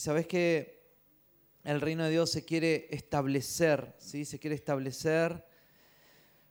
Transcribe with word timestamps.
Y 0.00 0.02
sabes 0.02 0.26
que 0.26 0.80
el 1.62 1.78
reino 1.78 2.04
de 2.04 2.10
Dios 2.10 2.30
se 2.30 2.42
quiere 2.42 2.88
establecer, 2.90 3.94
¿sí? 3.98 4.24
Se 4.24 4.38
quiere 4.38 4.56
establecer 4.56 5.44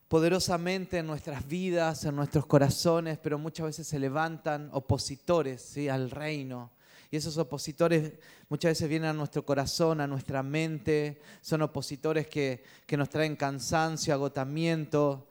poderosamente 0.07 0.99
en 0.99 1.07
nuestras 1.07 1.47
vidas, 1.47 2.05
en 2.05 2.15
nuestros 2.15 2.45
corazones, 2.45 3.17
pero 3.17 3.39
muchas 3.39 3.65
veces 3.65 3.87
se 3.87 3.97
levantan 3.97 4.69
opositores 4.71 5.63
¿sí? 5.63 5.89
al 5.89 6.11
reino. 6.11 6.73
Y 7.09 7.17
esos 7.17 7.39
opositores 7.39 8.19
muchas 8.49 8.69
veces 8.69 8.87
vienen 8.87 9.09
a 9.09 9.13
nuestro 9.13 9.43
corazón, 9.43 9.99
a 9.99 10.05
nuestra 10.05 10.43
mente, 10.43 11.19
son 11.41 11.63
opositores 11.63 12.27
que, 12.27 12.63
que 12.85 12.97
nos 12.97 13.09
traen 13.09 13.35
cansancio, 13.35 14.13
agotamiento, 14.13 15.27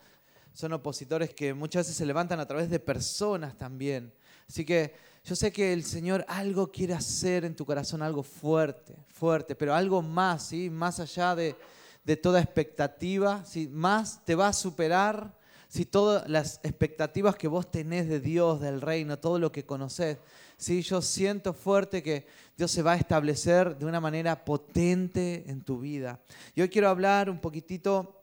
son 0.52 0.72
opositores 0.72 1.32
que 1.34 1.54
muchas 1.54 1.86
veces 1.86 1.96
se 1.96 2.04
levantan 2.04 2.40
a 2.40 2.46
través 2.46 2.68
de 2.68 2.80
personas 2.80 3.56
también. 3.56 4.12
Así 4.48 4.64
que 4.64 4.92
yo 5.28 5.36
sé 5.36 5.52
que 5.52 5.74
el 5.74 5.84
Señor 5.84 6.24
algo 6.26 6.72
quiere 6.72 6.94
hacer 6.94 7.44
en 7.44 7.54
tu 7.54 7.66
corazón, 7.66 8.00
algo 8.00 8.22
fuerte, 8.22 8.96
fuerte, 9.08 9.54
pero 9.54 9.74
algo 9.74 10.00
más, 10.00 10.46
¿sí? 10.46 10.70
más 10.70 11.00
allá 11.00 11.34
de, 11.34 11.54
de 12.02 12.16
toda 12.16 12.40
expectativa, 12.40 13.44
si 13.44 13.68
más 13.68 14.24
te 14.24 14.34
va 14.34 14.48
a 14.48 14.52
superar 14.54 15.36
si 15.68 15.84
todas 15.84 16.26
las 16.30 16.60
expectativas 16.62 17.36
que 17.36 17.46
vos 17.46 17.70
tenés 17.70 18.08
de 18.08 18.20
Dios, 18.20 18.58
del 18.58 18.80
reino, 18.80 19.18
todo 19.18 19.38
lo 19.38 19.52
que 19.52 19.66
conocés, 19.66 20.16
si 20.56 20.80
yo 20.80 21.02
siento 21.02 21.52
fuerte 21.52 22.02
que 22.02 22.26
Dios 22.56 22.70
se 22.70 22.80
va 22.80 22.92
a 22.92 22.96
establecer 22.96 23.76
de 23.76 23.84
una 23.84 24.00
manera 24.00 24.46
potente 24.46 25.44
en 25.46 25.60
tu 25.60 25.78
vida. 25.78 26.22
Y 26.54 26.66
quiero 26.68 26.88
hablar 26.88 27.28
un 27.28 27.38
poquitito 27.38 28.22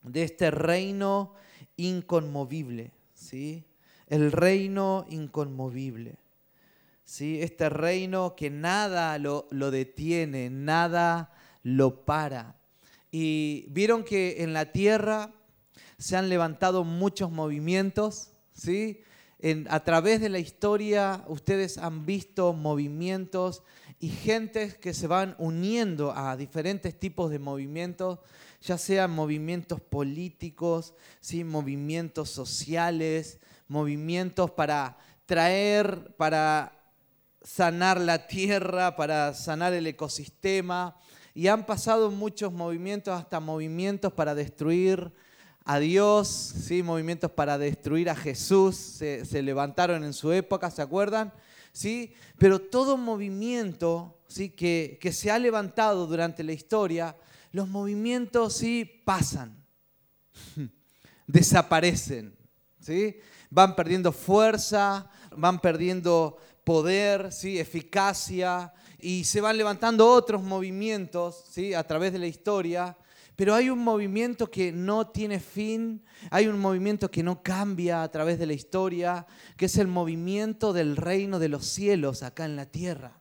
de 0.00 0.22
este 0.22 0.50
reino 0.50 1.34
inconmovible, 1.76 2.92
¿sí? 3.12 3.66
El 4.06 4.32
reino 4.32 5.04
inconmovible. 5.10 6.16
¿Sí? 7.08 7.40
Este 7.40 7.70
reino 7.70 8.36
que 8.36 8.50
nada 8.50 9.16
lo, 9.16 9.48
lo 9.50 9.70
detiene, 9.70 10.50
nada 10.50 11.32
lo 11.62 12.04
para. 12.04 12.60
Y 13.10 13.64
vieron 13.70 14.04
que 14.04 14.42
en 14.42 14.52
la 14.52 14.72
tierra 14.72 15.32
se 15.96 16.18
han 16.18 16.28
levantado 16.28 16.84
muchos 16.84 17.30
movimientos, 17.30 18.32
¿sí? 18.52 19.00
a 19.70 19.80
través 19.84 20.20
de 20.20 20.28
la 20.28 20.38
historia 20.38 21.24
ustedes 21.28 21.78
han 21.78 22.04
visto 22.04 22.52
movimientos 22.52 23.62
y 24.00 24.10
gentes 24.10 24.76
que 24.76 24.92
se 24.92 25.06
van 25.06 25.34
uniendo 25.38 26.12
a 26.14 26.36
diferentes 26.36 27.00
tipos 27.00 27.30
de 27.30 27.38
movimientos, 27.38 28.18
ya 28.60 28.76
sean 28.76 29.12
movimientos 29.12 29.80
políticos, 29.80 30.92
¿sí? 31.20 31.42
movimientos 31.42 32.28
sociales, 32.28 33.38
movimientos 33.66 34.50
para 34.50 34.98
traer, 35.24 36.14
para 36.18 36.77
sanar 37.48 37.98
la 37.98 38.26
tierra, 38.26 38.94
para 38.94 39.32
sanar 39.32 39.72
el 39.72 39.86
ecosistema, 39.86 40.96
y 41.34 41.48
han 41.48 41.64
pasado 41.64 42.10
muchos 42.10 42.52
movimientos, 42.52 43.18
hasta 43.18 43.40
movimientos 43.40 44.12
para 44.12 44.34
destruir 44.34 45.10
a 45.64 45.78
Dios, 45.78 46.28
¿sí? 46.28 46.82
movimientos 46.82 47.30
para 47.30 47.56
destruir 47.56 48.10
a 48.10 48.16
Jesús, 48.16 48.76
se, 48.76 49.42
levantaron 49.42 50.04
en 50.04 50.12
su 50.12 50.30
época, 50.32 50.70
¿se 50.70 50.82
acuerdan? 50.82 51.32
¿Sí? 51.72 52.12
Pero 52.36 52.60
todo 52.60 52.98
movimiento 52.98 54.20
¿sí? 54.28 54.50
que, 54.50 54.98
que 55.00 55.12
se 55.12 55.30
ha 55.30 55.38
levantado 55.38 56.06
durante 56.06 56.44
la 56.44 56.52
historia, 56.52 57.16
los 57.52 57.66
movimientos 57.66 58.56
sí 58.56 58.84
pasan, 59.06 59.64
desaparecen, 61.26 62.36
¿sí? 62.78 63.16
van 63.48 63.74
perdiendo 63.74 64.12
fuerza, 64.12 65.10
van 65.36 65.60
perdiendo 65.60 66.36
poder, 66.68 67.32
¿sí? 67.32 67.58
eficacia, 67.58 68.74
y 69.00 69.24
se 69.24 69.40
van 69.40 69.56
levantando 69.56 70.06
otros 70.06 70.42
movimientos 70.42 71.46
¿sí? 71.50 71.72
a 71.72 71.82
través 71.82 72.12
de 72.12 72.18
la 72.18 72.26
historia, 72.26 72.94
pero 73.36 73.54
hay 73.54 73.70
un 73.70 73.78
movimiento 73.78 74.50
que 74.50 74.70
no 74.70 75.06
tiene 75.06 75.40
fin, 75.40 76.04
hay 76.30 76.46
un 76.46 76.58
movimiento 76.58 77.10
que 77.10 77.22
no 77.22 77.42
cambia 77.42 78.02
a 78.02 78.10
través 78.10 78.38
de 78.38 78.44
la 78.44 78.52
historia, 78.52 79.26
que 79.56 79.64
es 79.64 79.78
el 79.78 79.86
movimiento 79.86 80.74
del 80.74 80.98
reino 80.98 81.38
de 81.38 81.48
los 81.48 81.64
cielos 81.64 82.22
acá 82.22 82.44
en 82.44 82.56
la 82.56 82.66
tierra. 82.66 83.18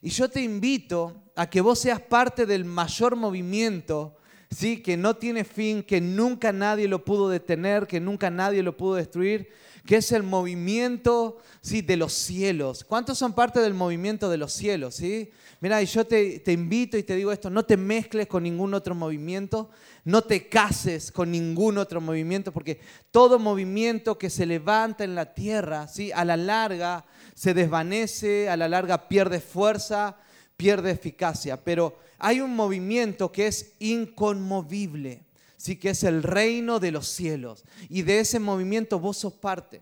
Y 0.00 0.10
yo 0.10 0.28
te 0.28 0.42
invito 0.42 1.30
a 1.36 1.48
que 1.48 1.60
vos 1.60 1.78
seas 1.78 2.00
parte 2.00 2.46
del 2.46 2.64
mayor 2.64 3.14
movimiento, 3.14 4.16
¿sí? 4.50 4.82
que 4.82 4.96
no 4.96 5.14
tiene 5.14 5.44
fin, 5.44 5.84
que 5.84 6.00
nunca 6.00 6.52
nadie 6.52 6.88
lo 6.88 7.04
pudo 7.04 7.28
detener, 7.28 7.86
que 7.86 8.00
nunca 8.00 8.28
nadie 8.28 8.60
lo 8.60 8.76
pudo 8.76 8.96
destruir, 8.96 9.50
que 9.84 9.96
es 9.96 10.12
el 10.12 10.22
movimiento 10.22 11.38
¿sí? 11.60 11.82
de 11.82 11.96
los 11.96 12.12
cielos. 12.12 12.84
¿Cuántos 12.84 13.18
son 13.18 13.32
parte 13.32 13.60
del 13.60 13.74
movimiento 13.74 14.30
de 14.30 14.36
los 14.36 14.52
cielos? 14.52 14.94
¿sí? 14.96 15.30
Mira, 15.60 15.82
y 15.82 15.86
yo 15.86 16.06
te, 16.06 16.38
te 16.38 16.52
invito 16.52 16.96
y 16.96 17.02
te 17.02 17.16
digo 17.16 17.32
esto, 17.32 17.50
no 17.50 17.64
te 17.64 17.76
mezcles 17.76 18.28
con 18.28 18.44
ningún 18.44 18.74
otro 18.74 18.94
movimiento, 18.94 19.70
no 20.04 20.22
te 20.22 20.48
cases 20.48 21.10
con 21.10 21.30
ningún 21.30 21.78
otro 21.78 22.00
movimiento, 22.00 22.52
porque 22.52 22.80
todo 23.10 23.38
movimiento 23.38 24.18
que 24.18 24.30
se 24.30 24.46
levanta 24.46 25.04
en 25.04 25.14
la 25.14 25.34
tierra, 25.34 25.88
¿sí? 25.88 26.12
a 26.12 26.24
la 26.24 26.36
larga 26.36 27.04
se 27.34 27.54
desvanece, 27.54 28.48
a 28.48 28.56
la 28.56 28.68
larga 28.68 29.08
pierde 29.08 29.40
fuerza, 29.40 30.16
pierde 30.56 30.92
eficacia, 30.92 31.62
pero 31.62 31.98
hay 32.18 32.40
un 32.40 32.54
movimiento 32.54 33.32
que 33.32 33.48
es 33.48 33.72
inconmovible 33.80 35.24
sí 35.62 35.76
que 35.76 35.90
es 35.90 36.02
el 36.02 36.24
reino 36.24 36.80
de 36.80 36.90
los 36.90 37.06
cielos. 37.06 37.64
Y 37.88 38.02
de 38.02 38.18
ese 38.18 38.40
movimiento 38.40 38.98
vos 38.98 39.18
sos 39.18 39.34
parte. 39.34 39.80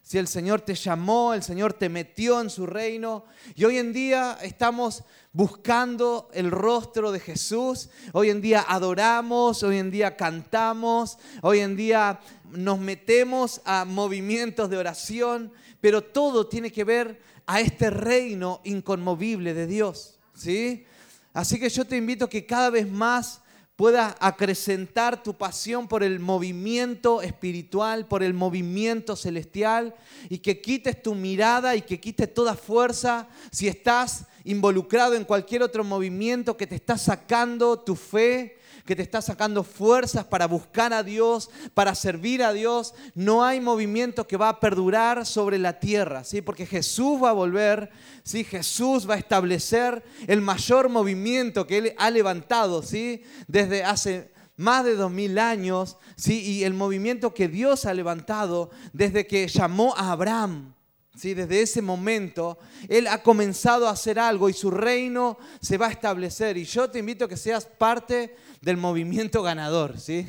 Si 0.00 0.16
el 0.16 0.26
Señor 0.26 0.62
te 0.62 0.74
llamó, 0.74 1.34
el 1.34 1.42
Señor 1.42 1.74
te 1.74 1.90
metió 1.90 2.40
en 2.40 2.48
su 2.48 2.64
reino. 2.64 3.26
Y 3.54 3.66
hoy 3.66 3.76
en 3.76 3.92
día 3.92 4.38
estamos 4.40 5.04
buscando 5.34 6.30
el 6.32 6.50
rostro 6.50 7.12
de 7.12 7.20
Jesús. 7.20 7.90
Hoy 8.14 8.30
en 8.30 8.40
día 8.40 8.64
adoramos, 8.66 9.62
hoy 9.62 9.76
en 9.76 9.90
día 9.90 10.16
cantamos, 10.16 11.18
hoy 11.42 11.58
en 11.58 11.76
día 11.76 12.20
nos 12.50 12.78
metemos 12.78 13.60
a 13.66 13.84
movimientos 13.84 14.70
de 14.70 14.78
oración. 14.78 15.52
Pero 15.82 16.02
todo 16.02 16.46
tiene 16.46 16.72
que 16.72 16.84
ver 16.84 17.20
a 17.44 17.60
este 17.60 17.90
reino 17.90 18.62
inconmovible 18.64 19.52
de 19.52 19.66
Dios. 19.66 20.18
¿sí? 20.32 20.86
Así 21.34 21.60
que 21.60 21.68
yo 21.68 21.84
te 21.84 21.98
invito 21.98 22.24
a 22.24 22.30
que 22.30 22.46
cada 22.46 22.70
vez 22.70 22.90
más 22.90 23.42
pueda 23.78 24.16
acrecentar 24.18 25.22
tu 25.22 25.34
pasión 25.34 25.86
por 25.86 26.02
el 26.02 26.18
movimiento 26.18 27.22
espiritual, 27.22 28.08
por 28.08 28.24
el 28.24 28.34
movimiento 28.34 29.14
celestial, 29.14 29.94
y 30.28 30.38
que 30.38 30.60
quites 30.60 31.00
tu 31.00 31.14
mirada 31.14 31.76
y 31.76 31.82
que 31.82 32.00
quites 32.00 32.34
toda 32.34 32.56
fuerza 32.56 33.28
si 33.52 33.68
estás 33.68 34.26
involucrado 34.42 35.14
en 35.14 35.24
cualquier 35.24 35.62
otro 35.62 35.84
movimiento 35.84 36.56
que 36.56 36.66
te 36.66 36.74
está 36.74 36.98
sacando 36.98 37.78
tu 37.78 37.94
fe, 37.94 38.57
que 38.88 38.96
te 38.96 39.02
está 39.02 39.20
sacando 39.20 39.64
fuerzas 39.64 40.24
para 40.24 40.46
buscar 40.46 40.94
a 40.94 41.02
Dios, 41.02 41.50
para 41.74 41.94
servir 41.94 42.42
a 42.42 42.54
Dios. 42.54 42.94
No 43.14 43.44
hay 43.44 43.60
movimiento 43.60 44.26
que 44.26 44.38
va 44.38 44.48
a 44.48 44.60
perdurar 44.60 45.26
sobre 45.26 45.58
la 45.58 45.78
tierra, 45.78 46.24
¿sí? 46.24 46.40
Porque 46.40 46.64
Jesús 46.64 47.22
va 47.22 47.28
a 47.28 47.34
volver, 47.34 47.90
¿sí? 48.22 48.44
Jesús 48.44 49.06
va 49.06 49.16
a 49.16 49.18
establecer 49.18 50.02
el 50.26 50.40
mayor 50.40 50.88
movimiento 50.88 51.66
que 51.66 51.76
Él 51.76 51.94
ha 51.98 52.08
levantado, 52.08 52.82
¿sí? 52.82 53.22
Desde 53.46 53.84
hace 53.84 54.32
más 54.56 54.86
de 54.86 54.94
dos 54.94 55.10
mil 55.10 55.38
años, 55.38 55.98
¿sí? 56.16 56.40
Y 56.40 56.64
el 56.64 56.72
movimiento 56.72 57.34
que 57.34 57.46
Dios 57.46 57.84
ha 57.84 57.92
levantado 57.92 58.70
desde 58.94 59.26
que 59.26 59.48
llamó 59.48 59.94
a 59.98 60.12
Abraham. 60.12 60.72
¿Sí? 61.18 61.34
Desde 61.34 61.60
ese 61.60 61.82
momento, 61.82 62.58
Él 62.88 63.08
ha 63.08 63.24
comenzado 63.24 63.88
a 63.88 63.90
hacer 63.90 64.20
algo 64.20 64.48
y 64.48 64.52
su 64.52 64.70
reino 64.70 65.36
se 65.60 65.76
va 65.76 65.88
a 65.88 65.90
establecer. 65.90 66.56
Y 66.56 66.64
yo 66.64 66.88
te 66.88 67.00
invito 67.00 67.24
a 67.24 67.28
que 67.28 67.36
seas 67.36 67.66
parte 67.66 68.36
del 68.60 68.76
movimiento 68.76 69.42
ganador, 69.42 69.98
¿sí? 69.98 70.26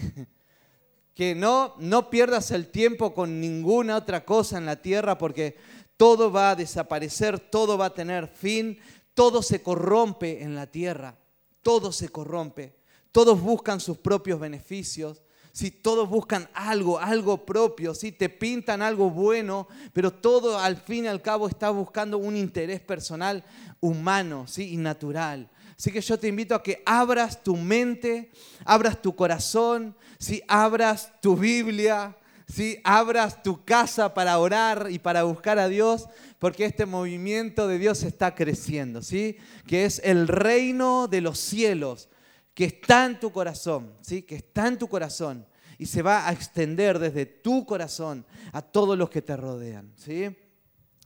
Que 1.14 1.36
no, 1.36 1.76
no 1.80 2.10
pierdas 2.10 2.52
el 2.52 2.68
tiempo 2.68 3.14
con 3.14 3.42
ninguna 3.42 3.98
otra 3.98 4.24
cosa 4.24 4.58
en 4.58 4.66
la 4.66 4.82
tierra 4.82 5.18
porque 5.18 5.58
todo 5.98 6.32
va 6.32 6.52
a 6.52 6.56
desaparecer, 6.56 7.40
todo 7.40 7.78
va 7.78 7.88
a 7.88 7.94
tener 7.94 8.28
fin, 8.28 8.80
todo 9.14 9.42
se 9.44 9.62
corrompe 9.62 10.42
en 10.42 10.56
la 10.56 10.68
tierra, 10.68 11.18
todo 11.62 11.92
se 11.92 12.08
corrompe. 12.08 12.80
Todos 13.12 13.42
buscan 13.42 13.80
sus 13.80 13.98
propios 13.98 14.40
beneficios, 14.40 15.22
si 15.60 15.72
todos 15.72 16.08
buscan 16.08 16.48
algo, 16.54 17.00
algo 17.00 17.46
propio, 17.46 17.94
si 17.94 18.14
te 18.14 18.30
pintan 18.30 18.82
algo 18.82 19.10
bueno, 19.10 19.68
pero 19.92 20.10
todo 20.10 20.58
al 20.58 20.78
fin 20.78 21.04
y 21.04 21.08
al 21.10 21.22
cabo 21.22 21.50
está 21.50 21.70
buscando 21.70 22.18
un 22.18 22.38
interés 22.38 22.80
personal 22.80 23.44
humano 23.82 24.48
¿sí? 24.48 24.72
y 24.72 24.78
natural. 24.78 25.50
Así 25.78 25.92
que 25.92 26.00
yo 26.00 26.18
te 26.18 26.30
invito 26.30 26.56
a 26.56 26.64
que 26.64 26.82
abras 26.86 27.44
tu 27.44 27.58
mente, 27.58 28.32
abras 28.64 29.02
tu 29.02 29.14
corazón, 29.18 29.98
si 30.18 30.42
abras 30.48 31.12
tu 31.22 31.36
Biblia, 31.36 32.16
si 32.48 32.80
abras 32.86 33.44
tu 33.44 33.66
casa 33.66 34.14
para 34.14 34.40
orar 34.40 34.88
y 34.90 35.00
para 35.00 35.24
buscar 35.24 35.60
a 35.60 35.68
Dios, 35.68 36.08
porque 36.40 36.64
este 36.64 36.86
movimiento 36.86 37.68
de 37.68 37.80
Dios 37.80 38.04
está 38.04 38.34
creciendo, 38.34 39.02
¿sí? 39.02 39.36
Que 39.68 39.84
es 39.84 40.00
el 40.06 40.30
reino 40.30 41.10
de 41.10 41.20
los 41.20 41.38
cielos 41.38 42.08
que 42.54 42.64
está 42.64 43.06
en 43.06 43.20
tu 43.20 43.34
corazón, 43.34 43.94
¿sí? 44.00 44.22
Que 44.22 44.36
está 44.36 44.66
en 44.66 44.78
tu 44.78 44.88
corazón 44.88 45.49
y 45.80 45.88
se 45.88 46.04
va 46.04 46.28
a 46.28 46.32
extender 46.34 47.00
desde 47.00 47.26
tu 47.26 47.66
corazón 47.66 48.26
a 48.52 48.62
todos 48.62 48.98
los 48.98 49.10
que 49.10 49.24
te 49.24 49.36
rodean, 49.36 49.92
¿sí? 49.96 50.36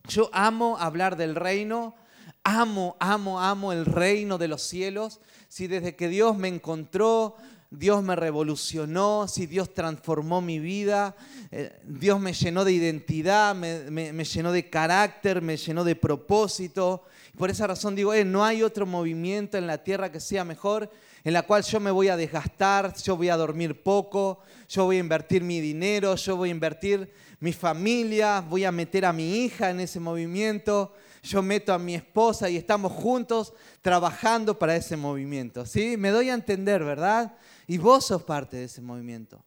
Yo 0.09 0.29
amo 0.33 0.77
hablar 0.77 1.15
del 1.15 1.35
reino, 1.35 1.95
amo, 2.43 2.97
amo, 2.99 3.39
amo 3.39 3.71
el 3.71 3.85
reino 3.85 4.37
de 4.37 4.49
los 4.49 4.63
cielos. 4.63 5.21
Si 5.47 5.67
desde 5.67 5.95
que 5.95 6.09
Dios 6.09 6.35
me 6.35 6.49
encontró, 6.49 7.37
Dios 7.69 8.03
me 8.03 8.15
revolucionó, 8.15 9.27
si 9.27 9.45
Dios 9.45 9.73
transformó 9.73 10.41
mi 10.41 10.59
vida, 10.59 11.15
eh, 11.51 11.79
Dios 11.85 12.19
me 12.19 12.33
llenó 12.33 12.65
de 12.65 12.73
identidad, 12.73 13.55
me, 13.55 14.25
llenó 14.25 14.51
de 14.51 14.69
carácter, 14.69 15.41
me 15.41 15.55
llenó 15.55 15.83
de 15.83 15.95
propósito. 15.95 17.03
Por 17.37 17.49
esa 17.49 17.65
razón 17.65 17.95
digo, 17.95 18.13
eh, 18.13 18.25
no 18.25 18.43
hay 18.43 18.61
otro 18.61 18.85
movimiento 18.85 19.57
en 19.57 19.67
la 19.67 19.83
tierra 19.83 20.11
que 20.11 20.19
sea 20.19 20.43
mejor, 20.43 20.91
en 21.23 21.33
la 21.33 21.43
cual 21.43 21.63
yo 21.63 21.79
me 21.79 21.91
voy 21.91 22.09
a 22.09 22.17
desgastar, 22.17 22.93
yo 22.95 23.15
voy 23.15 23.29
a 23.29 23.37
dormir 23.37 23.81
poco, 23.81 24.39
yo 24.67 24.85
voy 24.85 24.97
a 24.97 24.99
invertir 24.99 25.41
mi 25.43 25.61
dinero, 25.61 26.15
yo 26.15 26.35
voy 26.35 26.49
a 26.49 26.51
invertir 26.51 27.13
mi 27.39 27.53
familia, 27.53 28.41
voy 28.41 28.65
a 28.65 28.71
meter 28.71 29.05
a 29.05 29.13
mi 29.13 29.37
hija 29.37 29.69
en 29.69 29.79
ese 29.79 29.99
movimiento, 29.99 30.93
yo 31.21 31.41
meto 31.41 31.73
a 31.73 31.79
mi 31.79 31.95
esposa 31.95 32.49
y 32.49 32.57
estamos 32.57 32.91
juntos 32.91 33.53
trabajando 33.81 34.59
para 34.59 34.75
ese 34.75 34.97
movimiento. 34.97 35.65
¿sí? 35.65 35.95
Me 35.95 36.09
doy 36.09 36.29
a 36.29 36.33
entender, 36.33 36.83
¿verdad? 36.83 37.37
Y 37.67 37.77
vos 37.77 38.05
sos 38.05 38.23
parte 38.23 38.57
de 38.57 38.65
ese 38.65 38.81
movimiento. 38.81 39.43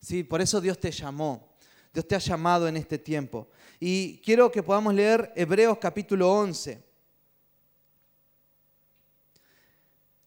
¿sí? 0.00 0.24
Por 0.24 0.40
eso 0.40 0.60
Dios 0.60 0.78
te 0.78 0.90
llamó. 0.90 1.52
Dios 1.92 2.08
te 2.08 2.16
ha 2.16 2.18
llamado 2.18 2.66
en 2.66 2.76
este 2.76 2.98
tiempo. 2.98 3.48
Y 3.78 4.18
quiero 4.18 4.50
que 4.50 4.62
podamos 4.62 4.94
leer 4.94 5.32
Hebreos 5.36 5.78
capítulo 5.78 6.32
11. 6.32 6.91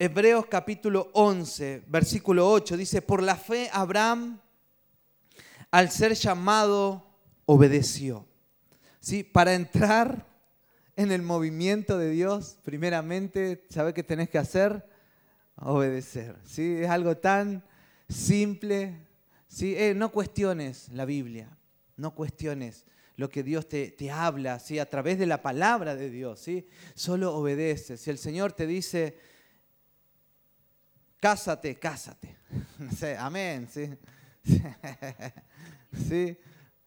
Hebreos 0.05 0.45
capítulo 0.45 1.09
11, 1.13 1.85
versículo 1.87 2.47
8, 2.51 2.77
dice, 2.77 3.01
por 3.01 3.23
la 3.23 3.35
fe 3.35 3.71
Abraham, 3.73 4.39
al 5.71 5.89
ser 5.89 6.13
llamado, 6.13 7.07
obedeció. 7.45 8.27
¿Sí? 8.99 9.23
Para 9.23 9.55
entrar 9.55 10.27
en 10.95 11.11
el 11.11 11.23
movimiento 11.23 11.97
de 11.97 12.11
Dios, 12.11 12.59
primeramente, 12.61 13.65
¿sabe 13.71 13.95
qué 13.95 14.03
tenés 14.03 14.29
que 14.29 14.37
hacer? 14.37 14.87
Obedecer. 15.55 16.35
¿sí? 16.45 16.77
Es 16.81 16.89
algo 16.91 17.17
tan 17.17 17.63
simple. 18.07 19.07
¿sí? 19.47 19.75
Eh, 19.75 19.95
no 19.95 20.11
cuestiones 20.11 20.89
la 20.89 21.05
Biblia, 21.05 21.57
no 21.97 22.13
cuestiones 22.13 22.85
lo 23.15 23.27
que 23.27 23.41
Dios 23.41 23.67
te, 23.67 23.89
te, 23.89 24.11
habla 24.11 24.59
¿sí? 24.59 24.77
a 24.77 24.87
través 24.87 25.17
de 25.17 25.25
la 25.25 25.41
palabra 25.41 25.95
de 25.95 26.11
Dios. 26.11 26.41
¿sí? 26.41 26.67
Solo 26.93 27.35
obedece. 27.35 27.97
Si 27.97 28.11
el 28.11 28.19
Señor 28.19 28.53
te 28.53 28.67
dice, 28.67 29.17
cásate, 31.25 31.74
cásate. 31.80 32.38
amén. 33.18 33.68
¿sí? 33.74 33.89
¿Sí? 36.07 36.38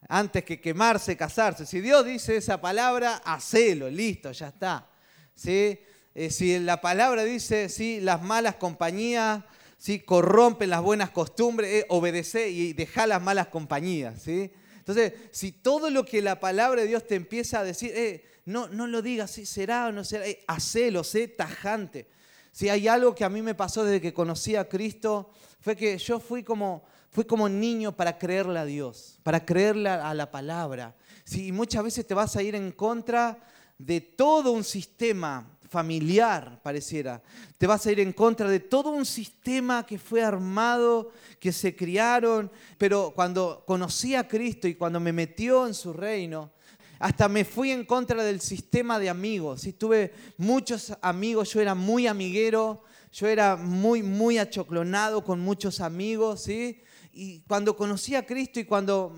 Antes 0.08 0.44
que 0.44 0.60
quemarse, 0.60 1.16
casarse. 1.16 1.66
Si 1.66 1.80
Dios 1.80 2.06
dice 2.06 2.36
esa 2.36 2.60
palabra, 2.60 3.16
hacelo, 3.24 3.90
listo, 3.90 4.30
ya 4.30 4.48
está. 4.48 4.88
¿Sí? 5.34 5.80
Eh, 6.14 6.30
si 6.30 6.56
la 6.60 6.80
palabra 6.80 7.24
dice, 7.24 7.68
sí, 7.68 8.00
las 8.00 8.22
malas 8.22 8.54
compañías 8.54 9.42
¿sí? 9.76 9.98
corrompen 9.98 10.70
las 10.70 10.82
buenas 10.82 11.10
costumbres, 11.10 11.82
eh, 11.82 11.86
obedece 11.88 12.48
y 12.48 12.74
deja 12.74 13.08
las 13.08 13.20
malas 13.20 13.48
compañías. 13.48 14.22
¿sí? 14.22 14.52
Entonces, 14.76 15.14
si 15.32 15.50
todo 15.50 15.90
lo 15.90 16.04
que 16.04 16.22
la 16.22 16.38
palabra 16.38 16.82
de 16.82 16.86
Dios 16.86 17.04
te 17.08 17.16
empieza 17.16 17.58
a 17.58 17.64
decir, 17.64 17.90
eh, 17.92 18.24
no, 18.44 18.68
no 18.68 18.86
lo 18.86 19.02
digas, 19.02 19.32
¿sí? 19.32 19.44
será 19.44 19.88
o 19.88 19.92
no 19.92 20.04
será, 20.04 20.26
hacelo, 20.46 21.02
sé 21.02 21.26
tajante. 21.26 22.06
Si 22.52 22.68
hay 22.68 22.88
algo 22.88 23.14
que 23.14 23.24
a 23.24 23.28
mí 23.28 23.42
me 23.42 23.54
pasó 23.54 23.84
desde 23.84 24.00
que 24.00 24.14
conocí 24.14 24.56
a 24.56 24.68
Cristo, 24.68 25.30
fue 25.60 25.76
que 25.76 25.96
yo 25.98 26.20
fui 26.20 26.42
como, 26.42 26.84
fui 27.10 27.24
como 27.24 27.48
niño 27.48 27.96
para 27.96 28.18
creerle 28.18 28.58
a 28.58 28.64
Dios, 28.64 29.18
para 29.22 29.44
creerle 29.44 29.90
a 29.90 30.14
la 30.14 30.30
palabra. 30.30 30.94
Y 31.30 31.52
muchas 31.52 31.84
veces 31.84 32.06
te 32.06 32.14
vas 32.14 32.36
a 32.36 32.42
ir 32.42 32.54
en 32.54 32.72
contra 32.72 33.38
de 33.78 34.00
todo 34.00 34.52
un 34.52 34.64
sistema 34.64 35.46
familiar, 35.68 36.60
pareciera. 36.62 37.22
Te 37.58 37.66
vas 37.66 37.86
a 37.86 37.92
ir 37.92 38.00
en 38.00 38.12
contra 38.12 38.48
de 38.48 38.60
todo 38.60 38.90
un 38.90 39.04
sistema 39.04 39.84
que 39.84 39.98
fue 39.98 40.22
armado, 40.22 41.12
que 41.38 41.52
se 41.52 41.76
criaron, 41.76 42.50
pero 42.78 43.12
cuando 43.14 43.62
conocí 43.66 44.14
a 44.14 44.26
Cristo 44.26 44.66
y 44.66 44.74
cuando 44.74 44.98
me 44.98 45.12
metió 45.12 45.66
en 45.66 45.74
su 45.74 45.92
reino, 45.92 46.50
hasta 46.98 47.28
me 47.28 47.44
fui 47.44 47.70
en 47.70 47.84
contra 47.84 48.22
del 48.22 48.40
sistema 48.40 48.98
de 48.98 49.08
amigos. 49.08 49.62
¿sí? 49.62 49.72
Tuve 49.72 50.12
muchos 50.36 50.94
amigos, 51.02 51.52
yo 51.52 51.60
era 51.60 51.74
muy 51.74 52.06
amiguero, 52.06 52.82
yo 53.12 53.26
era 53.26 53.56
muy, 53.56 54.02
muy 54.02 54.38
achoclonado 54.38 55.24
con 55.24 55.40
muchos 55.40 55.80
amigos. 55.80 56.42
¿sí? 56.42 56.82
Y 57.12 57.40
cuando 57.40 57.76
conocí 57.76 58.14
a 58.14 58.26
Cristo 58.26 58.60
y 58.60 58.64
cuando 58.64 59.14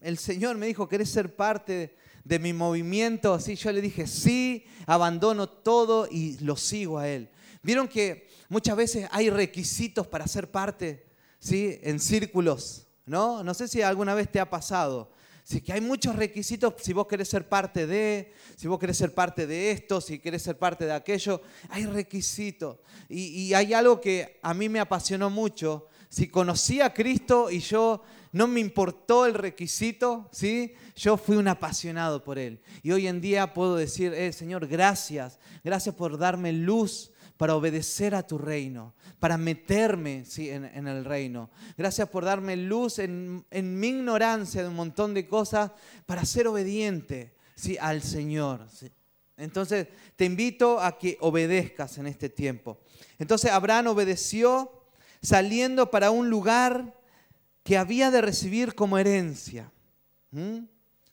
el 0.00 0.18
Señor 0.18 0.56
me 0.56 0.66
dijo, 0.66 0.88
¿querés 0.88 1.10
ser 1.10 1.34
parte 1.34 1.96
de 2.26 2.40
mi 2.40 2.52
movimiento, 2.52 3.34
así 3.34 3.54
yo 3.54 3.70
le 3.70 3.80
dije, 3.80 4.08
sí, 4.08 4.64
abandono 4.86 5.48
todo 5.48 6.08
y 6.10 6.36
lo 6.40 6.56
sigo 6.56 6.98
a 6.98 7.08
Él. 7.08 7.30
Vieron 7.62 7.86
que 7.86 8.28
muchas 8.48 8.76
veces 8.76 9.08
hay 9.12 9.30
requisitos 9.30 10.08
para 10.08 10.26
ser 10.26 10.50
parte, 10.50 11.06
¿sí? 11.38 11.78
En 11.82 12.00
círculos, 12.00 12.88
¿no? 13.04 13.44
No 13.44 13.54
sé 13.54 13.68
si 13.68 13.80
alguna 13.80 14.14
vez 14.14 14.30
te 14.30 14.40
ha 14.40 14.50
pasado. 14.50 15.12
Sí, 15.46 15.60
que 15.60 15.72
hay 15.72 15.80
muchos 15.80 16.16
requisitos 16.16 16.74
si 16.82 16.92
vos 16.92 17.06
querés 17.06 17.28
ser 17.28 17.48
parte 17.48 17.86
de, 17.86 18.32
si 18.56 18.66
vos 18.66 18.80
querés 18.80 18.96
ser 18.96 19.14
parte 19.14 19.46
de 19.46 19.70
esto, 19.70 20.00
si 20.00 20.18
querés 20.18 20.42
ser 20.42 20.58
parte 20.58 20.86
de 20.86 20.92
aquello, 20.92 21.40
hay 21.68 21.86
requisitos. 21.86 22.78
Y, 23.08 23.26
y 23.28 23.54
hay 23.54 23.72
algo 23.72 24.00
que 24.00 24.40
a 24.42 24.52
mí 24.54 24.68
me 24.68 24.80
apasionó 24.80 25.30
mucho. 25.30 25.86
Si 26.08 26.26
conocí 26.26 26.80
a 26.80 26.92
Cristo 26.92 27.48
y 27.48 27.60
yo 27.60 28.02
no 28.32 28.48
me 28.48 28.58
importó 28.58 29.24
el 29.24 29.34
requisito, 29.34 30.28
¿sí? 30.32 30.74
Yo 30.96 31.16
fui 31.16 31.36
un 31.36 31.46
apasionado 31.46 32.24
por 32.24 32.40
Él. 32.40 32.60
Y 32.82 32.90
hoy 32.90 33.06
en 33.06 33.20
día 33.20 33.54
puedo 33.54 33.76
decir, 33.76 34.14
eh, 34.14 34.32
Señor, 34.32 34.66
gracias, 34.66 35.38
gracias 35.62 35.94
por 35.94 36.18
darme 36.18 36.52
luz 36.52 37.12
para 37.36 37.54
obedecer 37.54 38.14
a 38.14 38.26
tu 38.26 38.38
reino, 38.38 38.94
para 39.18 39.36
meterme 39.36 40.24
¿sí? 40.24 40.50
en, 40.50 40.64
el 40.64 41.04
reino. 41.04 41.50
Gracias 41.76 42.08
por 42.08 42.24
darme 42.24 42.56
luz 42.56 42.98
en, 42.98 43.44
mi 43.50 43.88
ignorancia 43.88 44.62
de 44.62 44.68
un 44.68 44.74
montón 44.74 45.14
de 45.14 45.26
cosas 45.26 45.72
para 46.06 46.24
ser 46.24 46.48
obediente 46.48 47.34
¿sí? 47.54 47.76
al 47.80 48.02
Señor. 48.02 48.66
Entonces, 49.36 49.88
te 50.16 50.24
invito 50.24 50.80
a 50.80 50.98
que 50.98 51.18
obedezcas 51.20 51.98
en 51.98 52.06
este 52.06 52.30
tiempo. 52.30 52.78
Entonces, 53.18 53.50
Abraham 53.50 53.88
obedeció 53.88 54.72
saliendo 55.20 55.90
para 55.90 56.10
un 56.10 56.30
lugar 56.30 56.94
que 57.62 57.76
había 57.76 58.10
de 58.10 58.22
recibir 58.22 58.74
como 58.74 58.96
herencia. 58.96 59.70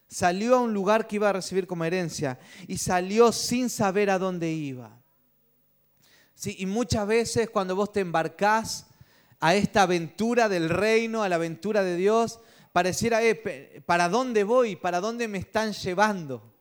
Salió 0.08 0.56
a 0.56 0.62
un 0.62 0.74
lugar 0.74 1.08
que 1.08 1.18
iba 1.18 1.30
a 1.30 1.34
recibir 1.34 1.68
como 1.68 1.84
herencia 1.84 2.40
y 2.68 2.78
salió 2.78 3.32
sin 3.32 3.70
saber 3.70 4.10
a 4.10 4.20
dónde 4.20 4.52
iba. 4.52 5.03
Y 6.46 6.66
muchas 6.66 7.08
veces 7.08 7.50
cuando 7.50 7.76
vos 7.76 7.92
te 7.92 8.02
embarcás 8.02 8.88
a 9.40 9.56
esta 9.56 9.84
aventura 9.84 10.50
del 10.50 10.70
reino, 10.70 11.24
a 11.24 11.30
la 11.30 11.36
aventura 11.36 11.84
de 11.84 11.96
Dios, 11.96 12.40
pareciera, 12.72 13.24
eh, 13.24 13.82
¿para 13.86 14.10
dónde 14.10 14.44
voy? 14.44 14.76
¿Para 14.76 15.00
dónde 15.00 15.28
me 15.28 15.38
están 15.38 15.74
llevando? 15.74 16.54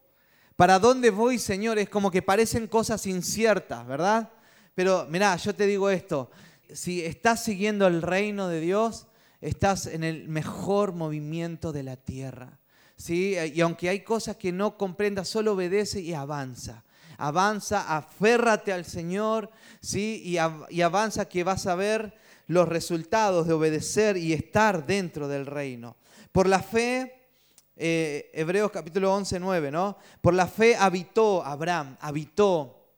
¿Para 0.56 0.78
dónde 0.78 1.11
voy, 1.11 1.38
Señor? 1.38 1.78
Es 1.78 1.88
como 1.88 2.11
que 2.11 2.23
parecen 2.23 2.68
cosas 2.68 3.06
inciertas, 3.06 3.87
¿verdad? 3.87 4.30
Pero 4.75 5.06
mirá, 5.09 5.37
yo 5.37 5.54
te 5.54 5.66
digo 5.66 5.90
esto, 5.90 6.30
si 6.73 7.04
estás 7.04 7.42
siguiendo 7.42 7.87
el 7.87 8.02
reino 8.02 8.49
de 8.49 8.61
Dios, 8.61 9.06
estás 9.40 9.87
en 9.87 10.04
el 10.04 10.28
mejor 10.28 10.92
movimiento 10.92 11.73
de 11.73 11.83
la 11.83 11.97
tierra. 11.97 12.59
¿sí? 12.97 13.37
Y 13.54 13.61
aunque 13.61 13.88
hay 13.88 14.00
cosas 14.00 14.37
que 14.37 14.52
no 14.52 14.78
comprendas, 14.78 15.28
solo 15.28 15.52
obedece 15.52 16.00
y 16.00 16.14
avanza. 16.14 16.85
Avanza, 17.26 17.97
aférrate 17.97 18.73
al 18.73 18.85
Señor, 18.85 19.50
¿sí? 19.81 20.23
Y, 20.25 20.38
avanza 20.83 21.29
que 21.29 21.45
vas 21.45 21.67
a 21.67 21.75
ver 21.75 22.14
los 22.47 22.69
resultados 22.69 23.47
de 23.47 23.52
obedecer 23.52 24.17
y 24.17 24.33
estar 24.33 24.87
dentro 24.87 25.29
del 25.29 25.47
reino. 25.47 25.97
Por 26.33 26.49
la 26.49 26.62
fe, 26.62 27.29
eh, 27.76 28.31
Hebreos 28.35 28.71
capítulo 28.71 29.14
11, 29.14 29.38
9, 29.41 29.71
¿no? 29.71 29.97
Por 30.21 30.35
la 30.35 30.47
fe 30.47 30.76
habitó 30.76 31.45
Abraham, 31.45 31.97
habitó 32.00 32.88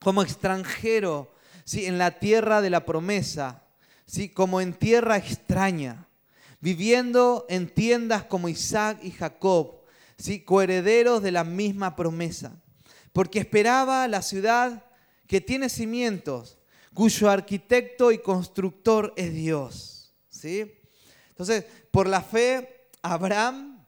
como 0.00 0.22
extranjero, 0.22 1.32
¿sí? 1.64 1.86
En 1.86 1.98
la 1.98 2.18
tierra 2.18 2.60
de 2.60 2.70
la 2.70 2.84
promesa 2.84 3.62
¿sí? 4.06 4.28
como 4.28 4.60
en 4.60 4.72
tierra 4.72 5.16
extraña, 5.16 6.08
viviendo 6.60 7.44
en 7.48 7.68
tiendas 7.68 8.24
como 8.24 8.48
Isaac 8.48 8.98
y 9.02 9.10
Jacob, 9.10 9.80
¿sí? 10.16 10.40
coherederos 10.40 11.22
de 11.22 11.32
la 11.32 11.44
misma 11.44 11.96
promesa, 11.96 12.52
porque 13.16 13.38
esperaba 13.38 14.06
la 14.08 14.20
ciudad 14.20 14.84
que 15.26 15.40
tiene 15.40 15.70
cimientos, 15.70 16.58
cuyo 16.92 17.30
arquitecto 17.30 18.12
y 18.12 18.18
constructor 18.18 19.14
es 19.16 19.32
Dios. 19.32 20.12
¿sí? 20.28 20.82
Entonces, 21.30 21.64
por 21.90 22.08
la 22.08 22.20
fe, 22.20 22.90
Abraham 23.00 23.82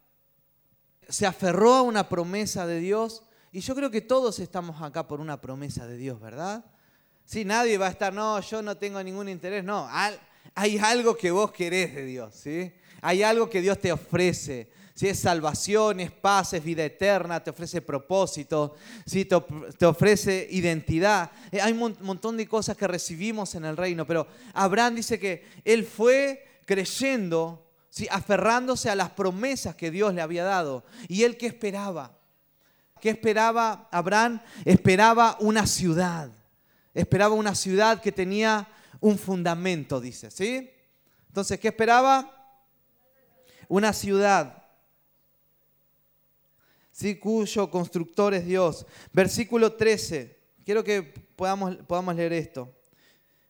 se 1.11 1.27
aferró 1.27 1.75
a 1.75 1.83
una 1.83 2.09
promesa 2.09 2.67
de 2.67 2.81
Dios, 2.81 3.23
y 3.53 3.61
yo 3.61 3.75
creo 3.75 3.91
que 3.91 4.01
todos 4.01 4.39
estamos 4.39 4.81
acá 4.81 5.07
por 5.07 5.21
una 5.21 5.39
promesa 5.39 5.87
de 5.87 5.99
Dios, 5.99 6.19
¿verdad? 6.19 6.65
Sí, 7.27 7.45
nadie 7.45 7.77
va 7.77 7.89
a 7.89 7.91
estar, 7.91 8.15
no, 8.15 8.41
yo 8.41 8.63
no 8.63 8.79
tengo 8.79 9.03
ningún 9.03 9.29
interés. 9.29 9.63
No, 9.63 9.91
hay 10.55 10.79
algo 10.79 11.15
que 11.19 11.31
vos 11.31 11.53
querés 11.53 11.95
de 11.95 12.07
Dios, 12.07 12.35
¿sí? 12.35 12.73
Hay 13.03 13.23
algo 13.23 13.51
que 13.51 13.61
Dios 13.61 13.79
te 13.79 13.93
ofrece. 13.93 14.71
¿Sí? 14.99 15.07
es 15.07 15.21
salvación, 15.21 16.00
es 16.00 16.11
paz, 16.11 16.55
es 16.55 16.64
vida 16.64 16.85
eterna, 16.85 17.43
te 17.43 17.50
ofrece 17.50 17.81
propósito, 17.81 18.75
¿sí? 19.07 19.25
te, 19.25 19.87
ofrece 19.87 20.49
identidad. 20.50 21.31
Eh, 21.52 21.61
hay 21.61 21.73
un 21.73 21.97
montón 22.00 22.37
de 22.37 22.49
cosas 22.49 22.76
que 22.76 22.88
recibimos 22.88 23.55
en 23.55 23.64
el 23.64 23.76
reino, 23.76 24.05
pero 24.05 24.26
Abraham 24.55 24.97
dice 24.97 25.21
que 25.21 25.47
él 25.64 25.85
fue 25.85 26.45
creyendo, 26.67 27.64
¿sí? 27.90 28.09
aferrándose 28.11 28.90
a 28.90 28.97
las 28.97 29.11
promesas 29.11 29.76
que 29.76 29.93
Dios 29.93 30.12
le 30.14 30.21
había 30.21 30.43
dado. 30.43 30.85
¿Y 31.07 31.23
él 31.23 31.37
qué 31.37 31.47
esperaba? 31.47 32.19
¿Qué 33.00 33.11
esperaba 33.11 33.88
Abraham? 33.93 34.40
Esperaba 34.64 35.37
una 35.38 35.69
ciudad. 35.69 36.28
Esperaba 36.93 37.37
una 37.37 37.55
ciudad 37.55 38.02
que 38.02 38.11
tenía 38.11 38.67
un 38.99 39.17
fundamento, 39.17 40.00
dice, 40.00 40.33
¿sí? 40.33 40.69
Entonces, 41.28 41.61
¿qué 41.61 41.69
esperaba? 41.69 42.35
Una 43.69 43.93
ciudad, 43.93 44.58
¿sí? 46.99 47.14
cuyo 47.14 47.71
constructor 47.71 48.35
es 48.35 48.45
Dios. 48.45 48.85
Versículo 49.12 49.75
13. 49.75 50.37
Quiero 50.64 50.83
que 50.83 51.02
podamos, 51.37 51.76
podamos 51.87 52.17
leer 52.17 52.33
esto. 52.33 52.75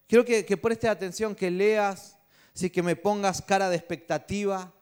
Quiero 0.07 0.23
que, 0.25 0.45
que 0.45 0.59
prestes 0.59 0.91
atención, 0.91 1.35
que 1.35 1.51
leas, 1.51 2.19
¿sí? 2.53 2.69
que 2.69 2.83
me 2.83 2.95
pongas 2.95 3.41
cara 3.41 3.71
de 3.71 3.77
expectativa, 3.77 4.73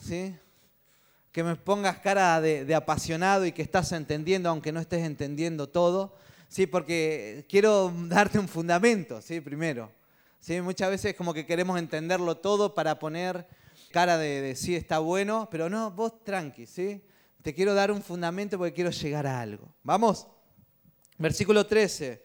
¿sí? 0.00 0.32
que 1.32 1.42
me 1.42 1.56
pongas 1.56 1.98
cara 1.98 2.40
de, 2.40 2.64
de, 2.64 2.74
apasionado 2.76 3.46
y 3.46 3.52
que 3.52 3.62
estás 3.62 3.90
entendiendo, 3.90 4.48
aunque 4.48 4.70
no 4.70 4.78
estés 4.78 5.04
entendiendo 5.04 5.68
todo, 5.68 6.14
¿sí? 6.48 6.68
porque 6.68 7.44
quiero 7.48 7.92
darte 8.06 8.38
un 8.38 8.46
fundamento, 8.46 9.20
¿sí? 9.22 9.40
primero. 9.40 9.90
¿sí? 10.38 10.60
Muchas 10.60 10.90
veces 10.90 11.14
como 11.14 11.34
que 11.34 11.46
queremos 11.46 11.80
entenderlo 11.80 12.36
todo 12.36 12.74
para 12.74 13.00
poner 13.00 13.48
cara 13.90 14.18
de, 14.18 14.54
sí 14.54 14.76
está 14.76 15.00
bueno, 15.00 15.48
pero 15.50 15.68
no, 15.68 15.90
vos 15.90 16.22
tranqui, 16.22 16.66
¿sí? 16.66 17.02
Te 17.44 17.54
quiero 17.54 17.74
dar 17.74 17.90
un 17.90 18.02
fundamento 18.02 18.56
porque 18.56 18.72
quiero 18.72 18.88
llegar 18.88 19.26
a 19.26 19.38
algo. 19.38 19.68
Vamos, 19.82 20.26
versículo 21.18 21.66
13. 21.66 22.24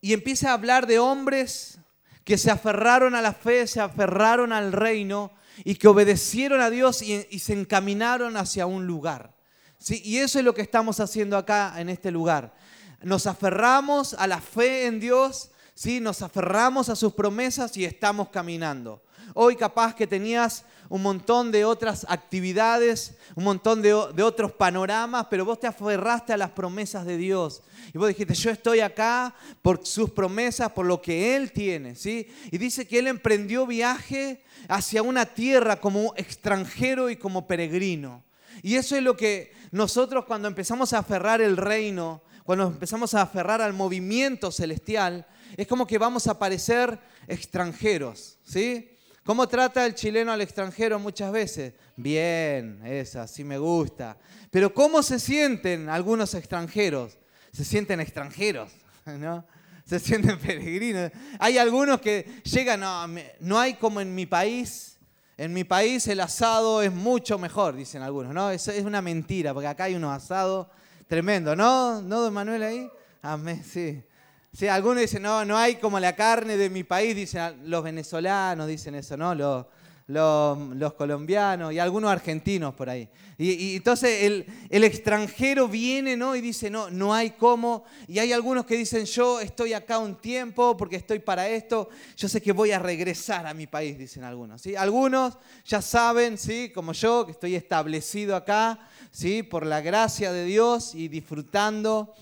Y 0.00 0.12
empieza 0.12 0.50
a 0.50 0.52
hablar 0.52 0.86
de 0.86 1.00
hombres 1.00 1.80
que 2.22 2.38
se 2.38 2.52
aferraron 2.52 3.16
a 3.16 3.20
la 3.20 3.32
fe, 3.32 3.66
se 3.66 3.80
aferraron 3.80 4.52
al 4.52 4.70
reino 4.70 5.32
y 5.64 5.74
que 5.74 5.88
obedecieron 5.88 6.60
a 6.60 6.70
Dios 6.70 7.02
y, 7.02 7.24
se 7.40 7.52
encaminaron 7.52 8.36
hacia 8.36 8.66
un 8.66 8.86
lugar. 8.86 9.34
¿Sí? 9.76 10.00
Y 10.04 10.18
eso 10.18 10.38
es 10.38 10.44
lo 10.44 10.54
que 10.54 10.62
estamos 10.62 11.00
haciendo 11.00 11.36
acá 11.36 11.74
en 11.78 11.88
este 11.88 12.12
lugar. 12.12 12.54
Nos 13.02 13.26
aferramos 13.26 14.14
a 14.14 14.28
la 14.28 14.40
fe 14.40 14.86
en 14.86 15.00
Dios 15.00 15.50
¿sí? 15.76 16.00
Nos 16.00 16.22
aferramos 16.22 16.88
a 16.88 16.96
sus 16.96 17.12
promesas 17.12 17.76
y 17.76 17.84
estamos 17.84 18.30
caminando. 18.30 19.02
Hoy 19.34 19.56
capaz 19.56 19.94
que 19.94 20.06
tenías 20.06 20.64
un 20.88 21.02
montón 21.02 21.50
de 21.50 21.64
otras 21.64 22.06
actividades, 22.08 23.14
un 23.34 23.44
montón 23.44 23.82
de, 23.82 23.92
otros 23.92 24.52
panoramas, 24.52 25.26
pero 25.28 25.44
vos 25.44 25.58
te 25.58 25.66
aferraste 25.66 26.32
a 26.32 26.36
las 26.36 26.50
promesas 26.50 27.04
de 27.04 27.16
Dios. 27.16 27.62
Y 27.92 27.98
vos 27.98 28.08
dijiste, 28.08 28.34
yo 28.34 28.50
estoy 28.50 28.80
acá 28.80 29.34
por 29.62 29.84
sus 29.84 30.10
promesas, 30.10 30.70
por 30.72 30.86
lo 30.86 31.00
que 31.02 31.36
Él 31.36 31.52
tiene. 31.52 31.94
¿sí? 31.94 32.28
Y 32.50 32.58
dice 32.58 32.86
que 32.86 32.98
Él 32.98 33.08
emprendió 33.08 33.66
viaje 33.66 34.44
hacia 34.68 35.02
una 35.02 35.26
tierra 35.26 35.80
como 35.80 36.14
extranjero 36.16 37.10
y 37.10 37.16
como 37.16 37.46
peregrino. 37.46 38.24
Y 38.62 38.76
eso 38.76 38.96
es 38.96 39.02
lo 39.02 39.16
que 39.16 39.52
nosotros 39.70 40.24
cuando 40.24 40.48
empezamos 40.48 40.92
a 40.92 40.98
aferrar 40.98 41.40
el 41.40 41.56
reino, 41.56 42.22
cuando 42.44 42.68
empezamos 42.68 43.12
a 43.14 43.22
aferrar 43.22 43.60
al 43.60 43.72
movimiento 43.72 44.50
celestial, 44.50 45.26
es 45.56 45.66
como 45.66 45.86
que 45.86 45.98
vamos 45.98 46.26
a 46.26 46.38
parecer 46.38 46.98
extranjeros, 47.28 48.38
¿sí? 48.44 48.95
¿Cómo 49.26 49.48
trata 49.48 49.84
el 49.84 49.96
chileno 49.96 50.30
al 50.30 50.40
extranjero 50.40 51.00
muchas 51.00 51.32
veces? 51.32 51.74
Bien, 51.96 52.80
esa, 52.86 53.26
sí 53.26 53.42
me 53.42 53.58
gusta. 53.58 54.16
Pero 54.52 54.72
¿cómo 54.72 55.02
se 55.02 55.18
sienten 55.18 55.88
algunos 55.88 56.32
extranjeros? 56.34 57.18
Se 57.50 57.64
sienten 57.64 57.98
extranjeros, 57.98 58.70
¿no? 59.04 59.44
Se 59.84 59.98
sienten 59.98 60.38
peregrinos. 60.46 61.10
Hay 61.40 61.58
algunos 61.58 62.00
que 62.00 62.40
llegan, 62.44 62.78
no, 62.78 63.08
no 63.40 63.58
hay 63.58 63.74
como 63.74 64.00
en 64.00 64.14
mi 64.14 64.26
país, 64.26 64.96
en 65.36 65.52
mi 65.52 65.64
país 65.64 66.06
el 66.06 66.20
asado 66.20 66.80
es 66.80 66.92
mucho 66.92 67.36
mejor, 67.36 67.74
dicen 67.74 68.02
algunos, 68.02 68.32
¿no? 68.32 68.52
Eso 68.52 68.70
es 68.70 68.84
una 68.84 69.02
mentira, 69.02 69.52
porque 69.52 69.66
acá 69.66 69.84
hay 69.84 69.96
unos 69.96 70.16
asados 70.16 70.68
tremendos, 71.08 71.56
¿no? 71.56 72.00
¿No, 72.00 72.20
don 72.20 72.32
Manuel 72.32 72.62
ahí? 72.62 72.88
Amén, 73.22 73.64
sí. 73.64 74.04
Sí, 74.52 74.68
algunos 74.68 75.02
dicen, 75.02 75.22
no, 75.22 75.44
no 75.44 75.56
hay 75.58 75.76
como 75.76 76.00
la 76.00 76.14
carne 76.14 76.56
de 76.56 76.70
mi 76.70 76.82
país, 76.82 77.14
dicen 77.14 77.70
los 77.70 77.84
venezolanos, 77.84 78.66
dicen 78.66 78.94
eso, 78.94 79.16
¿no? 79.16 79.34
Los, 79.34 79.66
los, 80.08 80.94
colombianos 80.94 81.72
y 81.72 81.78
algunos 81.78 82.10
argentinos 82.10 82.74
por 82.74 82.88
ahí. 82.88 83.08
Y, 83.38 83.76
entonces 83.76 84.22
el, 84.22 84.46
el, 84.70 84.84
extranjero 84.84 85.68
viene 85.68 86.16
¿no? 86.16 86.36
y 86.36 86.40
dice, 86.40 86.70
no, 86.70 86.90
no 86.90 87.12
hay 87.12 87.30
cómo. 87.30 87.84
Y 88.06 88.18
hay 88.18 88.32
algunos 88.32 88.66
que 88.66 88.76
dicen, 88.76 89.04
yo 89.04 89.40
estoy 89.40 89.72
acá 89.72 89.98
un 89.98 90.14
tiempo 90.14 90.76
porque 90.76 90.96
estoy 90.96 91.18
para 91.18 91.48
esto, 91.48 91.88
yo 92.16 92.28
sé 92.28 92.40
que 92.40 92.52
voy 92.52 92.70
a 92.70 92.78
regresar 92.78 93.46
a 93.46 93.54
mi 93.54 93.66
país, 93.66 93.98
dicen 93.98 94.22
algunos. 94.22 94.62
¿sí? 94.62 94.76
Algunos 94.76 95.38
ya 95.64 95.82
saben, 95.82 96.38
¿sí? 96.38 96.70
como 96.72 96.92
yo, 96.92 97.26
que 97.26 97.32
estoy 97.32 97.56
establecido 97.56 98.36
acá, 98.36 98.88
¿sí? 99.10 99.42
por 99.42 99.66
la 99.66 99.80
gracia 99.80 100.32
de 100.32 100.44
Dios 100.44 100.94
y 100.94 101.08
disfrutando 101.08 102.14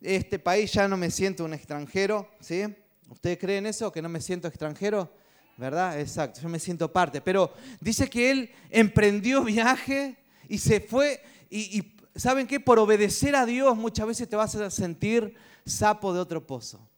este 0.00 0.38
país 0.38 0.72
ya 0.72 0.88
no 0.88 0.96
me 0.96 1.10
siento 1.10 1.44
un 1.44 1.54
extranjero, 1.54 2.28
¿sí? 2.40 2.64
¿Ustedes 3.08 3.38
creen 3.38 3.66
eso, 3.66 3.90
que 3.90 4.02
no 4.02 4.08
me 4.08 4.20
siento 4.20 4.48
extranjero? 4.48 5.10
¿Verdad? 5.56 5.98
Exacto, 5.98 6.40
yo 6.40 6.48
me 6.48 6.60
siento 6.60 6.92
parte. 6.92 7.20
Pero 7.20 7.52
dice 7.80 8.08
que 8.08 8.30
él 8.30 8.50
emprendió 8.70 9.42
viaje 9.42 10.16
y 10.48 10.58
se 10.58 10.80
fue 10.80 11.20
y, 11.50 11.94
¿saben 12.14 12.46
qué? 12.46 12.60
Por 12.60 12.78
obedecer 12.78 13.34
a 13.34 13.46
Dios 13.46 13.76
muchas 13.76 14.06
veces 14.06 14.28
te 14.28 14.36
vas 14.36 14.54
a 14.54 14.70
sentir 14.70 15.34
sapo 15.64 16.12
de 16.12 16.20
otro 16.20 16.46
pozo. 16.46 16.88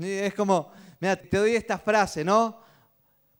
Es 0.00 0.34
como, 0.34 0.70
mira, 1.00 1.16
te 1.16 1.36
doy 1.36 1.56
esta 1.56 1.78
frase, 1.78 2.24
¿no? 2.24 2.60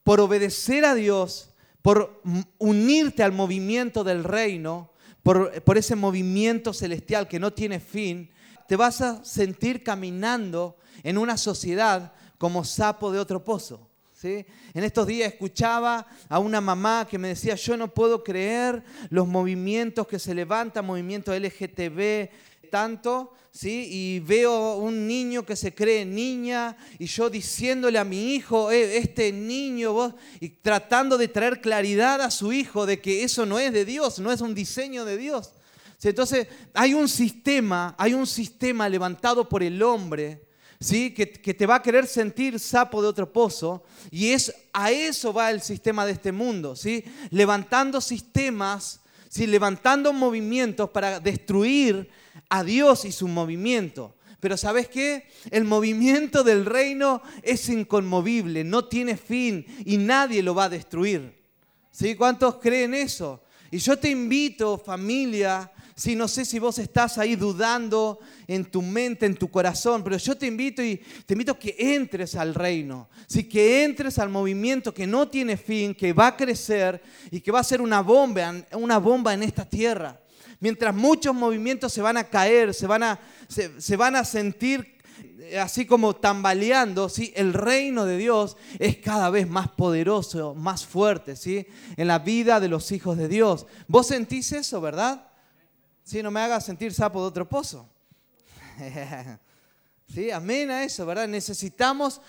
Por 0.02 0.20
obedecer 0.20 0.84
a 0.84 0.94
Dios, 0.94 1.54
por 1.82 2.20
unirte 2.58 3.22
al 3.22 3.32
movimiento 3.32 4.02
del 4.02 4.24
reino, 4.24 4.92
por, 5.22 5.62
por 5.62 5.78
ese 5.78 5.94
movimiento 5.94 6.72
celestial 6.72 7.28
que 7.28 7.38
no 7.38 7.52
tiene 7.52 7.78
fin, 7.80 8.30
te 8.68 8.76
vas 8.76 9.00
a 9.00 9.24
sentir 9.24 9.82
caminando 9.82 10.76
en 11.02 11.16
una 11.16 11.38
sociedad 11.38 12.12
como 12.36 12.64
sapo 12.64 13.10
de 13.10 13.18
otro 13.18 13.42
pozo. 13.42 13.88
¿sí? 14.12 14.44
En 14.74 14.84
estos 14.84 15.06
días 15.06 15.32
escuchaba 15.32 16.06
a 16.28 16.38
una 16.38 16.60
mamá 16.60 17.08
que 17.10 17.16
me 17.16 17.28
decía, 17.28 17.54
yo 17.54 17.78
no 17.78 17.92
puedo 17.92 18.22
creer 18.22 18.84
los 19.08 19.26
movimientos 19.26 20.06
que 20.06 20.18
se 20.18 20.34
levantan, 20.34 20.84
movimiento 20.84 21.34
LGTB, 21.34 22.28
tanto, 22.70 23.32
¿sí? 23.50 23.88
Y 23.90 24.20
veo 24.20 24.76
un 24.76 25.06
niño 25.06 25.46
que 25.46 25.56
se 25.56 25.74
cree 25.74 26.04
niña 26.04 26.76
y 26.98 27.06
yo 27.06 27.30
diciéndole 27.30 27.98
a 27.98 28.04
mi 28.04 28.34
hijo, 28.34 28.70
eh, 28.70 28.98
este 28.98 29.32
niño, 29.32 29.94
vos, 29.94 30.14
y 30.40 30.50
tratando 30.50 31.16
de 31.16 31.28
traer 31.28 31.62
claridad 31.62 32.20
a 32.20 32.30
su 32.30 32.52
hijo 32.52 32.84
de 32.84 33.00
que 33.00 33.24
eso 33.24 33.46
no 33.46 33.58
es 33.58 33.72
de 33.72 33.86
Dios, 33.86 34.18
no 34.18 34.30
es 34.30 34.42
un 34.42 34.54
diseño 34.54 35.06
de 35.06 35.16
Dios. 35.16 35.54
Entonces, 36.02 36.46
hay 36.74 36.94
un 36.94 37.08
sistema, 37.08 37.94
hay 37.98 38.14
un 38.14 38.26
sistema 38.26 38.88
levantado 38.88 39.48
por 39.48 39.62
el 39.62 39.82
hombre, 39.82 40.46
¿sí? 40.78 41.12
Que, 41.12 41.26
te 41.26 41.66
va 41.66 41.76
a 41.76 41.82
querer 41.82 42.06
sentir 42.06 42.60
sapo 42.60 43.02
de 43.02 43.08
otro 43.08 43.32
pozo, 43.32 43.82
y 44.10 44.28
es, 44.28 44.54
a 44.72 44.92
eso 44.92 45.32
va 45.32 45.50
el 45.50 45.60
sistema 45.60 46.06
de 46.06 46.12
este 46.12 46.30
mundo, 46.30 46.76
¿sí? 46.76 47.04
Levantando 47.30 48.00
sistemas, 48.00 49.00
¿sí? 49.28 49.46
Levantando 49.46 50.12
movimientos 50.12 50.90
para 50.90 51.18
destruir 51.18 52.08
a 52.48 52.62
Dios 52.62 53.04
y 53.04 53.12
su 53.12 53.26
movimiento. 53.26 54.14
Pero 54.40 54.56
¿sabes 54.56 54.88
qué? 54.88 55.26
El 55.50 55.64
movimiento 55.64 56.44
del 56.44 56.64
reino 56.64 57.22
es 57.42 57.68
inconmovible, 57.68 58.62
no 58.62 58.84
tiene 58.84 59.16
fin 59.16 59.66
y 59.84 59.96
nadie 59.96 60.44
lo 60.44 60.54
va 60.54 60.64
a 60.64 60.68
destruir. 60.68 61.36
¿Sí? 61.90 62.14
¿Cuántos 62.14 62.56
creen 62.56 62.94
eso? 62.94 63.42
Y 63.72 63.78
yo 63.78 63.98
te 63.98 64.08
invito, 64.08 64.78
familia, 64.78 65.72
si 65.98 66.14
no 66.14 66.28
sé 66.28 66.44
si 66.44 66.60
vos 66.60 66.78
estás 66.78 67.18
ahí 67.18 67.34
dudando 67.34 68.20
en 68.46 68.64
tu 68.64 68.82
mente, 68.82 69.26
en 69.26 69.34
tu 69.34 69.50
corazón, 69.50 70.04
pero 70.04 70.16
yo 70.16 70.38
te 70.38 70.46
invito 70.46 70.80
y 70.80 71.02
te 71.26 71.34
invito 71.34 71.58
que 71.58 71.74
entres 71.76 72.36
al 72.36 72.54
reino, 72.54 73.08
si 73.26 73.48
que 73.48 73.82
entres 73.82 74.20
al 74.20 74.28
movimiento 74.28 74.94
que 74.94 75.08
no 75.08 75.26
tiene 75.26 75.56
fin, 75.56 75.96
que 75.96 76.12
va 76.12 76.28
a 76.28 76.36
crecer 76.36 77.02
y 77.32 77.40
que 77.40 77.50
va 77.50 77.58
a 77.58 77.64
ser 77.64 77.82
una 77.82 78.00
bomba, 78.00 79.34
en 79.34 79.42
esta 79.42 79.64
tierra. 79.64 80.20
Mientras 80.60 80.94
muchos 80.94 81.34
movimientos 81.34 81.92
se 81.92 82.00
van 82.00 82.16
a 82.16 82.22
caer, 82.22 82.74
se 82.74 82.86
van 82.86 83.02
a, 83.02 83.18
se, 83.48 83.96
van 83.96 84.14
a 84.14 84.24
sentir 84.24 84.98
así 85.60 85.84
como 85.84 86.14
tambaleando, 86.14 87.08
¿sí? 87.08 87.32
el 87.34 87.52
reino 87.52 88.04
de 88.04 88.18
Dios 88.18 88.56
es 88.78 88.98
cada 88.98 89.30
vez 89.30 89.48
más 89.48 89.66
poderoso, 89.66 90.54
más 90.54 90.86
fuerte 90.86 91.34
¿sí? 91.34 91.66
en 91.96 92.06
la 92.06 92.20
vida 92.20 92.60
de 92.60 92.68
los 92.68 92.92
hijos 92.92 93.18
de 93.18 93.26
Dios. 93.26 93.66
¿Vos 93.88 94.06
sentís 94.06 94.52
eso, 94.52 94.80
verdad? 94.80 95.27
Sí, 96.08 96.22
no 96.22 96.30
me 96.30 96.40
hagas 96.40 96.64
sentir 96.64 96.94
sapo 96.94 97.20
de 97.20 97.26
otro 97.26 97.46
pozo. 97.46 97.86
sí, 100.08 100.30
amén 100.30 100.70
a 100.70 100.82
eso, 100.82 101.04
¿verdad? 101.04 101.28
Necesitamos 101.28 102.22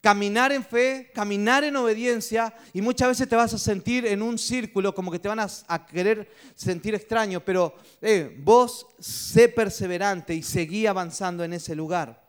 caminar 0.00 0.52
en 0.52 0.64
fe, 0.64 1.10
caminar 1.14 1.62
en 1.64 1.76
obediencia 1.76 2.54
y 2.72 2.80
muchas 2.80 3.08
veces 3.08 3.28
te 3.28 3.36
vas 3.36 3.52
a 3.52 3.58
sentir 3.58 4.06
en 4.06 4.22
un 4.22 4.38
círculo 4.38 4.94
como 4.94 5.12
que 5.12 5.18
te 5.18 5.28
van 5.28 5.38
a, 5.38 5.86
querer 5.86 6.32
sentir 6.54 6.94
extraño, 6.94 7.44
pero 7.44 7.74
eh, 8.00 8.34
vos 8.42 8.86
sé 8.98 9.50
perseverante 9.50 10.34
y 10.34 10.42
seguí 10.42 10.86
avanzando 10.86 11.44
en 11.44 11.52
ese 11.52 11.74
lugar. 11.74 12.26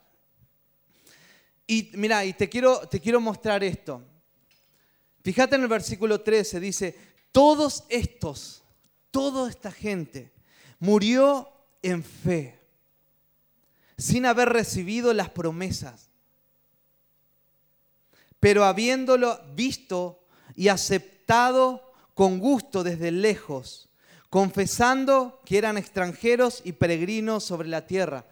Y 1.68 1.90
mira, 1.94 2.26
y 2.26 2.34
te 2.34 2.50
quiero, 2.50 2.86
te 2.90 3.00
quiero 3.00 3.22
mostrar 3.22 3.64
esto. 3.64 4.04
Fíjate 5.24 5.56
en 5.56 5.62
el 5.62 5.70
versículo 5.70 6.20
13, 6.20 6.60
dice, 6.60 6.98
todos 7.32 7.86
estos, 7.88 8.66
toda 9.10 9.50
esta 9.50 9.72
gente 9.72 10.34
murió 10.82 11.50
en 11.82 12.04
fe, 12.04 12.60
sin 13.98 14.26
haber 14.26 14.50
recibido 14.50 15.14
las 15.14 15.30
promesas 15.30 16.12
pero 18.42 18.66
habiéndolo 18.66 19.40
visto 19.54 20.26
y 20.56 20.68
aceptado 20.68 21.94
con 22.16 22.40
gusto 22.40 22.84
desde 22.84 23.12
lejos, 23.12 23.88
confesando 24.32 25.40
que 25.46 25.60
eran 25.60 25.78
extranjeros 25.78 26.62
y 26.66 26.74
peregrinos 26.74 27.44
sobre 27.44 27.70
la 27.70 27.86
tierra. 27.86 28.26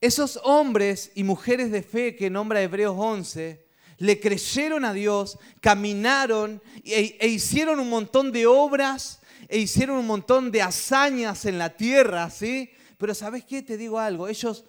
Esos 0.00 0.40
hombres 0.42 1.12
y 1.14 1.22
mujeres 1.22 1.70
de 1.70 1.84
fe 1.84 2.16
que 2.16 2.28
nombra 2.28 2.60
Hebreos 2.60 2.96
11, 2.98 3.64
le 3.98 4.18
creyeron 4.18 4.84
a 4.84 4.92
Dios, 4.92 5.38
caminaron 5.60 6.60
e, 6.84 7.16
e, 7.20 7.28
hicieron 7.28 7.78
un 7.78 7.88
montón 7.88 8.32
de 8.32 8.46
obras 8.46 9.20
e 9.48 9.58
hicieron 9.58 9.98
un 9.98 10.06
montón 10.06 10.50
de 10.50 10.62
hazañas 10.62 11.44
en 11.44 11.58
la 11.58 11.76
tierra, 11.76 12.30
¿sí? 12.30 12.70
Pero 12.98 13.14
¿sabes 13.14 13.44
qué? 13.44 13.62
Te 13.62 13.76
digo 13.76 13.98
algo, 13.98 14.28
ellos 14.28 14.64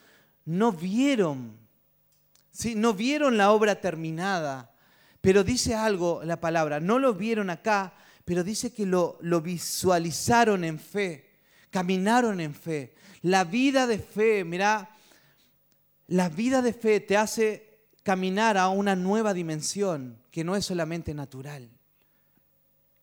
no 0.46 0.72
vieron 0.72 1.65
no 2.75 2.94
vieron 2.94 3.38
la 3.38 3.51
obra 3.51 3.82
terminada, 3.82 4.72
pero 5.22 5.44
dice 5.44 5.75
algo 5.75 6.24
la 6.24 6.39
palabra, 6.39 6.79
no 6.79 7.00
lo 7.00 7.13
vieron 7.13 7.50
acá, 7.50 7.94
pero 8.24 8.44
dice 8.44 8.74
que 8.74 8.86
lo, 8.86 9.17
lo 9.22 9.41
visualizaron 9.41 10.63
en 10.63 10.79
fe, 10.79 11.34
caminaron 11.70 12.39
en 12.39 12.55
fe. 12.55 12.96
La 13.22 13.44
vida 13.44 13.88
de 13.88 14.00
fe, 14.00 14.44
mira, 14.44 14.89
la 16.08 16.29
vida 16.29 16.62
de 16.62 16.74
fe 16.74 17.00
te 17.00 17.17
hace 17.17 17.88
caminar 18.03 18.58
a 18.58 18.70
una 18.70 18.96
nueva 18.96 19.34
dimensión 19.34 20.22
que 20.32 20.44
no 20.44 20.55
es 20.55 20.65
solamente 20.65 21.13
natural. 21.13 21.70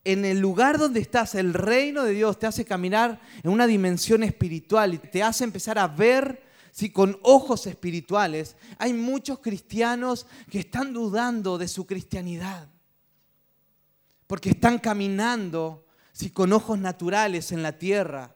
En 0.03 0.25
el 0.25 0.39
lugar 0.39 0.77
donde 0.77 0.99
estás, 0.99 1.35
el 1.35 1.53
reino 1.53 2.03
de 2.03 2.13
Dios 2.13 2.37
te 2.37 2.47
hace 2.47 2.65
caminar 2.65 3.21
en 3.41 3.49
una 3.49 3.67
dimensión 3.67 4.23
espiritual 4.23 4.93
y 4.93 4.97
te 4.97 5.23
hace 5.23 5.43
empezar 5.43 5.79
a 5.79 5.87
ver 5.87 6.43
con 6.91 7.19
ojos 7.21 7.67
espirituales, 7.67 8.55
hay 8.79 8.93
muchos 8.93 9.39
cristianos 9.39 10.25
que 10.49 10.59
están 10.59 10.91
dudando 10.91 11.57
de 11.57 11.67
su 11.67 11.85
cristianidad. 11.85 12.67
Porque 14.27 14.49
están 14.49 14.79
caminando 14.79 15.85
¿sí? 16.11 16.31
con 16.31 16.51
ojos 16.51 16.79
naturales 16.79 17.51
en 17.51 17.61
la 17.61 17.77
tierra. 17.77 18.35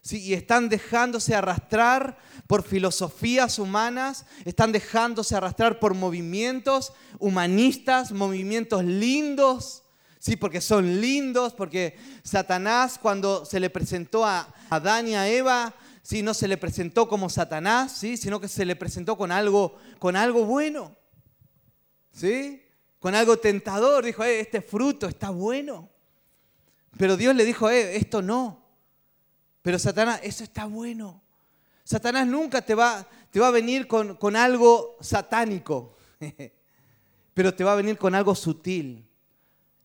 ¿sí? 0.00 0.20
Y 0.22 0.32
están 0.32 0.68
dejándose 0.70 1.34
arrastrar 1.34 2.16
por 2.46 2.62
filosofías 2.62 3.58
humanas, 3.58 4.24
están 4.46 4.72
dejándose 4.72 5.36
arrastrar 5.36 5.78
por 5.78 5.94
movimientos 5.94 6.92
humanistas, 7.18 8.12
movimientos 8.12 8.82
lindos. 8.82 9.83
Sí, 10.24 10.36
porque 10.36 10.62
son 10.62 11.02
lindos, 11.02 11.52
porque 11.52 11.98
Satanás 12.22 12.98
cuando 12.98 13.44
se 13.44 13.60
le 13.60 13.68
presentó 13.68 14.24
a 14.24 14.54
Adán 14.70 15.06
y 15.06 15.14
a 15.14 15.28
Eva, 15.28 15.74
¿sí? 16.00 16.22
no 16.22 16.32
se 16.32 16.48
le 16.48 16.56
presentó 16.56 17.06
como 17.06 17.28
Satanás, 17.28 17.92
¿sí? 17.92 18.16
sino 18.16 18.40
que 18.40 18.48
se 18.48 18.64
le 18.64 18.74
presentó 18.74 19.18
con 19.18 19.30
algo, 19.30 19.76
con 19.98 20.16
algo 20.16 20.46
bueno, 20.46 20.96
¿sí? 22.10 22.62
con 22.98 23.14
algo 23.14 23.36
tentador. 23.36 24.02
Dijo, 24.02 24.24
eh, 24.24 24.40
este 24.40 24.62
fruto 24.62 25.08
está 25.08 25.28
bueno. 25.28 25.90
Pero 26.96 27.18
Dios 27.18 27.36
le 27.36 27.44
dijo, 27.44 27.68
eh, 27.68 27.94
esto 27.94 28.22
no. 28.22 28.64
Pero 29.60 29.78
Satanás, 29.78 30.20
eso 30.22 30.42
está 30.42 30.64
bueno. 30.64 31.22
Satanás 31.84 32.26
nunca 32.26 32.62
te 32.62 32.74
va, 32.74 33.06
te 33.30 33.40
va 33.40 33.48
a 33.48 33.50
venir 33.50 33.86
con, 33.86 34.16
con 34.16 34.36
algo 34.36 34.96
satánico, 35.02 35.98
pero 37.34 37.54
te 37.54 37.62
va 37.62 37.74
a 37.74 37.76
venir 37.76 37.98
con 37.98 38.14
algo 38.14 38.34
sutil. 38.34 39.03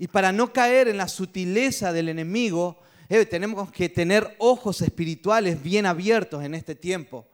Y 0.02 0.08
para 0.08 0.32
no 0.32 0.54
caer 0.54 0.88
en 0.88 0.96
la 0.96 1.10
sutileza 1.10 1.92
del 1.92 2.08
enemigo, 2.08 2.80
eh, 3.10 3.26
tenemos 3.26 3.70
que 3.70 3.90
tener 3.90 4.34
ojos 4.40 4.82
espirituales 4.82 5.62
bien 5.62 5.86
abiertos 5.86 6.42
en 6.44 6.56
este 6.56 6.74
tiempo. 6.74 7.28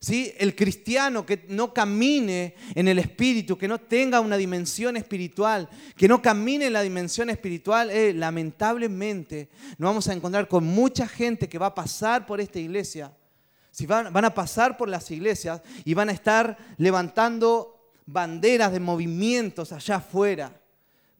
¿Sí? 0.00 0.32
El 0.38 0.56
cristiano 0.56 1.24
que 1.24 1.44
no 1.48 1.72
camine 1.72 2.54
en 2.74 2.88
el 2.88 2.98
espíritu, 2.98 3.56
que 3.56 3.68
no 3.68 3.78
tenga 3.78 4.18
una 4.20 4.38
dimensión 4.38 4.96
espiritual, 4.96 5.68
que 5.94 6.08
no 6.08 6.20
camine 6.20 6.66
en 6.66 6.72
la 6.72 6.80
dimensión 6.80 7.30
espiritual, 7.30 7.90
eh, 7.90 8.12
lamentablemente 8.12 9.50
nos 9.78 9.90
vamos 9.90 10.08
a 10.08 10.14
encontrar 10.14 10.48
con 10.48 10.64
mucha 10.64 11.06
gente 11.06 11.48
que 11.48 11.58
va 11.58 11.66
a 11.66 11.74
pasar 11.74 12.26
por 12.26 12.40
esta 12.40 12.58
iglesia. 12.58 13.12
Si 13.70 13.86
van, 13.86 14.12
van 14.12 14.24
a 14.24 14.34
pasar 14.34 14.76
por 14.76 14.88
las 14.88 15.10
iglesias 15.12 15.60
y 15.84 15.94
van 15.94 16.08
a 16.08 16.12
estar 16.12 16.56
levantando 16.76 17.92
banderas 18.06 18.72
de 18.72 18.80
movimientos 18.80 19.70
allá 19.70 19.96
afuera 19.96 20.59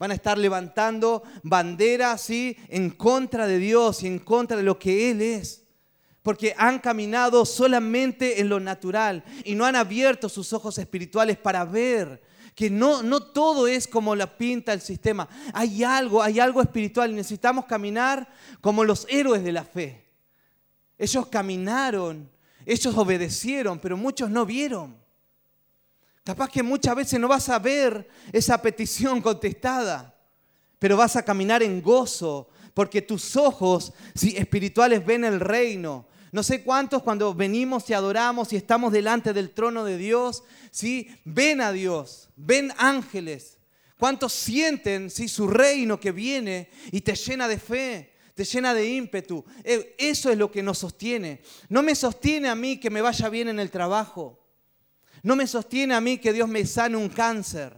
van 0.01 0.13
a 0.13 0.15
estar 0.15 0.39
levantando 0.39 1.23
banderas 1.43 2.23
¿sí? 2.23 2.57
en 2.69 2.89
contra 2.89 3.47
de 3.47 3.59
Dios 3.59 4.03
y 4.03 4.07
en 4.07 4.19
contra 4.19 4.57
de 4.57 4.63
lo 4.63 4.79
que 4.79 5.11
Él 5.11 5.21
es. 5.21 5.67
Porque 6.23 6.55
han 6.57 6.79
caminado 6.79 7.45
solamente 7.45 8.41
en 8.41 8.49
lo 8.49 8.61
natural 8.61 9.23
y 9.45 9.55
no 9.55 9.67
han 9.67 9.77
abierto 9.77 10.31
sus 10.31 10.55
ojos 10.55 10.79
espirituales 10.79 11.37
para 11.37 11.67
ver 11.67 12.23
que 12.55 12.71
no, 12.71 13.03
no 13.03 13.21
todo 13.21 13.67
es 13.69 13.87
como 13.87 14.17
la 14.17 14.39
pinta 14.39 14.73
el 14.73 14.81
sistema. 14.81 15.29
Hay 15.53 15.85
algo, 15.85 16.23
hay 16.23 16.41
algo 16.41 16.63
espiritual 16.63 17.11
y 17.11 17.15
necesitamos 17.15 17.67
caminar 17.67 18.27
como 18.63 18.85
los 18.85 19.07
héroes 19.11 19.45
de 19.45 19.53
la 19.53 19.65
fe. 19.65 20.07
Ellos 20.97 21.27
caminaron, 21.27 22.31
ellos 22.65 22.97
obedecieron, 22.97 23.79
pero 23.79 23.99
muchos 23.99 24.31
no 24.31 24.47
vieron. 24.47 24.97
Capaz 26.25 26.51
que 26.51 26.63
muchas 26.63 26.95
veces 26.95 27.19
no 27.19 27.29
vas 27.29 27.49
a 27.49 27.59
ver 27.59 28.09
esa 28.33 28.61
petición 28.61 29.21
contestada, 29.21 30.15
pero 30.79 30.97
vas 30.97 31.17
a 31.17 31.25
caminar 31.25 31.63
en 31.63 31.81
gozo, 31.83 32.51
porque 32.75 33.03
tus 33.03 33.37
ojos 33.37 33.93
espirituales 34.15 35.05
ven 35.05 35.25
el 35.25 35.41
reino. 35.41 36.07
No 36.33 36.43
sé 36.43 36.63
cuántos 36.63 37.03
cuando 37.03 37.35
venimos 37.35 37.89
y 37.91 37.95
adoramos 37.95 38.53
y 38.53 38.57
estamos 38.57 38.93
delante 38.93 39.33
del 39.33 39.51
trono 39.51 39.85
de 39.85 39.97
Dios, 39.97 40.45
¿sí? 40.71 41.09
ven 41.25 41.61
a 41.61 41.73
Dios, 41.73 42.29
ven 42.37 42.73
ángeles. 42.77 43.59
¿Cuántos 43.99 44.33
sienten 44.33 45.11
¿sí? 45.11 45.29
su 45.29 45.49
reino 45.49 45.99
que 45.99 46.13
viene 46.13 46.71
y 46.93 47.01
te 47.01 47.15
llena 47.15 47.49
de 47.49 47.59
fe? 47.59 48.11
te 48.35 48.45
llena 48.45 48.73
de 48.73 48.89
ímpetu. 48.89 49.45
Eh, 49.65 49.95
eso 49.99 50.31
es 50.31 50.39
lo 50.39 50.51
que 50.51 50.63
nos 50.63 50.79
sostiene. 50.79 51.43
No 51.69 51.83
me 51.83 51.95
sostiene 51.95 52.49
a 52.49 52.55
mí 52.55 52.79
que 52.79 52.89
me 52.89 53.03
vaya 53.03 53.29
bien 53.29 53.49
en 53.49 53.61
el 53.61 53.71
trabajo. 53.71 54.40
No 55.23 55.37
me 55.37 55.47
sostiene 55.47 55.95
a 55.95 56.01
mí 56.01 56.19
que 56.19 56.33
Dios 56.33 56.49
me 56.49 56.65
sane 56.65 56.97
un 56.97 57.09
cáncer. 57.09 57.77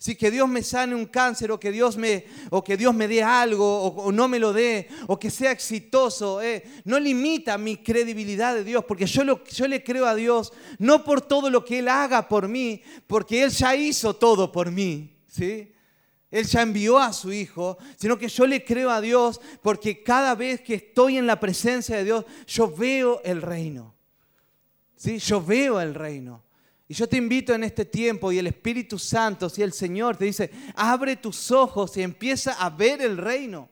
Si 0.00 0.14
que 0.14 0.30
Dios 0.30 0.48
me 0.48 0.62
sane 0.62 0.94
un 0.94 1.06
cáncer 1.06 1.50
o 1.50 1.58
que 1.58 1.72
Dios 1.72 1.96
me, 1.96 2.24
o 2.50 2.62
que 2.62 2.76
Dios 2.76 2.94
me 2.94 3.08
dé 3.08 3.20
algo 3.24 3.82
o, 3.82 4.12
no 4.12 4.28
me 4.28 4.38
lo 4.38 4.52
dé 4.52 4.88
o 5.08 5.18
que 5.18 5.28
sea 5.28 5.50
exitoso, 5.50 6.40
eh, 6.40 6.62
no 6.84 7.00
limita 7.00 7.58
mi 7.58 7.78
credibilidad 7.78 8.54
de 8.54 8.62
Dios 8.62 8.84
porque 8.84 9.06
yo, 9.06 9.44
yo 9.44 9.66
le 9.66 9.82
creo 9.82 10.06
a 10.06 10.14
Dios 10.14 10.52
no 10.78 11.02
por 11.02 11.20
todo 11.20 11.50
lo 11.50 11.64
que 11.64 11.80
Él 11.80 11.88
haga 11.88 12.28
por 12.28 12.46
mí, 12.46 12.80
porque 13.08 13.42
Él 13.42 13.50
ya 13.50 13.74
hizo 13.74 14.14
todo 14.14 14.52
por 14.52 14.70
mí. 14.70 15.16
¿sí? 15.26 15.72
Él 16.30 16.46
ya 16.46 16.62
envió 16.62 16.98
a 16.98 17.12
su 17.12 17.32
Hijo, 17.32 17.76
sino 17.96 18.16
que 18.16 18.28
yo 18.28 18.46
le 18.46 18.64
creo 18.64 18.90
a 18.90 19.00
Dios 19.00 19.40
porque 19.62 20.04
cada 20.04 20.36
vez 20.36 20.60
que 20.60 20.74
estoy 20.74 21.16
en 21.16 21.26
la 21.26 21.40
presencia 21.40 21.96
de 21.96 22.04
Dios, 22.04 22.24
yo 22.46 22.70
veo 22.70 23.20
el 23.24 23.42
reino. 23.42 23.96
¿sí? 24.94 25.18
Yo 25.18 25.42
veo 25.42 25.80
el 25.80 25.94
reino. 25.94 26.44
Y 26.90 26.94
yo 26.94 27.06
te 27.06 27.18
invito 27.18 27.54
en 27.54 27.64
este 27.64 27.84
tiempo 27.84 28.32
y 28.32 28.38
el 28.38 28.46
Espíritu 28.46 28.98
Santo, 28.98 29.50
si 29.50 29.62
el 29.62 29.74
Señor 29.74 30.16
te 30.16 30.24
dice, 30.24 30.50
abre 30.74 31.16
tus 31.16 31.50
ojos 31.50 31.94
y 31.98 32.02
empieza 32.02 32.52
a 32.52 32.70
ver 32.70 33.02
el 33.02 33.18
reino. 33.18 33.68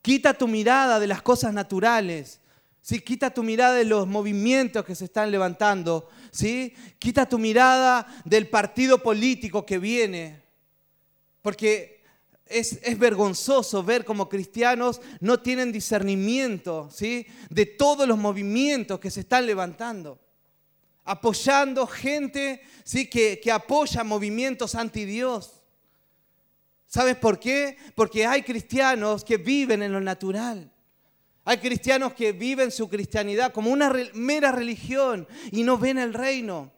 Quita 0.00 0.32
tu 0.32 0.46
mirada 0.46 1.00
de 1.00 1.08
las 1.08 1.20
cosas 1.20 1.52
naturales. 1.52 2.40
¿sí? 2.80 3.00
Quita 3.00 3.34
tu 3.34 3.42
mirada 3.42 3.74
de 3.74 3.84
los 3.84 4.06
movimientos 4.06 4.84
que 4.84 4.94
se 4.94 5.06
están 5.06 5.32
levantando. 5.32 6.08
¿sí? 6.30 6.74
Quita 7.00 7.28
tu 7.28 7.40
mirada 7.40 8.06
del 8.24 8.48
partido 8.48 9.02
político 9.02 9.66
que 9.66 9.78
viene. 9.78 10.44
Porque 11.42 12.04
es, 12.46 12.78
es, 12.84 12.98
vergonzoso 13.00 13.82
ver 13.82 14.04
como 14.04 14.28
cristianos 14.28 15.00
no 15.18 15.40
tienen 15.40 15.72
discernimiento 15.72 16.88
¿sí? 16.92 17.26
de 17.48 17.66
todos 17.66 18.06
los 18.06 18.16
movimientos 18.16 19.00
que 19.00 19.10
se 19.10 19.20
están 19.20 19.44
levantando 19.44 20.20
apoyando 21.10 21.86
gente 21.86 22.62
¿sí? 22.84 23.08
que, 23.08 23.40
que 23.40 23.50
apoya 23.50 24.04
movimientos 24.04 24.74
anti 24.74 25.04
Dios. 25.04 25.60
¿Sabes 26.86 27.16
por 27.16 27.38
qué? 27.38 27.76
Porque 27.94 28.26
hay 28.26 28.42
cristianos 28.42 29.24
que 29.24 29.36
viven 29.36 29.82
en 29.82 29.92
lo 29.92 30.00
natural. 30.00 30.72
Hay 31.44 31.58
cristianos 31.58 32.14
que 32.14 32.32
viven 32.32 32.70
su 32.70 32.88
cristianidad 32.88 33.52
como 33.52 33.70
una 33.70 33.92
mera 34.14 34.52
religión 34.52 35.26
y 35.50 35.62
no 35.64 35.78
ven 35.78 35.98
el 35.98 36.14
reino. 36.14 36.70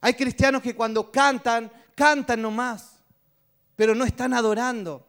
Hay 0.00 0.14
cristianos 0.14 0.62
que 0.62 0.74
cuando 0.74 1.10
cantan, 1.10 1.72
cantan 1.94 2.42
nomás, 2.42 3.00
pero 3.74 3.94
no 3.94 4.04
están 4.04 4.34
adorando. 4.34 5.07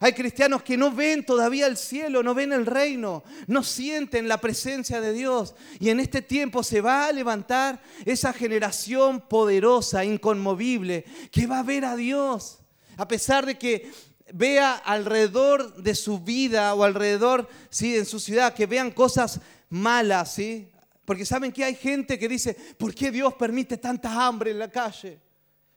Hay 0.00 0.12
cristianos 0.12 0.62
que 0.62 0.76
no 0.76 0.92
ven 0.92 1.26
todavía 1.26 1.66
el 1.66 1.76
cielo, 1.76 2.22
no 2.22 2.34
ven 2.34 2.52
el 2.52 2.66
reino, 2.66 3.24
no 3.48 3.64
sienten 3.64 4.28
la 4.28 4.40
presencia 4.40 5.00
de 5.00 5.12
Dios. 5.12 5.54
Y 5.80 5.90
en 5.90 5.98
este 5.98 6.22
tiempo 6.22 6.62
se 6.62 6.80
va 6.80 7.06
a 7.06 7.12
levantar 7.12 7.82
esa 8.04 8.32
generación 8.32 9.20
poderosa, 9.20 10.04
inconmovible, 10.04 11.04
que 11.32 11.46
va 11.46 11.60
a 11.60 11.64
ver 11.64 11.84
a 11.84 11.96
Dios. 11.96 12.60
A 12.96 13.08
pesar 13.08 13.44
de 13.44 13.58
que 13.58 13.90
vea 14.32 14.74
alrededor 14.74 15.74
de 15.82 15.94
su 15.94 16.20
vida 16.20 16.74
o 16.74 16.84
alrededor, 16.84 17.48
sí, 17.70 17.96
en 17.96 18.06
su 18.06 18.20
ciudad, 18.20 18.54
que 18.54 18.66
vean 18.66 18.92
cosas 18.92 19.40
malas, 19.68 20.34
¿sí? 20.34 20.70
Porque 21.04 21.24
saben 21.24 21.50
que 21.50 21.64
hay 21.64 21.74
gente 21.74 22.18
que 22.18 22.28
dice, 22.28 22.54
¿por 22.54 22.94
qué 22.94 23.10
Dios 23.10 23.34
permite 23.34 23.78
tanta 23.78 24.26
hambre 24.26 24.50
en 24.52 24.58
la 24.58 24.70
calle? 24.70 25.18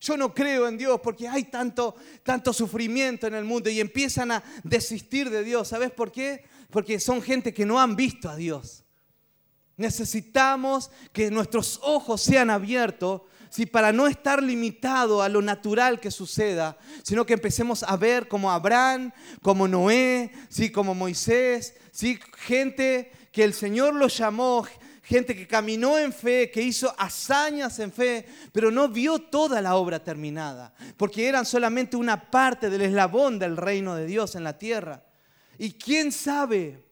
Yo 0.01 0.17
no 0.17 0.33
creo 0.33 0.67
en 0.67 0.79
Dios 0.79 0.99
porque 1.01 1.27
hay 1.27 1.43
tanto, 1.43 1.95
tanto 2.23 2.51
sufrimiento 2.53 3.27
en 3.27 3.35
el 3.35 3.45
mundo 3.45 3.69
y 3.69 3.79
empiezan 3.79 4.31
a 4.31 4.43
desistir 4.63 5.29
de 5.29 5.43
Dios. 5.43 5.67
¿Sabes 5.67 5.91
por 5.91 6.11
qué? 6.11 6.43
Porque 6.71 6.99
son 6.99 7.21
gente 7.21 7.53
que 7.53 7.67
no 7.67 7.79
han 7.79 7.95
visto 7.95 8.27
a 8.27 8.35
Dios. 8.35 8.83
Necesitamos 9.77 10.89
que 11.13 11.29
nuestros 11.29 11.79
ojos 11.83 12.19
sean 12.19 12.49
abiertos 12.49 13.21
¿sí? 13.51 13.67
para 13.67 13.91
no 13.91 14.07
estar 14.07 14.41
limitado 14.41 15.21
a 15.21 15.29
lo 15.29 15.43
natural 15.43 15.99
que 15.99 16.09
suceda, 16.09 16.79
sino 17.03 17.23
que 17.23 17.33
empecemos 17.33 17.83
a 17.83 17.95
ver 17.95 18.27
como 18.27 18.51
Abraham, 18.51 19.11
como 19.43 19.67
Noé, 19.67 20.31
¿sí? 20.49 20.71
como 20.71 20.95
Moisés, 20.95 21.75
¿sí? 21.91 22.19
gente 22.37 23.11
que 23.31 23.43
el 23.43 23.53
Señor 23.53 23.93
los 23.93 24.17
llamó, 24.17 24.65
gente 25.01 25.35
que 25.35 25.47
caminó 25.47 25.97
en 25.97 26.13
fe, 26.13 26.51
que 26.51 26.61
hizo 26.61 26.93
hazañas 26.97 27.79
en 27.79 27.91
fe, 27.91 28.25
pero 28.51 28.71
no 28.71 28.87
vio 28.87 29.19
toda 29.19 29.61
la 29.61 29.75
obra 29.75 30.03
terminada, 30.03 30.73
porque 30.97 31.27
eran 31.27 31.45
solamente 31.45 31.97
una 31.97 32.29
parte 32.29 32.69
del 32.69 32.81
eslabón 32.81 33.39
del 33.39 33.57
reino 33.57 33.95
de 33.95 34.05
Dios 34.05 34.35
en 34.35 34.43
la 34.43 34.57
tierra. 34.57 35.03
Y 35.57 35.73
quién 35.73 36.11
sabe, 36.11 36.83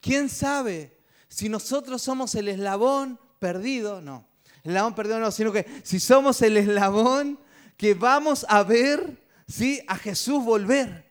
quién 0.00 0.28
sabe 0.28 0.98
si 1.28 1.48
nosotros 1.48 2.02
somos 2.02 2.34
el 2.34 2.48
eslabón 2.48 3.18
perdido, 3.38 4.00
no, 4.00 4.26
el 4.62 4.70
eslabón 4.70 4.94
perdido 4.94 5.18
no, 5.18 5.30
sino 5.30 5.52
que 5.52 5.66
si 5.82 5.98
somos 5.98 6.40
el 6.42 6.56
eslabón 6.56 7.38
que 7.76 7.94
vamos 7.94 8.46
a 8.48 8.62
ver, 8.62 9.22
¿sí? 9.48 9.82
A 9.88 9.96
Jesús 9.96 10.44
volver. 10.44 11.04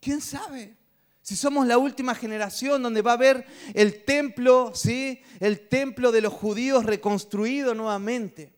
¿Quién 0.00 0.20
sabe? 0.20 0.76
Si 1.30 1.36
somos 1.36 1.64
la 1.64 1.78
última 1.78 2.16
generación 2.16 2.82
donde 2.82 3.02
va 3.02 3.12
a 3.12 3.14
haber 3.14 3.46
el 3.74 4.02
templo, 4.02 4.72
¿sí? 4.74 5.22
El 5.38 5.68
templo 5.68 6.10
de 6.10 6.22
los 6.22 6.32
judíos 6.32 6.84
reconstruido 6.84 7.72
nuevamente. 7.72 8.52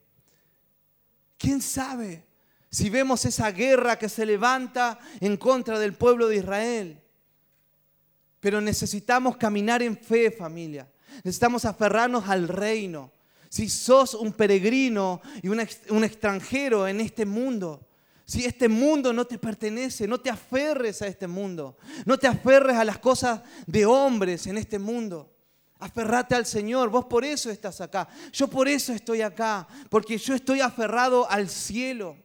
¿Quién 1.36 1.60
sabe 1.60 2.24
si 2.70 2.88
vemos 2.88 3.26
esa 3.26 3.50
guerra 3.52 3.98
que 3.98 4.08
se 4.08 4.24
levanta 4.24 4.98
en 5.20 5.36
contra 5.36 5.78
del 5.78 5.92
pueblo 5.92 6.28
de 6.28 6.36
Israel? 6.36 7.02
Pero 8.40 8.58
necesitamos 8.62 9.36
caminar 9.36 9.82
en 9.82 9.94
fe, 9.94 10.30
familia. 10.30 10.90
Necesitamos 11.16 11.66
aferrarnos 11.66 12.26
al 12.26 12.48
reino. 12.48 13.12
Si 13.50 13.68
sos 13.68 14.14
un 14.14 14.32
peregrino 14.32 15.20
y 15.42 15.48
un, 15.48 15.60
un 15.90 16.04
extranjero 16.04 16.88
en 16.88 17.02
este 17.02 17.26
mundo, 17.26 17.86
si 18.32 18.46
este 18.46 18.66
mundo 18.66 19.12
no 19.12 19.26
te 19.26 19.36
pertenece, 19.36 20.08
no 20.08 20.18
te 20.18 20.30
aferres 20.30 21.02
a 21.02 21.06
este 21.06 21.26
mundo. 21.26 21.76
No 22.06 22.16
te 22.16 22.26
aferres 22.26 22.78
a 22.78 22.82
las 22.82 22.96
cosas 22.96 23.42
de 23.66 23.84
hombres 23.84 24.46
en 24.46 24.56
este 24.56 24.78
mundo. 24.78 25.30
Aferrate 25.78 26.34
al 26.34 26.46
Señor, 26.46 26.88
vos 26.88 27.04
por 27.04 27.26
eso 27.26 27.50
estás 27.50 27.82
acá. 27.82 28.08
Yo 28.32 28.48
por 28.48 28.68
eso 28.68 28.94
estoy 28.94 29.20
acá, 29.20 29.68
porque 29.90 30.16
yo 30.16 30.34
estoy 30.34 30.62
aferrado 30.62 31.30
al 31.30 31.50
cielo. 31.50 32.16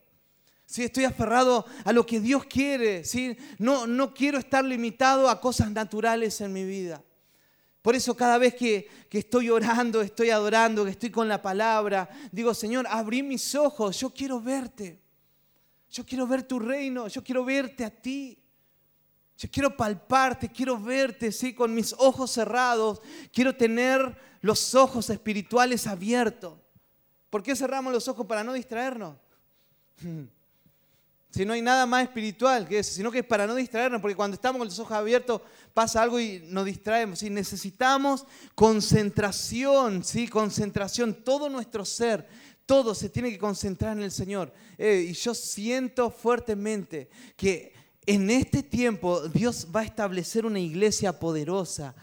Si 0.66 0.82
estoy 0.82 1.04
aferrado 1.04 1.66
a 1.84 1.92
lo 1.92 2.06
que 2.06 2.22
Dios 2.22 2.46
quiere. 2.46 3.04
¿sí? 3.04 3.36
No, 3.58 3.86
no 3.86 4.14
quiero 4.14 4.38
estar 4.38 4.64
limitado 4.64 5.30
a 5.30 5.42
cosas 5.42 5.72
naturales 5.72 6.40
en 6.40 6.54
mi 6.54 6.64
vida. 6.64 7.04
Por 7.82 7.96
eso 7.96 8.16
cada 8.16 8.38
vez 8.38 8.56
que, 8.56 8.88
que, 9.10 9.18
estoy 9.18 9.50
orando, 9.50 10.02
estoy 10.02 10.30
adorando, 10.30 10.86
que 10.86 10.92
estoy 10.92 11.10
con 11.10 11.28
la 11.28 11.42
palabra, 11.42 12.08
digo, 12.32 12.54
Señor, 12.54 12.88
abrí 12.90 13.24
mis 13.24 13.56
ojos, 13.56 14.00
yo 14.00 14.10
quiero 14.10 14.40
verte. 14.40 15.06
Yo 15.98 16.06
quiero 16.06 16.28
ver 16.28 16.44
tu 16.44 16.60
reino, 16.60 17.08
yo 17.08 17.24
quiero 17.24 17.44
verte 17.44 17.84
a 17.84 17.90
ti. 17.90 18.38
Yo 19.36 19.50
quiero 19.50 19.76
palparte, 19.76 20.48
quiero 20.48 20.80
verte, 20.80 21.32
sí, 21.32 21.56
con 21.56 21.74
mis 21.74 21.92
ojos 21.98 22.30
cerrados. 22.30 23.02
Quiero 23.34 23.56
tener 23.56 24.16
los 24.42 24.76
ojos 24.76 25.10
espirituales 25.10 25.88
abiertos. 25.88 26.54
¿Por 27.32 27.42
qué 27.42 27.56
cerramos 27.56 27.92
los 27.92 28.08
ojos 28.08 28.28
para 28.28 28.44
no 28.44 28.54
distraernos? 28.54 29.16
Si 31.30 31.46
no 31.46 31.54
hay 31.54 31.62
nada 31.62 31.86
más 31.86 32.04
espiritual 32.04 32.68
que 32.68 32.80
eso, 32.80 32.94
sino 32.94 33.12
que 33.12 33.20
es 33.20 33.26
para 33.26 33.46
no 33.46 33.54
distraernos, 33.54 34.02
porque 34.02 34.16
cuando 34.16 34.34
estamos 34.34 34.58
con 34.58 34.68
los 34.68 34.80
ojos 34.80 34.94
abiertos 34.98 35.42
pasa 35.72 36.02
algo 36.02 36.20
y 36.20 36.40
nos 36.48 36.66
distraemos. 36.66 37.22
Y 37.22 37.30
necesitamos 37.30 38.26
concentración, 38.56 40.04
¿sí? 40.04 40.28
concentración, 40.30 41.14
todo 41.14 41.48
nuestro 41.48 41.86
ser 41.86 42.28
todo 42.68 42.94
se 42.94 43.10
tiene 43.10 43.32
que 43.32 43.40
concentrar 43.40 43.98
en 43.98 44.04
el 44.04 44.12
Señor. 44.12 44.54
Eh, 44.78 45.08
y 45.10 45.14
yo 45.14 45.34
siento 45.34 46.12
fuertemente 46.12 47.10
que 47.36 47.74
en 48.06 48.30
este 48.30 48.64
tiempo 48.64 49.28
Dios 49.28 49.68
va 49.76 49.82
a 49.82 49.86
establecer 49.86 50.46
una 50.46 50.60
iglesia 50.60 51.20
poderosa, 51.20 51.94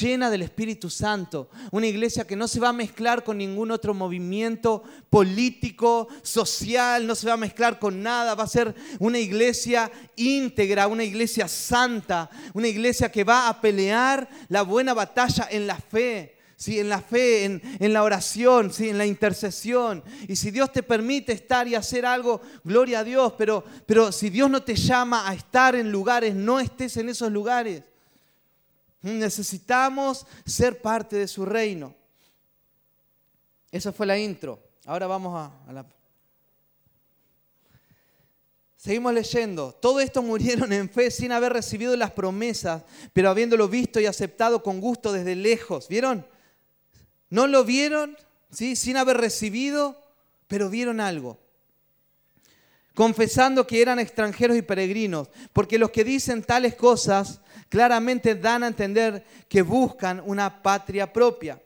llena 0.00 0.28
del 0.28 0.42
Espíritu 0.42 0.90
Santo, 0.90 1.48
una 1.70 1.86
iglesia 1.86 2.26
que 2.26 2.36
no 2.36 2.48
se 2.48 2.60
va 2.60 2.70
a 2.70 2.74
mezclar 2.74 3.24
con 3.24 3.38
ningún 3.38 3.70
otro 3.70 3.94
movimiento 3.94 4.82
político, 5.08 6.08
social, 6.22 7.06
no 7.06 7.14
se 7.14 7.26
va 7.26 7.34
a 7.34 7.38
mezclar 7.38 7.78
con 7.78 8.02
nada, 8.02 8.34
va 8.34 8.44
a 8.44 8.48
ser 8.48 8.74
una 8.98 9.18
iglesia 9.18 9.90
íntegra, 10.16 10.86
una 10.86 11.04
iglesia 11.04 11.48
santa, 11.48 12.28
una 12.52 12.68
iglesia 12.68 13.10
que 13.10 13.24
va 13.24 13.48
a 13.48 13.60
pelear 13.60 14.28
la 14.48 14.62
buena 14.62 14.92
batalla 14.92 15.48
en 15.50 15.66
la 15.66 15.76
fe 15.76 16.33
en 16.66 16.88
la 16.88 17.00
fe, 17.00 17.44
en, 17.44 17.92
la 17.92 18.02
oración, 18.02 18.72
¿sí? 18.72 18.88
en 18.88 18.98
la 18.98 19.06
intercesión. 19.06 20.02
Y 20.28 20.36
si 20.36 20.50
Dios 20.50 20.72
te 20.72 20.82
permite 20.82 21.32
estar 21.32 21.68
y 21.68 21.74
hacer 21.74 22.06
algo, 22.06 22.40
gloria 22.62 23.00
a 23.00 23.04
Dios, 23.04 23.34
pero, 23.36 23.64
pero 23.86 24.12
si 24.12 24.30
Dios 24.30 24.50
no 24.50 24.62
te 24.62 24.74
llama 24.74 25.28
a 25.28 25.34
estar 25.34 25.74
en 25.74 25.90
lugares, 25.90 26.34
no 26.34 26.60
estés 26.60 26.96
en 26.96 27.08
esos 27.08 27.30
lugares. 27.30 27.82
Necesitamos 29.02 30.26
ser 30.46 30.80
parte 30.80 31.16
de 31.16 31.28
su 31.28 31.44
reino. 31.44 31.94
Esa 33.70 33.92
fue 33.92 34.06
la 34.06 34.18
intro. 34.18 34.62
Ahora 34.86 35.06
vamos 35.06 35.34
a, 35.36 35.72
la... 35.72 35.84
Seguimos 38.76 39.12
leyendo. 39.12 39.72
Todo 39.72 40.00
esto 40.00 40.22
murieron 40.22 40.72
en 40.72 40.88
fe 40.88 41.10
sin 41.10 41.32
haber 41.32 41.52
recibido 41.52 41.96
las 41.96 42.12
promesas, 42.12 42.82
pero 43.12 43.28
habiéndolo 43.28 43.68
visto 43.68 44.00
y 44.00 44.06
aceptado 44.06 44.62
con 44.62 44.80
gusto 44.80 45.12
desde 45.12 45.34
lejos. 45.34 45.88
¿Vieron? 45.88 46.24
No 47.34 47.48
lo 47.48 47.64
vieron, 47.64 48.16
¿sí? 48.48 48.76
sin 48.76 48.96
haber 48.96 49.16
recibido, 49.16 50.00
pero 50.46 50.70
vieron 50.70 51.00
algo. 51.00 51.40
Confesando 52.94 53.66
que 53.66 53.82
eran 53.82 53.98
extranjeros 53.98 54.56
y 54.56 54.62
peregrinos, 54.62 55.30
porque 55.52 55.76
los 55.76 55.90
que 55.90 56.04
dicen 56.04 56.44
tales 56.44 56.76
cosas 56.76 57.40
claramente 57.68 58.36
dan 58.36 58.62
a 58.62 58.68
entender 58.68 59.26
que 59.48 59.62
buscan 59.62 60.22
una 60.24 60.62
patria 60.62 61.12
propia. 61.12 61.60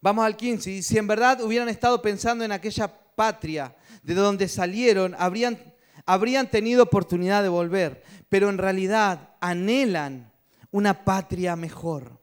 Vamos 0.00 0.24
al 0.24 0.38
15. 0.38 0.70
Y 0.70 0.82
si 0.82 0.96
en 0.96 1.06
verdad 1.06 1.42
hubieran 1.42 1.68
estado 1.68 2.00
pensando 2.00 2.46
en 2.46 2.52
aquella 2.52 2.88
patria 3.14 3.76
de 4.02 4.14
donde 4.14 4.48
salieron, 4.48 5.14
habrían, 5.18 5.58
habrían 6.06 6.50
tenido 6.50 6.84
oportunidad 6.84 7.42
de 7.42 7.50
volver, 7.50 8.02
pero 8.30 8.48
en 8.48 8.56
realidad 8.56 9.34
anhelan 9.42 10.32
una 10.70 11.04
patria 11.04 11.56
mejor. 11.56 12.18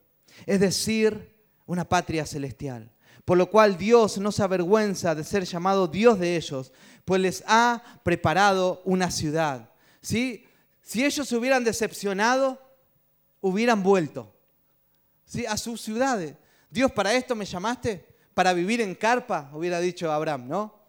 Es 0.47 0.60
decir, 0.60 1.38
una 1.69 1.88
patria 1.88 2.25
celestial. 2.25 2.91
Por 3.25 3.38
lo 3.38 3.51
cual 3.51 3.77
Dios 3.77 4.17
no 4.17 4.32
se 4.32 4.41
avergüenza 4.41 5.13
de 5.13 5.23
ser 5.23 5.45
llamado 5.45 5.88
Dios 5.88 6.17
de 6.17 6.36
ellos, 6.36 6.71
pues 7.05 7.21
les 7.21 7.43
ha 7.45 7.84
preparado 8.03 8.82
una 8.86 9.12
ciudad. 9.12 9.69
¿Sí? 10.01 10.47
Si 10.82 11.05
ellos 11.05 11.27
se 11.27 11.38
hubieran 11.38 11.63
decepcionado, 11.63 12.60
hubieran 13.39 13.84
vuelto 13.84 14.34
¿sí? 15.25 15.45
a 15.45 15.58
sus 15.58 15.79
ciudades. 15.79 16.34
Dios, 16.71 16.91
¿para 16.91 17.13
esto 17.13 17.36
me 17.36 17.45
llamaste? 17.45 18.03
¿Para 18.34 18.51
vivir 18.53 18.82
en 18.82 18.95
carpa? 18.95 19.51
Hubiera 19.53 19.79
dicho 19.79 20.12
Abraham, 20.12 20.47
¿no? 20.47 20.79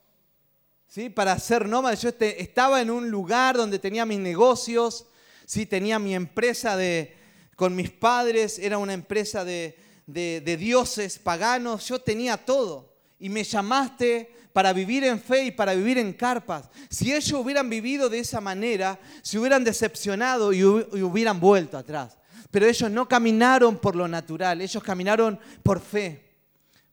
¿Sí? 0.88 1.10
Para 1.10 1.38
ser 1.38 1.68
nómada. 1.68 1.94
Yo 1.94 2.08
este, 2.08 2.40
estaba 2.40 2.80
en 2.80 2.90
un 2.90 3.10
lugar 3.10 3.54
donde 3.54 3.78
tenía 3.78 4.06
mis 4.06 4.18
negocios, 4.18 5.04
¿sí? 5.44 5.66
tenía 5.66 5.98
mi 5.98 6.14
empresa 6.14 6.74
de, 6.78 7.14
con 7.54 7.76
mis 7.76 7.90
padres, 7.90 8.58
era 8.58 8.78
una 8.78 8.94
empresa 8.94 9.44
de, 9.44 9.76
de, 10.12 10.56
dioses 10.56 11.18
paganos, 11.18 11.86
yo 11.88 11.98
tenía 11.98 12.36
todo. 12.36 12.94
Y 13.18 13.28
me 13.28 13.44
llamaste 13.44 14.34
para 14.52 14.72
vivir 14.72 15.04
en 15.04 15.20
fe 15.20 15.44
y 15.44 15.50
para 15.50 15.74
vivir 15.74 15.98
en 15.98 16.12
carpas. 16.12 16.68
Si 16.88 17.12
ellos 17.12 17.32
hubieran 17.32 17.68
vivido 17.68 18.08
de 18.08 18.18
esa 18.18 18.40
manera, 18.40 18.98
se 19.22 19.38
hubieran 19.38 19.64
decepcionado 19.64 20.52
y, 20.52 20.64
hubieran 20.64 21.38
vuelto 21.38 21.76
atrás. 21.78 22.18
Pero 22.50 22.66
ellos 22.66 22.90
no 22.90 23.06
caminaron 23.06 23.78
por 23.78 23.94
lo 23.94 24.08
natural, 24.08 24.60
ellos 24.60 24.82
caminaron 24.82 25.38
por 25.62 25.80
fe. 25.80 26.26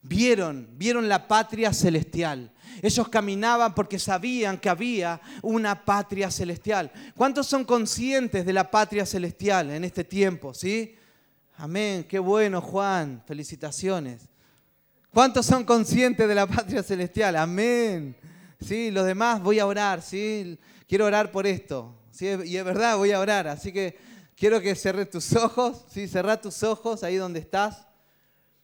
vieron, 0.02 0.68
vieron 0.76 1.08
la 1.08 1.26
patria 1.26 1.72
celestial. 1.72 2.52
Ellos 2.80 3.08
caminaban 3.08 3.74
porque 3.74 3.98
sabían 3.98 4.58
que 4.58 4.68
había 4.68 5.20
una 5.42 5.84
patria 5.84 6.30
celestial. 6.30 6.92
¿Cuántos 7.16 7.46
son 7.46 7.64
conscientes 7.64 8.46
de 8.46 8.52
la 8.52 8.70
patria 8.70 9.04
celestial 9.04 9.70
en 9.70 9.84
este 9.84 10.04
tiempo? 10.04 10.54
¿Sí? 10.54 10.97
Amén. 11.60 12.04
Qué 12.04 12.20
bueno, 12.20 12.60
Juan. 12.60 13.20
Felicitaciones. 13.26 14.28
¿Cuántos 15.12 15.44
son 15.44 15.64
conscientes 15.64 16.28
de 16.28 16.34
la 16.34 16.46
patria 16.46 16.84
celestial? 16.84 17.34
Amén. 17.34 18.16
Sí, 18.60 18.92
los 18.92 19.04
demás 19.04 19.42
voy 19.42 19.58
a 19.58 19.66
orar, 19.66 20.00
¿sí? 20.00 20.56
Quiero 20.86 21.06
orar 21.06 21.32
por 21.32 21.48
esto. 21.48 22.00
¿sí? 22.12 22.26
Y 22.44 22.56
es 22.56 22.64
verdad, 22.64 22.96
voy 22.96 23.10
a 23.10 23.18
orar. 23.18 23.48
Así 23.48 23.72
que 23.72 23.98
quiero 24.36 24.60
que 24.60 24.76
cerres 24.76 25.10
tus 25.10 25.34
ojos, 25.34 25.84
¿sí? 25.88 26.06
Cerra 26.06 26.40
tus 26.40 26.62
ojos 26.62 27.02
ahí 27.02 27.16
donde 27.16 27.40
estás. 27.40 27.88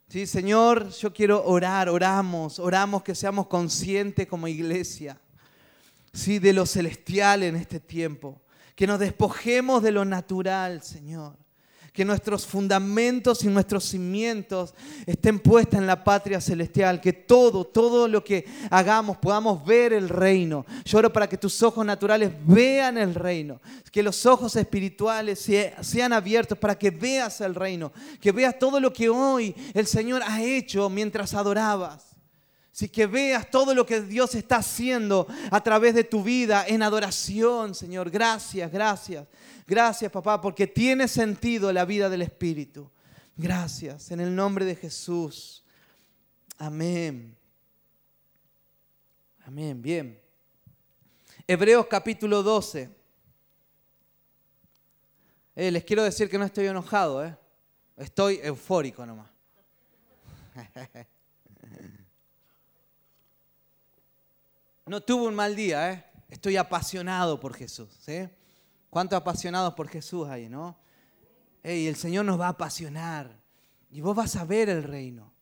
Sí, 0.09 0.25
Señor, 0.29 0.91
yo 0.91 1.13
quiero 1.13 1.45
orar, 1.45 1.89
oramos, 1.89 2.61
oramos 2.61 3.03
que 3.03 3.17
seamos 3.17 3.49
conscientes 3.49 4.29
como 4.29 4.47
iglesia, 4.47 5.19
sí, 6.13 6.39
de 6.39 6.53
lo 6.53 6.67
celestial 6.67 7.43
en 7.43 7.57
este 7.57 7.81
tiempo, 7.81 8.41
que 8.77 8.87
nos 8.87 9.01
despojemos 9.01 9.83
de 9.83 9.91
lo 9.91 10.05
natural, 10.05 10.83
Señor 10.83 11.44
que 11.95 12.05
nuestros 12.05 12.45
fundamentos 12.45 13.45
y 13.45 13.47
nuestros 13.47 13.85
cimientos 13.85 14.75
estén 15.07 15.39
puestos 15.39 15.79
en 15.79 15.87
la 15.87 16.03
patria 16.03 16.41
celestial, 16.41 17.01
que 17.01 17.13
todo, 17.13 17.65
todo 17.65 18.09
lo 18.09 18.25
que 18.25 18.45
hagamos 18.69 19.17
podamos 19.19 19.65
ver 19.65 19.93
el 19.93 20.09
reino. 20.09 20.67
Yo 20.85 20.99
oro 20.99 21.13
para 21.13 21.29
que 21.29 21.39
tus 21.39 21.63
ojos 21.63 21.87
naturales 21.87 22.33
vean 22.45 22.99
el 22.99 23.15
reino, 23.15 23.61
que 23.93 24.03
los 24.03 24.27
ojos 24.27 24.57
espirituales 24.57 25.49
sean 25.83 26.13
abiertos 26.13 26.59
para 26.59 26.77
que 26.77 26.91
veas 26.91 27.41
el 27.41 27.55
reino, 27.55 27.93
que 28.21 28.33
veas 28.33 28.59
todo 28.59 28.81
lo 28.81 28.93
que 28.93 29.09
hoy 29.09 29.55
el 29.73 29.87
Señor 29.87 30.21
ha 30.27 30.43
hecho 30.43 30.91
mientras 30.91 31.33
adorabas. 31.33 32.14
Si 32.75 32.89
que 32.89 33.07
veas 33.07 33.53
todo 33.53 33.73
lo 33.73 33.87
que 33.87 34.01
Dios 34.03 34.35
está 34.35 34.57
haciendo 34.57 35.29
a 35.53 35.63
través 35.63 35.95
de 35.95 36.03
tu 36.03 36.25
vida 36.25 36.67
en 36.67 36.83
adoración, 36.83 37.73
Señor. 37.73 38.11
Gracias, 38.11 38.73
gracias. 38.73 39.29
Gracias, 39.65 40.11
papá, 40.11 40.41
porque 40.41 40.67
tiene 40.67 41.07
sentido 41.07 41.73
la 41.73 41.85
vida 41.85 42.09
del 42.09 42.23
Espíritu. 42.23 42.91
Gracias, 43.37 44.11
en 44.11 44.19
el 44.19 44.35
nombre 44.35 44.65
de 44.65 44.75
Jesús. 44.75 45.63
Amén. 46.59 47.37
Amén, 49.47 49.81
bien. 49.81 50.21
Hebreos 51.47 51.87
capítulo 51.87 52.43
12. 52.43 52.91
Eh, 55.55 55.71
les 55.71 55.85
quiero 55.85 56.03
decir 56.03 56.29
que 56.29 56.39
no 56.39 56.45
estoy 56.45 56.67
enojado, 56.67 57.25
eh. 57.25 57.37
estoy 57.99 58.41
eufórico 58.43 59.07
nomás. 59.07 59.31
No 64.87 65.01
tuve 65.01 65.29
un 65.29 65.35
mal 65.35 65.57
día, 65.57 65.93
¿eh? 65.93 66.05
Estoy 66.29 66.57
apasionado 66.59 67.41
por 67.41 67.55
Jesús, 67.55 67.89
¿sí? 68.01 68.29
¿Cuántos 68.91 69.17
apasionados 69.17 69.73
por 69.73 69.89
Jesús 69.89 70.29
hay, 70.29 70.51
no? 70.51 70.79
El 71.63 71.97
Señor 71.97 72.27
nos 72.27 72.39
va 72.39 72.49
a 72.49 72.51
apasionar 72.51 73.41
y 73.91 74.03
vos 74.03 74.15
vas 74.15 74.37
a 74.37 74.45
ver 74.45 74.69
el 74.69 74.83
reino. 74.83 75.33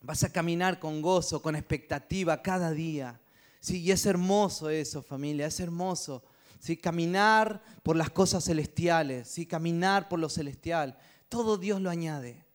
Vas 0.00 0.24
a 0.24 0.32
caminar 0.32 0.78
con 0.78 1.02
gozo, 1.02 1.42
con 1.42 1.54
expectativa 1.54 2.40
cada 2.40 2.70
día. 2.70 3.20
Sí, 3.60 3.82
y 3.82 3.90
es 3.90 4.06
hermoso 4.06 4.70
eso, 4.70 5.02
familia, 5.02 5.46
es 5.46 5.60
hermoso. 5.60 6.24
Sí, 6.60 6.78
caminar 6.78 7.62
por 7.82 7.94
las 7.94 8.08
cosas 8.08 8.44
celestiales, 8.44 9.28
sí, 9.28 9.44
caminar 9.44 10.08
por 10.08 10.18
lo 10.18 10.30
celestial. 10.30 10.96
Todo 11.28 11.58
Dios 11.58 11.82
lo 11.82 11.90
añade. 11.90 12.46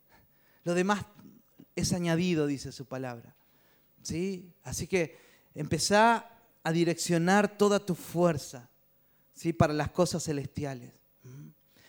Lo 0.64 0.74
demás 0.74 1.06
es 1.76 1.94
añadido, 1.94 2.48
dice 2.48 2.72
su 2.72 2.88
palabra. 2.88 3.36
¿Sí? 4.02 4.52
Así 4.64 4.88
que 4.88 5.24
Empezá 5.56 6.30
a 6.64 6.72
direccionar 6.74 7.58
toda 7.58 7.80
tu 7.80 7.96
fuerza 7.96 8.70
¿sí? 9.34 9.54
para 9.54 9.74
las 9.74 9.90
cosas 9.90 10.24
celestiales. 10.24 10.92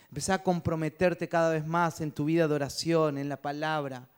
Empezá 0.08 0.34
a 0.34 0.42
comprometerte 0.42 1.28
cada 1.28 1.50
vez 1.50 1.66
más 1.66 2.00
en 2.00 2.12
tu 2.12 2.24
vida 2.24 2.46
de 2.46 2.54
oración, 2.54 3.18
en 3.18 3.28
la 3.28 3.42
palabra. 3.42 4.08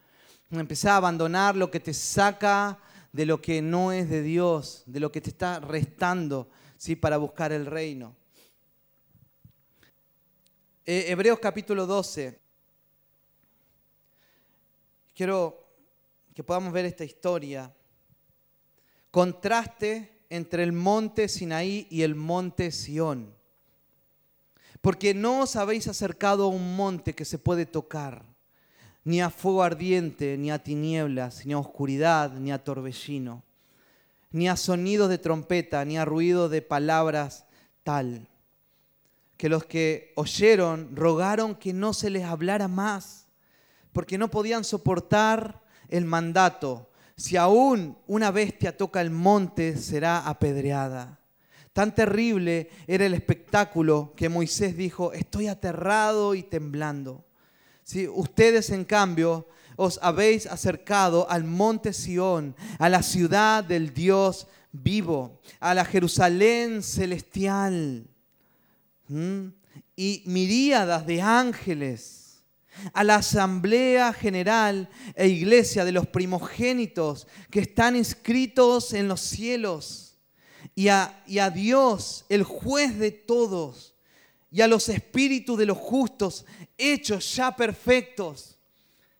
Empezá 0.50 0.92
a 0.92 0.96
abandonar 0.98 1.56
lo 1.56 1.70
que 1.70 1.80
te 1.80 1.94
saca 1.94 2.78
de 3.10 3.24
lo 3.24 3.40
que 3.40 3.62
no 3.62 3.90
es 3.90 4.10
de 4.10 4.22
Dios, 4.22 4.82
de 4.86 5.00
lo 5.00 5.10
que 5.10 5.22
te 5.22 5.30
está 5.30 5.60
restando 5.60 6.50
¿sí? 6.76 6.94
para 6.94 7.16
buscar 7.16 7.52
el 7.52 7.64
reino. 7.64 8.14
Eh, 10.84 11.06
Hebreos 11.08 11.38
capítulo 11.38 11.86
12. 11.86 12.38
Quiero 15.14 15.66
que 16.34 16.44
podamos 16.44 16.72
ver 16.72 16.84
esta 16.84 17.04
historia 17.04 17.74
contraste 19.10 20.22
entre 20.30 20.62
el 20.62 20.72
monte 20.72 21.28
Sinaí 21.28 21.86
y 21.90 22.02
el 22.02 22.14
monte 22.14 22.70
Sión. 22.70 23.34
Porque 24.80 25.14
no 25.14 25.40
os 25.40 25.56
habéis 25.56 25.88
acercado 25.88 26.44
a 26.44 26.48
un 26.48 26.76
monte 26.76 27.14
que 27.14 27.24
se 27.24 27.38
puede 27.38 27.66
tocar, 27.66 28.24
ni 29.04 29.20
a 29.20 29.30
fuego 29.30 29.62
ardiente, 29.62 30.36
ni 30.38 30.50
a 30.50 30.62
tinieblas, 30.62 31.44
ni 31.46 31.52
a 31.52 31.58
oscuridad, 31.58 32.32
ni 32.34 32.52
a 32.52 32.62
torbellino, 32.62 33.42
ni 34.30 34.48
a 34.48 34.56
sonidos 34.56 35.08
de 35.08 35.18
trompeta, 35.18 35.84
ni 35.84 35.98
a 35.98 36.04
ruido 36.04 36.48
de 36.48 36.62
palabras 36.62 37.46
tal. 37.82 38.28
Que 39.36 39.48
los 39.48 39.64
que 39.64 40.12
oyeron 40.16 40.94
rogaron 40.94 41.54
que 41.54 41.72
no 41.72 41.92
se 41.92 42.10
les 42.10 42.24
hablara 42.24 42.68
más, 42.68 43.26
porque 43.92 44.18
no 44.18 44.28
podían 44.28 44.64
soportar 44.64 45.62
el 45.88 46.04
mandato 46.04 46.90
si 47.18 47.36
aún 47.36 47.98
una 48.06 48.30
bestia 48.30 48.76
toca 48.76 49.00
el 49.00 49.10
monte, 49.10 49.76
será 49.76 50.20
apedreada. 50.20 51.18
Tan 51.72 51.92
terrible 51.92 52.70
era 52.86 53.06
el 53.06 53.12
espectáculo 53.12 54.14
que 54.16 54.28
Moisés 54.28 54.76
dijo, 54.76 55.12
estoy 55.12 55.48
aterrado 55.48 56.36
y 56.36 56.44
temblando. 56.44 57.26
Si 57.82 58.06
ustedes, 58.06 58.70
en 58.70 58.84
cambio, 58.84 59.48
os 59.74 59.98
habéis 60.00 60.46
acercado 60.46 61.28
al 61.28 61.42
monte 61.42 61.92
Sión, 61.92 62.54
a 62.78 62.88
la 62.88 63.02
ciudad 63.02 63.64
del 63.64 63.92
Dios 63.92 64.46
vivo, 64.70 65.40
a 65.58 65.74
la 65.74 65.84
Jerusalén 65.84 66.84
celestial, 66.84 68.06
y 69.96 70.22
miríadas 70.24 71.04
de 71.04 71.20
ángeles 71.20 72.17
a 72.92 73.04
la 73.04 73.16
asamblea 73.16 74.12
general 74.12 74.88
e 75.14 75.28
iglesia 75.28 75.84
de 75.84 75.92
los 75.92 76.06
primogénitos 76.06 77.26
que 77.50 77.60
están 77.60 77.96
inscritos 77.96 78.92
en 78.92 79.08
los 79.08 79.20
cielos, 79.20 80.16
y 80.74 80.88
a, 80.88 81.22
y 81.26 81.38
a 81.40 81.50
Dios, 81.50 82.24
el 82.28 82.44
juez 82.44 82.98
de 82.98 83.10
todos, 83.10 83.94
y 84.50 84.60
a 84.60 84.68
los 84.68 84.88
espíritus 84.88 85.58
de 85.58 85.66
los 85.66 85.76
justos, 85.76 86.46
hechos 86.76 87.34
ya 87.34 87.54
perfectos. 87.54 88.58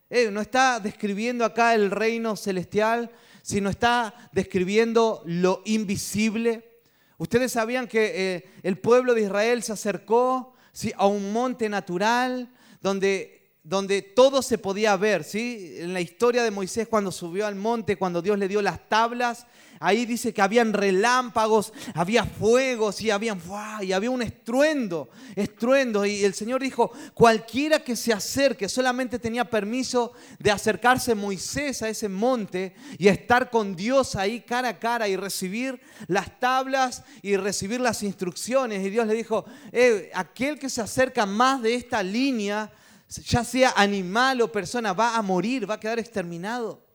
Eh, 0.09 0.31
no 0.31 0.41
está 0.41 0.79
describiendo 0.79 1.45
acá 1.45 1.75
el 1.75 1.91
reino 1.91 2.35
celestial, 2.35 3.11
sino 3.41 3.69
está 3.69 4.29
describiendo 4.31 5.21
lo 5.25 5.61
invisible. 5.65 6.81
Ustedes 7.17 7.51
sabían 7.51 7.87
que 7.87 8.35
eh, 8.35 8.49
el 8.63 8.77
pueblo 8.79 9.13
de 9.13 9.23
Israel 9.23 9.61
se 9.61 9.73
acercó 9.73 10.53
a 10.95 11.07
un 11.07 11.33
monte 11.33 11.67
natural 11.67 12.49
donde 12.81 13.38
donde 13.69 14.01
todo 14.01 14.41
se 14.41 14.57
podía 14.57 14.97
ver, 14.97 15.23
¿sí? 15.23 15.75
En 15.77 15.93
la 15.93 16.01
historia 16.01 16.41
de 16.41 16.49
Moisés 16.49 16.87
cuando 16.87 17.11
subió 17.11 17.45
al 17.45 17.53
monte, 17.53 17.97
cuando 17.97 18.19
Dios 18.19 18.39
le 18.39 18.47
dio 18.47 18.63
las 18.63 18.89
tablas, 18.89 19.45
ahí 19.79 20.07
dice 20.07 20.33
que 20.33 20.41
habían 20.41 20.73
relámpagos, 20.73 21.71
había 21.93 22.23
fuegos 22.23 22.99
y, 23.01 23.11
habían, 23.11 23.39
y 23.81 23.91
había 23.91 24.09
un 24.09 24.23
estruendo, 24.23 25.11
estruendo. 25.35 26.03
Y 26.03 26.23
el 26.23 26.33
Señor 26.33 26.63
dijo, 26.63 26.91
cualquiera 27.13 27.83
que 27.83 27.95
se 27.95 28.11
acerque, 28.11 28.67
solamente 28.67 29.19
tenía 29.19 29.45
permiso 29.45 30.13
de 30.39 30.49
acercarse 30.49 31.13
Moisés 31.13 31.83
a 31.83 31.89
ese 31.89 32.09
monte 32.09 32.73
y 32.97 33.07
estar 33.07 33.51
con 33.51 33.75
Dios 33.75 34.15
ahí 34.15 34.41
cara 34.41 34.69
a 34.69 34.79
cara 34.79 35.07
y 35.07 35.15
recibir 35.15 35.79
las 36.07 36.39
tablas 36.39 37.03
y 37.21 37.37
recibir 37.37 37.81
las 37.81 38.01
instrucciones. 38.01 38.83
Y 38.83 38.89
Dios 38.89 39.05
le 39.05 39.13
dijo, 39.13 39.45
eh, 39.71 40.09
aquel 40.15 40.57
que 40.57 40.71
se 40.71 40.81
acerca 40.81 41.27
más 41.27 41.61
de 41.61 41.75
esta 41.75 42.01
línea, 42.01 42.71
ya 43.09 43.43
sea 43.43 43.73
animal 43.75 44.41
o 44.41 44.51
persona, 44.51 44.93
va 44.93 45.17
a 45.17 45.21
morir, 45.21 45.69
va 45.69 45.75
a 45.75 45.79
quedar 45.79 45.99
exterminado. 45.99 46.85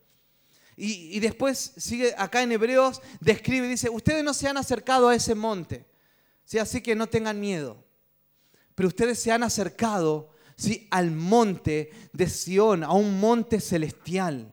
Y, 0.77 1.21
después 1.21 1.73
sigue 1.77 2.15
acá 2.19 2.43
en 2.43 2.51
Hebreos, 2.51 3.01
describe 3.21 3.67
y 3.67 3.71
dice, 3.71 3.89
ustedes 3.89 4.25
no 4.25 4.35
se 4.35 4.49
han 4.49 4.57
acercado 4.57 5.09
a 5.09 5.15
ese 5.15 5.37
monte, 5.37 5.87
¿sí? 6.45 6.59
así 6.59 6.81
que 6.81 6.97
no 6.97 7.07
tengan 7.07 7.39
miedo. 7.39 7.85
Pero 8.75 8.89
ustedes 8.89 9.21
se 9.21 9.31
han 9.31 9.45
acercado 9.45 10.31
¿sí? 10.57 10.89
al 10.91 11.13
monte 11.13 11.91
de 12.13 12.29
Sión, 12.29 12.83
a 12.83 12.93
un 12.93 13.21
monte 13.21 13.61
celestial, 13.61 14.53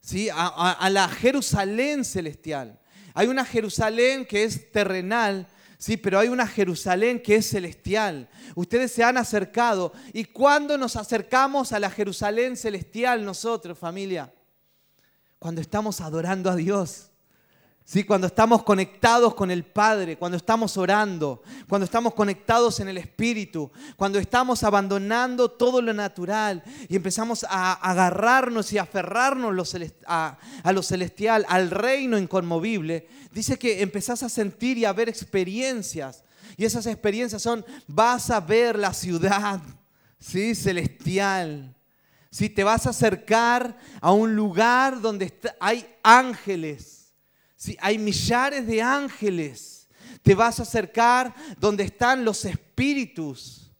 ¿sí? 0.00 0.28
a 0.32 0.88
la 0.88 1.08
Jerusalén 1.08 2.04
celestial. 2.04 2.78
Hay 3.12 3.26
una 3.26 3.44
Jerusalén 3.44 4.24
que 4.24 4.44
es 4.44 4.70
terrenal 4.70 5.48
Sí, 5.78 5.96
pero 5.96 6.18
hay 6.18 6.28
una 6.28 6.46
Jerusalén 6.46 7.20
que 7.20 7.36
es 7.36 7.50
celestial. 7.50 8.28
Ustedes 8.54 8.92
se 8.92 9.04
han 9.04 9.16
acercado. 9.16 9.92
¿Y 10.12 10.24
cuándo 10.24 10.78
nos 10.78 10.96
acercamos 10.96 11.72
a 11.72 11.80
la 11.80 11.90
Jerusalén 11.90 12.56
celestial 12.56 13.24
nosotros, 13.24 13.78
familia? 13.78 14.32
Cuando 15.38 15.60
estamos 15.60 16.00
adorando 16.00 16.50
a 16.50 16.56
Dios. 16.56 17.10
¿Sí? 17.88 18.02
Cuando 18.02 18.26
estamos 18.26 18.64
conectados 18.64 19.32
con 19.36 19.48
el 19.48 19.64
Padre, 19.64 20.18
cuando 20.18 20.36
estamos 20.36 20.76
orando, 20.76 21.44
cuando 21.68 21.84
estamos 21.84 22.14
conectados 22.14 22.80
en 22.80 22.88
el 22.88 22.98
Espíritu, 22.98 23.70
cuando 23.94 24.18
estamos 24.18 24.64
abandonando 24.64 25.48
todo 25.48 25.80
lo 25.80 25.94
natural 25.94 26.64
y 26.88 26.96
empezamos 26.96 27.46
a 27.48 27.74
agarrarnos 27.74 28.72
y 28.72 28.78
aferrarnos 28.78 29.76
a, 30.04 30.36
lo 30.72 30.82
celestial, 30.82 31.46
al 31.48 31.70
reino 31.70 32.18
inconmovible, 32.18 33.06
dice 33.30 33.56
que 33.56 33.80
empezás 33.80 34.24
a 34.24 34.28
sentir 34.28 34.78
y 34.78 34.84
a 34.84 34.92
ver 34.92 35.08
experiencias. 35.08 36.24
Y 36.56 36.64
esas 36.64 36.86
experiencias 36.86 37.40
son, 37.40 37.64
vas 37.86 38.30
a 38.30 38.40
ver 38.40 38.76
la 38.76 38.92
ciudad 38.92 39.60
¿sí? 40.18 40.56
celestial. 40.56 41.72
Si 42.32 42.50
te 42.50 42.64
vas 42.64 42.88
a 42.88 42.90
acercar 42.90 43.78
a 44.00 44.10
un 44.10 44.34
lugar 44.34 45.00
donde 45.00 45.32
hay 45.60 45.86
ángeles 46.02 46.95
si 47.66 47.76
hay 47.80 47.98
millares 47.98 48.64
de 48.64 48.80
ángeles. 48.80 49.88
Te 50.22 50.36
vas 50.36 50.60
a 50.60 50.62
acercar 50.62 51.34
donde 51.58 51.82
están 51.82 52.24
los 52.24 52.44
espíritus 52.44 53.72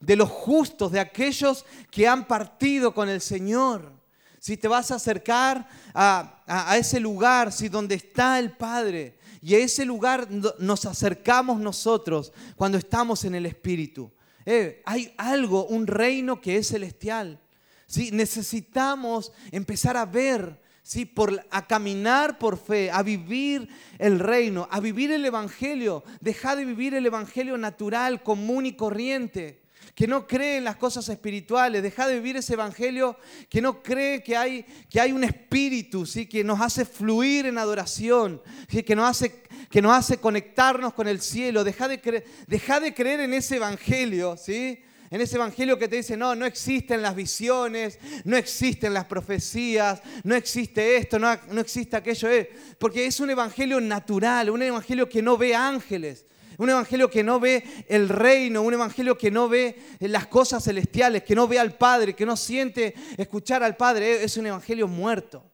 de 0.00 0.16
los 0.16 0.28
justos, 0.28 0.90
de 0.90 0.98
aquellos 0.98 1.64
que 1.92 2.08
han 2.08 2.26
partido 2.26 2.92
con 2.92 3.08
el 3.08 3.20
Señor. 3.20 3.92
Si 4.40 4.56
te 4.56 4.66
vas 4.66 4.90
a 4.90 4.96
acercar 4.96 5.68
a, 5.94 6.76
ese 6.76 6.98
lugar, 6.98 7.52
si 7.52 7.68
donde 7.68 7.94
está 7.94 8.40
el 8.40 8.50
Padre, 8.50 9.16
y 9.40 9.54
a 9.54 9.58
ese 9.58 9.84
lugar 9.84 10.26
nos 10.58 10.84
acercamos 10.84 11.60
nosotros 11.60 12.32
cuando 12.56 12.78
estamos 12.78 13.24
en 13.24 13.36
el 13.36 13.46
Espíritu. 13.46 14.10
Eh, 14.44 14.82
hay 14.84 15.14
algo, 15.16 15.66
un 15.66 15.86
reino 15.86 16.40
que 16.40 16.56
es 16.56 16.66
celestial. 16.66 17.38
¿sí? 17.86 18.10
Necesitamos 18.10 19.30
empezar 19.52 19.96
a 19.96 20.04
ver 20.04 20.59
¿sí? 20.82 21.04
Por, 21.04 21.46
a 21.50 21.66
caminar 21.66 22.38
por 22.38 22.58
fe, 22.58 22.90
a 22.90 23.02
vivir 23.02 23.68
el 23.98 24.18
reino, 24.18 24.68
a 24.70 24.80
vivir 24.80 25.10
el 25.12 25.24
Evangelio. 25.24 26.04
Deja 26.20 26.56
de 26.56 26.64
vivir 26.64 26.94
el 26.94 27.06
Evangelio 27.06 27.56
natural, 27.58 28.22
común 28.22 28.66
y 28.66 28.72
corriente, 28.72 29.62
que 29.94 30.06
no 30.06 30.26
cree 30.26 30.56
en 30.56 30.64
las 30.64 30.76
cosas 30.76 31.08
espirituales. 31.08 31.82
Deja 31.82 32.06
de 32.06 32.14
vivir 32.14 32.36
ese 32.36 32.54
Evangelio 32.54 33.16
que 33.48 33.60
no 33.60 33.82
cree 33.82 34.22
que 34.22 34.36
hay, 34.36 34.64
que 34.88 35.00
hay 35.00 35.12
un 35.12 35.24
espíritu, 35.24 36.06
¿sí? 36.06 36.26
que 36.26 36.44
nos 36.44 36.60
hace 36.60 36.84
fluir 36.84 37.46
en 37.46 37.58
adoración, 37.58 38.40
que, 38.68 38.96
nos 38.96 39.08
hace, 39.08 39.42
que 39.70 39.82
nos 39.82 39.92
hace 39.92 40.18
conectarnos 40.18 40.94
con 40.94 41.08
el 41.08 41.20
cielo. 41.20 41.64
Deja 41.64 41.88
de, 41.88 42.24
deja 42.46 42.80
de 42.80 42.94
creer 42.94 43.20
en 43.20 43.34
ese 43.34 43.56
Evangelio, 43.56 44.36
¿sí? 44.36 44.80
En 45.12 45.20
ese 45.20 45.34
evangelio 45.34 45.76
que 45.76 45.88
te 45.88 45.96
dice, 45.96 46.16
no, 46.16 46.36
no 46.36 46.46
existen 46.46 47.02
las 47.02 47.16
visiones, 47.16 47.98
no 48.22 48.36
existen 48.36 48.94
las 48.94 49.06
profecías, 49.06 50.00
no 50.22 50.36
existe 50.36 50.96
esto, 50.96 51.18
no, 51.18 51.36
no 51.50 51.60
existe 51.60 51.96
aquello. 51.96 52.30
Eh, 52.30 52.48
porque 52.78 53.06
es 53.06 53.18
un 53.18 53.28
evangelio 53.28 53.80
natural, 53.80 54.50
un 54.50 54.62
evangelio 54.62 55.08
que 55.08 55.20
no 55.20 55.36
ve 55.36 55.52
ángeles, 55.52 56.26
un 56.58 56.70
evangelio 56.70 57.10
que 57.10 57.24
no 57.24 57.40
ve 57.40 57.64
el 57.88 58.08
reino, 58.08 58.62
un 58.62 58.72
evangelio 58.72 59.18
que 59.18 59.32
no 59.32 59.48
ve 59.48 59.76
las 59.98 60.28
cosas 60.28 60.62
celestiales, 60.62 61.24
que 61.24 61.34
no 61.34 61.48
ve 61.48 61.58
al 61.58 61.76
Padre, 61.76 62.14
que 62.14 62.24
no 62.24 62.36
siente 62.36 62.94
escuchar 63.16 63.64
al 63.64 63.76
Padre. 63.76 64.12
Eh, 64.12 64.24
es 64.24 64.36
un 64.36 64.46
evangelio 64.46 64.86
muerto. 64.86 65.44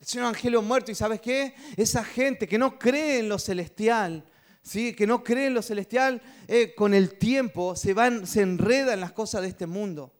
Es 0.00 0.14
un 0.14 0.20
evangelio 0.20 0.62
muerto 0.62 0.90
y 0.90 0.94
¿sabes 0.94 1.20
qué? 1.20 1.54
Esa 1.76 2.02
gente 2.02 2.48
que 2.48 2.56
no 2.56 2.78
cree 2.78 3.18
en 3.18 3.28
lo 3.28 3.38
celestial, 3.38 4.24
que 4.72 5.06
no 5.06 5.22
creen 5.22 5.48
en 5.48 5.54
lo 5.54 5.62
celestial, 5.62 6.20
eh, 6.48 6.74
con 6.74 6.92
el 6.92 7.18
tiempo 7.18 7.76
se, 7.76 7.94
van, 7.94 8.26
se 8.26 8.42
enreda 8.42 8.94
en 8.94 9.00
las 9.00 9.12
cosas 9.12 9.42
de 9.42 9.48
este 9.48 9.66
mundo. 9.66 10.12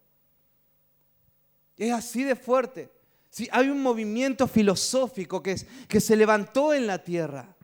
Es 1.76 1.92
así 1.92 2.22
de 2.22 2.36
fuerte. 2.36 2.92
¿sí? 3.28 3.48
Hay 3.50 3.68
un 3.68 3.82
movimiento 3.82 4.46
filosófico 4.46 5.42
que, 5.42 5.52
es, 5.52 5.66
que 5.88 6.00
se 6.00 6.16
levantó 6.16 6.72
en 6.72 6.86
la 6.86 7.02
tierra. 7.02 7.56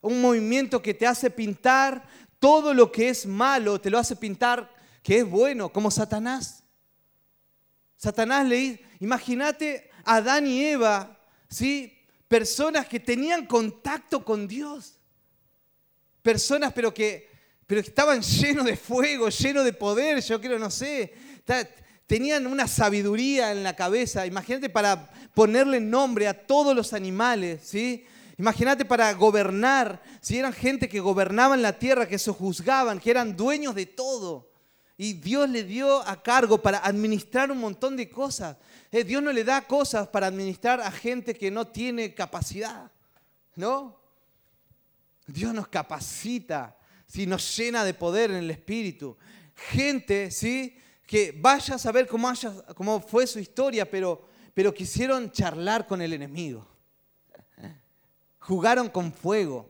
Un 0.00 0.22
movimiento 0.22 0.80
que 0.80 0.94
te 0.94 1.06
hace 1.06 1.30
pintar 1.30 2.08
todo 2.38 2.72
lo 2.72 2.90
que 2.90 3.10
es 3.10 3.26
malo, 3.26 3.78
te 3.80 3.90
lo 3.90 3.98
hace 3.98 4.16
pintar 4.16 4.74
que 5.02 5.18
es 5.18 5.28
bueno, 5.28 5.70
como 5.70 5.90
Satanás. 5.90 6.64
Satanás 7.96 8.48
le 8.48 8.56
dice, 8.56 8.84
imagínate 9.00 9.90
a 10.04 10.16
Adán 10.16 10.46
y 10.46 10.64
Eva, 10.64 11.20
¿sí? 11.50 11.98
personas 12.26 12.88
que 12.88 13.00
tenían 13.00 13.44
contacto 13.44 14.24
con 14.24 14.48
Dios 14.48 14.99
personas 16.22 16.72
pero 16.72 16.92
que, 16.92 17.28
pero 17.66 17.80
estaban 17.80 18.22
llenos 18.22 18.64
de 18.64 18.76
fuego, 18.76 19.28
llenos 19.28 19.64
de 19.64 19.72
poder, 19.72 20.20
yo 20.22 20.40
creo, 20.40 20.58
no 20.58 20.70
sé, 20.70 21.12
tenían 22.06 22.46
una 22.46 22.66
sabiduría 22.66 23.52
en 23.52 23.62
la 23.62 23.76
cabeza. 23.76 24.26
Imagínate 24.26 24.68
para 24.68 25.10
ponerle 25.34 25.78
nombre 25.78 26.26
a 26.26 26.46
todos 26.46 26.74
los 26.74 26.92
animales, 26.92 27.60
¿sí? 27.62 28.04
Imagínate 28.36 28.84
para 28.84 29.12
gobernar, 29.12 30.02
si 30.20 30.38
eran 30.38 30.52
gente 30.52 30.88
que 30.88 30.98
gobernaban 30.98 31.62
la 31.62 31.78
tierra, 31.78 32.08
que 32.08 32.18
se 32.18 32.32
juzgaban, 32.32 32.98
que 32.98 33.10
eran 33.10 33.36
dueños 33.36 33.74
de 33.74 33.86
todo. 33.86 34.50
Y 34.96 35.12
Dios 35.12 35.48
le 35.48 35.62
dio 35.62 36.00
a 36.08 36.22
cargo 36.22 36.60
para 36.60 36.78
administrar 36.78 37.52
un 37.52 37.58
montón 37.58 37.96
de 37.96 38.08
cosas. 38.08 38.56
Eh, 38.90 39.04
Dios 39.04 39.22
no 39.22 39.30
le 39.30 39.44
da 39.44 39.60
cosas 39.62 40.08
para 40.08 40.26
administrar 40.26 40.80
a 40.80 40.90
gente 40.90 41.34
que 41.34 41.50
no 41.50 41.68
tiene 41.68 42.14
capacidad, 42.14 42.90
¿no? 43.54 43.99
Dios 45.32 45.54
nos 45.54 45.68
capacita, 45.68 46.76
¿sí? 47.06 47.26
nos 47.26 47.56
llena 47.56 47.84
de 47.84 47.94
poder 47.94 48.30
en 48.30 48.38
el 48.38 48.50
Espíritu. 48.50 49.16
Gente, 49.54 50.30
¿sí? 50.30 50.76
que 51.10 51.34
vaya 51.36 51.74
a 51.74 51.78
saber 51.78 52.06
cómo, 52.06 53.00
fue 53.00 53.26
su 53.26 53.40
historia, 53.40 53.90
pero, 53.90 54.28
pero 54.54 54.72
quisieron 54.72 55.32
charlar 55.32 55.86
con 55.86 56.00
el 56.00 56.12
enemigo. 56.12 56.64
Jugaron 58.38 58.88
con 58.88 59.12
fuego. 59.12 59.68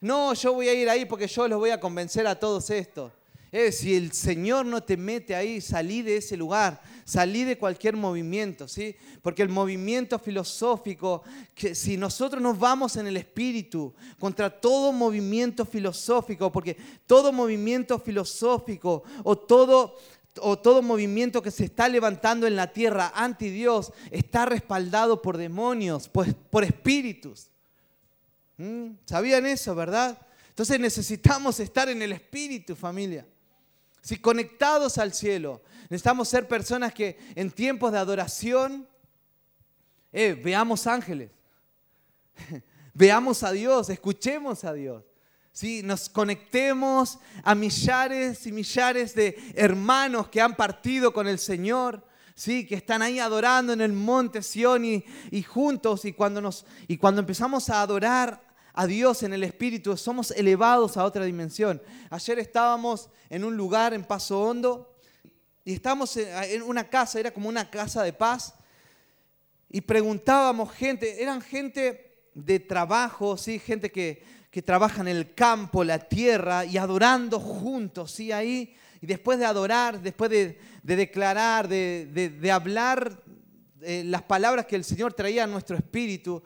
No, 0.00 0.34
yo 0.34 0.52
voy 0.52 0.68
a 0.68 0.74
ir 0.74 0.90
ahí 0.90 1.04
porque 1.04 1.28
yo 1.28 1.46
los 1.46 1.60
voy 1.60 1.70
a 1.70 1.78
convencer 1.78 2.26
a 2.26 2.38
todos 2.38 2.70
estos. 2.70 3.12
Eh, 3.52 3.70
si 3.70 3.94
el 3.94 4.12
Señor 4.12 4.66
no 4.66 4.82
te 4.82 4.96
mete 4.96 5.36
ahí, 5.36 5.60
salí 5.60 6.02
de 6.02 6.16
ese 6.16 6.36
lugar, 6.36 6.82
salí 7.04 7.44
de 7.44 7.58
cualquier 7.58 7.96
movimiento, 7.96 8.66
¿sí? 8.68 8.96
Porque 9.22 9.42
el 9.42 9.48
movimiento 9.48 10.18
filosófico, 10.18 11.22
que 11.54 11.74
si 11.74 11.96
nosotros 11.96 12.42
nos 12.42 12.58
vamos 12.58 12.96
en 12.96 13.06
el 13.06 13.16
espíritu 13.16 13.94
contra 14.18 14.50
todo 14.50 14.92
movimiento 14.92 15.64
filosófico, 15.64 16.50
porque 16.50 16.76
todo 17.06 17.32
movimiento 17.32 17.98
filosófico 17.98 19.02
o 19.22 19.36
todo 19.36 19.96
o 20.40 20.58
todo 20.58 20.82
movimiento 20.82 21.42
que 21.42 21.50
se 21.50 21.66
está 21.66 21.88
levantando 21.88 22.46
en 22.46 22.56
la 22.56 22.72
tierra 22.72 23.12
anti 23.14 23.50
Dios 23.50 23.92
está 24.10 24.44
respaldado 24.44 25.22
por 25.22 25.36
demonios, 25.36 26.08
pues, 26.08 26.34
por 26.50 26.64
espíritus. 26.64 27.46
¿Mm? 28.56 28.92
¿Sabían 29.04 29.46
eso, 29.46 29.74
verdad? 29.74 30.18
Entonces 30.48 30.78
necesitamos 30.78 31.60
estar 31.60 31.88
en 31.88 32.02
el 32.02 32.12
espíritu, 32.12 32.76
familia. 32.76 33.26
Si 34.00 34.16
conectados 34.16 34.98
al 34.98 35.12
cielo, 35.12 35.62
necesitamos 35.84 36.28
ser 36.28 36.48
personas 36.48 36.92
que 36.92 37.18
en 37.34 37.50
tiempos 37.50 37.92
de 37.92 37.98
adoración 37.98 38.88
eh, 40.12 40.40
veamos 40.42 40.86
ángeles, 40.86 41.30
veamos 42.94 43.42
a 43.42 43.52
Dios, 43.52 43.90
escuchemos 43.90 44.64
a 44.64 44.72
Dios. 44.72 45.04
Si 45.52 45.82
Nos 45.84 46.08
conectemos 46.08 47.18
a 47.44 47.54
millares 47.54 48.44
y 48.46 48.52
millares 48.52 49.14
de 49.14 49.36
hermanos 49.54 50.28
que 50.28 50.40
han 50.40 50.56
partido 50.56 51.12
con 51.12 51.28
el 51.28 51.38
Señor. 51.38 52.04
¿sí? 52.34 52.66
que 52.66 52.74
están 52.74 53.02
ahí 53.02 53.20
adorando 53.20 53.72
en 53.72 53.80
el 53.80 53.92
monte 53.92 54.42
Sión 54.42 54.84
y, 54.84 55.04
y 55.30 55.42
juntos 55.42 56.04
y 56.04 56.12
cuando, 56.12 56.40
nos, 56.40 56.66
y 56.88 56.96
cuando 56.96 57.20
empezamos 57.20 57.70
a 57.70 57.80
adorar 57.80 58.42
a 58.72 58.86
Dios 58.86 59.22
en 59.22 59.32
el 59.32 59.44
Espíritu, 59.44 59.96
somos 59.96 60.32
elevados 60.32 60.96
a 60.96 61.04
otra 61.04 61.24
dimensión. 61.24 61.80
Ayer 62.10 62.40
estábamos 62.40 63.08
en 63.30 63.44
un 63.44 63.56
lugar 63.56 63.94
en 63.94 64.04
Paso 64.04 64.42
Hondo 64.42 64.93
y 65.64 65.74
estábamos 65.74 66.16
en 66.16 66.62
una 66.62 66.88
casa, 66.88 67.18
era 67.18 67.32
como 67.32 67.48
una 67.48 67.70
casa 67.70 68.02
de 68.02 68.12
paz, 68.12 68.54
y 69.70 69.80
preguntábamos 69.80 70.72
gente, 70.72 71.22
eran 71.22 71.40
gente 71.40 72.28
de 72.34 72.60
trabajo, 72.60 73.36
¿sí? 73.36 73.58
gente 73.58 73.90
que, 73.90 74.22
que 74.50 74.62
trabaja 74.62 75.00
en 75.00 75.08
el 75.08 75.34
campo, 75.34 75.82
la 75.82 75.98
tierra, 75.98 76.64
y 76.64 76.76
adorando 76.76 77.40
juntos, 77.40 78.12
¿sí? 78.12 78.30
ahí, 78.30 78.76
y 79.00 79.06
después 79.06 79.38
de 79.38 79.44
adorar, 79.44 80.00
después 80.00 80.30
de, 80.30 80.58
declarar, 80.82 81.68
de, 81.68 82.50
hablar 82.50 83.22
eh, 83.82 84.02
las 84.06 84.22
palabras 84.22 84.64
que 84.64 84.76
el 84.76 84.84
Señor 84.84 85.12
traía 85.12 85.44
a 85.44 85.46
nuestro 85.46 85.76
espíritu, 85.76 86.42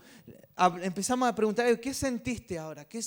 empezamos 0.82 1.28
a 1.28 1.34
preguntar, 1.34 1.78
¿qué 1.78 1.94
sentiste 1.94 2.58
ahora? 2.58 2.84
¿Qué, 2.86 3.00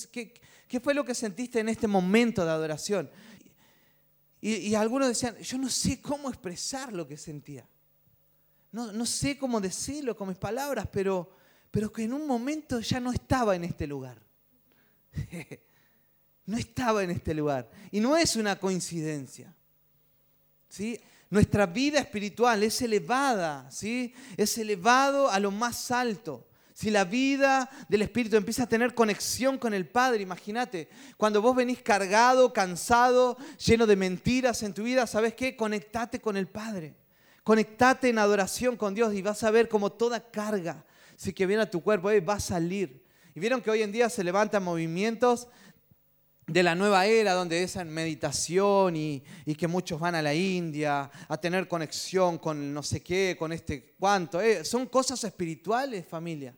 qué, 0.68 0.80
fue 0.80 0.94
lo 0.94 1.04
que 1.04 1.14
sentiste 1.14 1.60
en 1.60 1.68
este 1.68 1.88
momento 1.88 2.46
de 2.46 2.52
adoración? 2.52 3.10
Y, 4.44 4.74
algunos 4.74 5.08
decían, 5.08 5.38
yo 5.38 5.58
no 5.60 5.70
sé 5.70 6.02
cómo 6.02 6.28
expresar 6.28 6.92
lo 6.92 7.08
que 7.08 7.16
sentía. 7.16 7.68
No, 8.72 8.92
no, 8.92 9.06
sé 9.06 9.38
cómo 9.38 9.62
decirlo 9.62 10.16
con 10.16 10.30
mis 10.30 10.38
palabras, 10.38 10.88
pero, 10.92 11.30
pero 11.70 11.92
que 11.92 12.04
en 12.04 12.14
un 12.14 12.26
momento 12.26 12.80
ya 12.80 13.00
no 13.00 13.12
estaba 13.12 13.56
en 13.56 13.66
este 13.66 13.86
lugar. 13.86 14.20
no 16.48 16.58
estaba 16.58 17.04
en 17.04 17.12
este 17.12 17.36
lugar. 17.36 17.70
Y 17.92 18.00
no 18.00 18.18
es 18.18 18.36
una 18.36 18.58
coincidencia. 18.58 19.56
¿sí? 20.70 21.00
Nuestra 21.30 21.68
vida 21.68 22.00
espiritual 22.00 22.64
es 22.64 22.82
elevada, 22.82 23.70
¿sí? 23.70 24.14
Es 24.36 24.58
elevado 24.58 25.30
a 25.30 25.40
lo 25.40 25.52
más 25.52 25.92
alto. 25.92 26.48
Si 26.82 26.90
la 26.90 27.04
vida 27.04 27.70
del 27.90 28.02
Espíritu 28.02 28.38
empieza 28.38 28.64
a 28.64 28.68
tener 28.68 28.96
conexión 28.96 29.60
con 29.60 29.76
el 29.76 29.88
Padre, 29.88 30.24
imagínate, 30.24 30.90
cuando 31.16 31.40
vos 31.40 31.56
venís 31.56 31.84
cargado, 31.84 32.52
cansado, 32.54 33.38
lleno 33.64 33.86
de 33.86 33.96
mentiras 33.96 34.64
en 34.64 34.74
tu 34.74 34.82
vida, 34.82 35.06
¿sabes 35.06 35.36
qué? 35.36 35.56
Conectate 35.56 36.20
con 36.20 36.38
el 36.38 36.48
Padre. 36.48 36.96
Conectate 37.44 38.10
en 38.10 38.18
adoración 38.18 38.78
con 38.78 38.96
Dios 38.96 39.14
y 39.14 39.22
vas 39.22 39.44
a 39.44 39.52
ver 39.52 39.70
como 39.70 39.92
toda 39.92 40.32
carga, 40.32 40.84
si 41.16 41.34
que 41.34 41.46
viene 41.46 41.62
a 41.62 41.70
tu 41.70 41.84
cuerpo, 41.84 42.10
va 42.28 42.34
a 42.34 42.40
salir. 42.40 43.06
Y 43.36 43.40
vieron 43.40 43.62
que 43.62 43.70
hoy 43.70 43.84
en 43.84 43.92
día 43.92 44.10
se 44.10 44.24
levantan 44.24 44.64
movimientos 44.64 45.50
de 46.48 46.64
la 46.64 46.74
nueva 46.74 47.06
era, 47.06 47.34
donde 47.34 47.62
es 47.62 47.76
meditación 47.86 48.96
y, 48.96 49.24
que 49.56 49.68
muchos 49.68 50.00
van 50.00 50.16
a 50.16 50.24
la 50.24 50.34
India 50.34 51.12
a 51.28 51.38
tener 51.38 51.68
conexión 51.68 52.40
con 52.40 52.74
no 52.74 52.82
sé 52.82 53.04
qué, 53.04 53.36
con 53.38 53.52
este 53.52 53.94
cuánto. 54.00 54.42
Eh, 54.42 54.66
son 54.66 54.88
cosas 54.88 55.24
espirituales, 55.24 56.08
familia. 56.08 56.56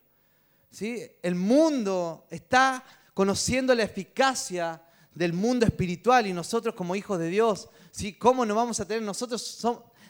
¿Sí? 0.73 1.05
El 1.21 1.35
mundo 1.35 2.25
está 2.31 2.83
conociendo 3.13 3.75
la 3.75 3.83
eficacia 3.83 4.81
del 5.13 5.31
mundo 5.31 5.67
espiritual 5.67 6.25
y 6.25 6.33
nosotros 6.33 6.73
como 6.73 6.95
hijos 6.95 7.19
de 7.19 7.27
Dios, 7.27 7.69
¿sí? 7.91 8.13
¿cómo 8.13 8.43
nos 8.43 8.57
vamos 8.57 8.79
a 8.79 8.87
tener? 8.87 9.03
Nosotros 9.03 9.63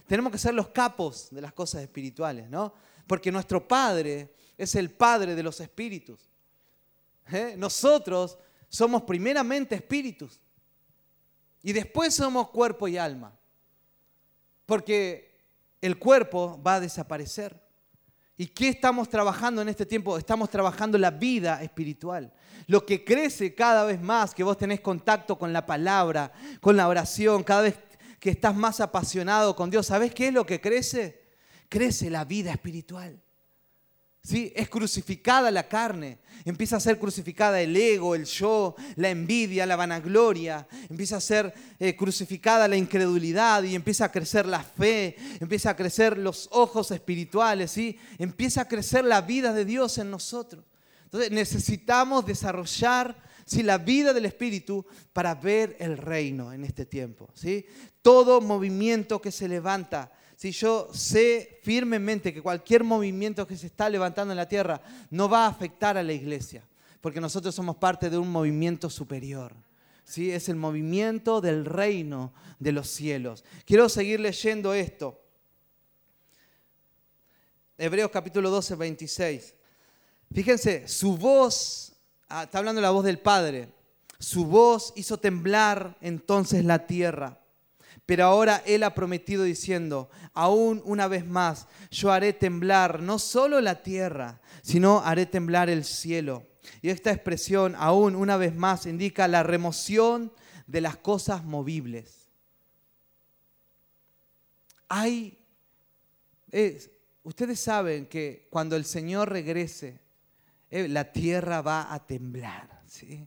tenemos 0.07 0.31
que 0.31 0.37
ser 0.37 0.53
los 0.53 0.69
capos 0.69 1.27
de 1.31 1.41
las 1.41 1.51
cosas 1.51 1.81
espirituales, 1.81 2.49
¿no? 2.49 2.73
Porque 3.05 3.29
nuestro 3.29 3.67
Padre 3.67 4.35
es 4.57 4.73
el 4.75 4.89
Padre 4.89 5.35
de 5.35 5.43
los 5.43 5.59
espíritus. 5.59 6.29
¿eh? 7.29 7.55
Nosotros 7.57 8.37
somos 8.69 9.01
primeramente 9.03 9.75
espíritus 9.75 10.39
y 11.61 11.73
después 11.73 12.15
somos 12.15 12.51
cuerpo 12.51 12.87
y 12.87 12.97
alma. 12.97 13.37
Porque 14.65 15.41
el 15.81 15.99
cuerpo 15.99 16.61
va 16.65 16.75
a 16.75 16.79
desaparecer. 16.79 17.61
¿Y 18.35 18.47
qué 18.47 18.69
estamos 18.69 19.09
trabajando 19.09 19.61
en 19.61 19.69
este 19.69 19.85
tiempo? 19.85 20.17
Estamos 20.17 20.49
trabajando 20.49 20.97
la 20.97 21.11
vida 21.11 21.61
espiritual. 21.61 22.33
Lo 22.67 22.85
que 22.85 23.03
crece 23.03 23.53
cada 23.53 23.85
vez 23.85 24.01
más, 24.01 24.33
que 24.33 24.43
vos 24.43 24.57
tenés 24.57 24.81
contacto 24.81 25.37
con 25.37 25.53
la 25.53 25.65
palabra, 25.65 26.31
con 26.59 26.75
la 26.75 26.87
oración, 26.87 27.43
cada 27.43 27.61
vez 27.61 27.77
que 28.19 28.31
estás 28.31 28.55
más 28.55 28.79
apasionado 28.79 29.55
con 29.55 29.69
Dios, 29.69 29.87
¿sabés 29.87 30.13
qué 30.13 30.29
es 30.29 30.33
lo 30.33 30.45
que 30.45 30.59
crece? 30.59 31.23
Crece 31.69 32.09
la 32.09 32.25
vida 32.25 32.51
espiritual. 32.51 33.22
¿Sí? 34.23 34.53
Es 34.55 34.69
crucificada 34.69 35.51
la 35.51 35.67
carne, 35.67 36.17
empieza 36.45 36.77
a 36.77 36.79
ser 36.79 36.97
crucificada 36.97 37.59
el 37.59 37.75
ego, 37.75 38.15
el 38.15 38.23
yo, 38.23 38.73
la 38.95 39.09
envidia, 39.09 39.65
la 39.65 39.75
vanagloria, 39.75 40.65
empieza 40.89 41.17
a 41.17 41.21
ser 41.21 41.53
eh, 41.77 41.93
crucificada 41.97 42.69
la 42.69 42.77
incredulidad 42.77 43.63
y 43.63 43.75
empieza 43.75 44.05
a 44.05 44.11
crecer 44.13 44.45
la 44.45 44.63
fe, 44.63 45.17
empieza 45.41 45.71
a 45.71 45.75
crecer 45.75 46.17
los 46.17 46.47
ojos 46.53 46.91
espirituales, 46.91 47.71
¿sí? 47.71 47.99
empieza 48.17 48.61
a 48.61 48.67
crecer 48.69 49.03
la 49.03 49.19
vida 49.19 49.53
de 49.53 49.65
Dios 49.65 49.97
en 49.97 50.09
nosotros. 50.09 50.63
Entonces 51.03 51.29
necesitamos 51.29 52.25
desarrollar 52.25 53.21
¿sí? 53.45 53.61
la 53.61 53.77
vida 53.77 54.13
del 54.13 54.25
Espíritu 54.25 54.85
para 55.11 55.35
ver 55.35 55.75
el 55.79 55.97
reino 55.97 56.53
en 56.53 56.63
este 56.63 56.85
tiempo. 56.85 57.29
¿sí? 57.33 57.65
Todo 58.01 58.39
movimiento 58.39 59.21
que 59.21 59.33
se 59.33 59.49
levanta 59.49 60.13
si 60.35 60.51
yo 60.51 60.89
sé 60.93 61.59
firmemente 61.61 62.33
que 62.33 62.41
cualquier 62.41 62.83
movimiento 62.83 63.47
que 63.47 63.57
se 63.57 63.67
está 63.67 63.89
levantando 63.89 64.33
en 64.33 64.37
la 64.37 64.47
tierra 64.47 64.81
no 65.09 65.29
va 65.29 65.45
a 65.45 65.49
afectar 65.49 65.97
a 65.97 66.03
la 66.03 66.13
iglesia, 66.13 66.63
porque 67.01 67.21
nosotros 67.21 67.53
somos 67.53 67.75
parte 67.77 68.09
de 68.09 68.17
un 68.17 68.31
movimiento 68.31 68.89
superior. 68.89 69.53
¿sí? 70.03 70.31
Es 70.31 70.49
el 70.49 70.55
movimiento 70.55 71.41
del 71.41 71.65
reino 71.65 72.33
de 72.59 72.71
los 72.71 72.89
cielos. 72.89 73.43
Quiero 73.65 73.89
seguir 73.89 74.19
leyendo 74.19 74.73
esto. 74.73 75.19
Hebreos 77.77 78.11
capítulo 78.11 78.49
12, 78.49 78.75
26. 78.75 79.55
Fíjense, 80.33 80.87
su 80.87 81.17
voz, 81.17 81.93
ah, 82.27 82.43
está 82.43 82.57
hablando 82.57 82.81
la 82.81 82.91
voz 82.91 83.05
del 83.05 83.19
Padre, 83.19 83.73
su 84.19 84.45
voz 84.45 84.93
hizo 84.95 85.17
temblar 85.17 85.97
entonces 86.01 86.63
la 86.65 86.87
tierra 86.87 87.42
pero 88.05 88.25
ahora 88.25 88.61
Él 88.65 88.83
ha 88.83 88.93
prometido 88.93 89.43
diciendo, 89.43 90.09
aún 90.33 90.81
una 90.85 91.07
vez 91.07 91.25
más, 91.25 91.67
yo 91.89 92.11
haré 92.11 92.33
temblar 92.33 93.01
no 93.01 93.17
solo 93.19 93.61
la 93.61 93.81
tierra, 93.81 94.41
sino 94.61 94.99
haré 94.99 95.25
temblar 95.25 95.69
el 95.69 95.85
cielo. 95.85 96.45
Y 96.81 96.89
esta 96.89 97.11
expresión, 97.11 97.75
aún 97.77 98.15
una 98.15 98.37
vez 98.37 98.55
más, 98.55 98.85
indica 98.85 99.27
la 99.27 99.43
remoción 99.43 100.33
de 100.67 100.81
las 100.81 100.97
cosas 100.97 101.43
movibles. 101.43 102.29
Ustedes 107.23 107.59
saben 107.61 108.05
que 108.07 108.47
cuando 108.49 108.75
el 108.75 108.83
Señor 108.83 109.29
regrese, 109.29 110.01
eh, 110.69 110.89
la 110.89 111.11
tierra 111.11 111.61
va 111.61 111.93
a 111.93 112.05
temblar. 112.05 112.81
¿sí? 112.85 113.25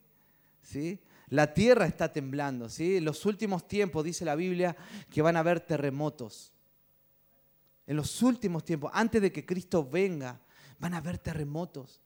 ¿Sí? 0.62 1.00
La 1.28 1.52
tierra 1.52 1.86
está 1.86 2.12
temblando, 2.12 2.68
¿sí? 2.68 2.98
En 2.98 3.04
los 3.04 3.26
últimos 3.26 3.66
tiempos 3.66 4.04
dice 4.04 4.24
la 4.24 4.36
Biblia 4.36 4.76
que 5.10 5.22
van 5.22 5.36
a 5.36 5.40
haber 5.40 5.60
terremotos. 5.60 6.52
En 7.86 7.96
los 7.96 8.22
últimos 8.22 8.64
tiempos, 8.64 8.90
antes 8.94 9.20
de 9.22 9.32
que 9.32 9.44
Cristo 9.44 9.88
venga, 9.88 10.40
van 10.78 10.94
a 10.94 10.98
haber 10.98 11.18
terremotos. 11.18 12.00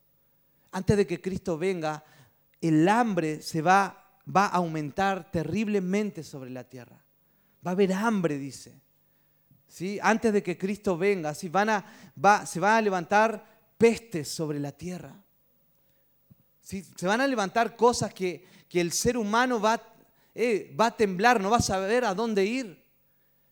Antes 0.72 0.96
de 0.96 1.06
que 1.06 1.20
Cristo 1.20 1.58
venga, 1.58 2.04
el 2.60 2.88
hambre 2.88 3.42
se 3.42 3.60
va, 3.60 4.18
va 4.24 4.46
a 4.46 4.56
aumentar 4.56 5.30
terriblemente 5.30 6.22
sobre 6.22 6.50
la 6.50 6.64
tierra. 6.64 7.02
Va 7.66 7.72
a 7.72 7.74
haber 7.74 7.92
hambre, 7.92 8.38
dice. 8.38 8.80
¿Sí? 9.66 9.98
Antes 10.02 10.32
de 10.32 10.42
que 10.42 10.56
Cristo 10.56 10.96
venga, 10.96 11.34
¿sí? 11.34 11.48
Van 11.48 11.70
a, 11.70 11.84
va, 12.22 12.46
se 12.46 12.58
van 12.58 12.76
a 12.76 12.80
levantar 12.80 13.44
pestes 13.76 14.28
sobre 14.28 14.58
la 14.58 14.72
tierra. 14.72 15.14
¿Sí? 16.60 16.84
Se 16.96 17.06
van 17.06 17.20
a 17.20 17.26
levantar 17.26 17.76
cosas 17.76 18.12
que, 18.12 18.44
que 18.70 18.80
el 18.80 18.92
ser 18.92 19.18
humano 19.18 19.60
va, 19.60 19.82
eh, 20.32 20.72
va 20.80 20.86
a 20.86 20.96
temblar, 20.96 21.40
no 21.40 21.50
va 21.50 21.56
a 21.56 21.62
saber 21.62 22.04
a 22.04 22.14
dónde 22.14 22.46
ir. 22.46 22.80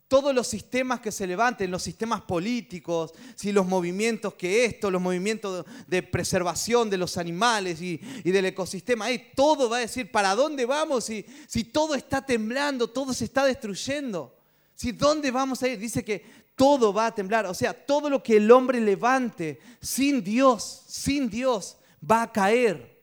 Todos 0.07 0.33
los 0.35 0.47
sistemas 0.47 1.01
que 1.01 1.13
se 1.13 1.27
levanten, 1.27 1.71
los 1.71 1.83
sistemas 1.83 2.23
políticos, 2.23 3.13
si 3.35 3.53
los 3.53 3.67
movimientos 3.67 4.35
que 4.35 4.65
esto, 4.65 4.91
los 4.91 5.03
movimientos 5.03 5.67
de 5.87 6.03
preservación 6.03 6.89
de 6.89 6.97
los 6.97 7.19
animales 7.19 7.83
y, 7.83 7.99
del 8.25 8.47
ecosistema, 8.47 9.11
eh, 9.11 9.33
todo 9.35 9.69
va 9.69 9.79
a 9.79 9.81
decir 9.81 10.11
para 10.11 10.35
dónde 10.37 10.65
vamos 10.65 11.05
si, 11.05 11.27
si 11.47 11.65
todo 11.65 11.97
está 11.97 12.25
temblando, 12.25 12.89
todo 12.89 13.13
se 13.13 13.25
está 13.25 13.45
destruyendo. 13.45 14.35
Si 14.77 14.93
dónde 14.93 15.33
vamos 15.33 15.63
a 15.65 15.69
ir, 15.69 15.79
dice 15.79 16.05
que 16.05 16.25
todo 16.55 16.93
va 16.93 17.07
a 17.07 17.15
temblar. 17.15 17.45
O 17.47 17.55
sea, 17.55 17.75
todo 17.75 18.09
lo 18.09 18.23
que 18.23 18.37
el 18.37 18.51
hombre 18.53 18.81
levante 18.81 19.59
sin 19.81 20.23
Dios, 20.23 20.85
sin 20.87 21.29
Dios, 21.29 21.77
va 22.09 22.23
a 22.23 22.33
caer 22.33 22.98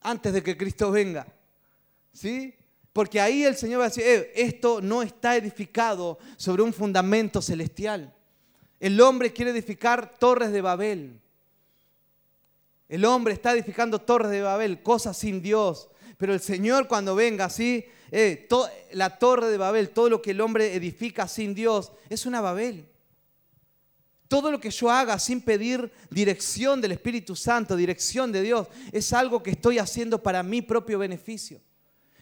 antes 0.00 0.32
de 0.32 0.42
que 0.42 0.56
Cristo 0.56 0.90
venga. 0.90 1.26
¿Sí? 2.12 2.54
Porque 2.92 3.20
ahí 3.20 3.44
el 3.44 3.56
Señor 3.56 3.80
va 3.80 3.84
a 3.84 3.88
decir, 3.88 4.04
eh, 4.04 4.32
esto 4.34 4.80
no 4.80 5.02
está 5.02 5.36
edificado 5.36 6.18
sobre 6.36 6.62
un 6.62 6.72
fundamento 6.72 7.40
celestial. 7.40 8.14
El 8.80 9.00
hombre 9.00 9.32
quiere 9.32 9.50
edificar 9.50 10.18
torres 10.18 10.52
de 10.52 10.60
Babel. 10.60 11.20
El 12.88 13.04
hombre 13.04 13.34
está 13.34 13.52
edificando 13.52 14.00
torres 14.00 14.30
de 14.30 14.42
Babel, 14.42 14.82
cosas 14.82 15.16
sin 15.16 15.42
Dios. 15.42 15.88
Pero 16.16 16.32
el 16.32 16.40
Señor 16.40 16.88
cuando 16.88 17.14
venga, 17.14 17.48
¿sí? 17.50 17.84
Eh, 18.10 18.48
la 18.92 19.18
torre 19.18 19.48
de 19.48 19.58
Babel, 19.58 19.90
todo 19.90 20.08
lo 20.08 20.22
que 20.22 20.30
el 20.30 20.40
hombre 20.40 20.74
edifica 20.74 21.28
sin 21.28 21.54
Dios, 21.54 21.92
es 22.08 22.26
una 22.26 22.40
Babel. 22.40 22.88
Todo 24.28 24.50
lo 24.50 24.60
que 24.60 24.70
yo 24.70 24.90
haga 24.90 25.18
sin 25.18 25.40
pedir 25.40 25.90
dirección 26.10 26.82
del 26.82 26.92
Espíritu 26.92 27.34
Santo, 27.34 27.76
dirección 27.76 28.30
de 28.30 28.42
Dios, 28.42 28.68
es 28.92 29.14
algo 29.14 29.42
que 29.42 29.50
estoy 29.50 29.78
haciendo 29.78 30.22
para 30.22 30.42
mi 30.42 30.60
propio 30.60 30.98
beneficio. 30.98 31.62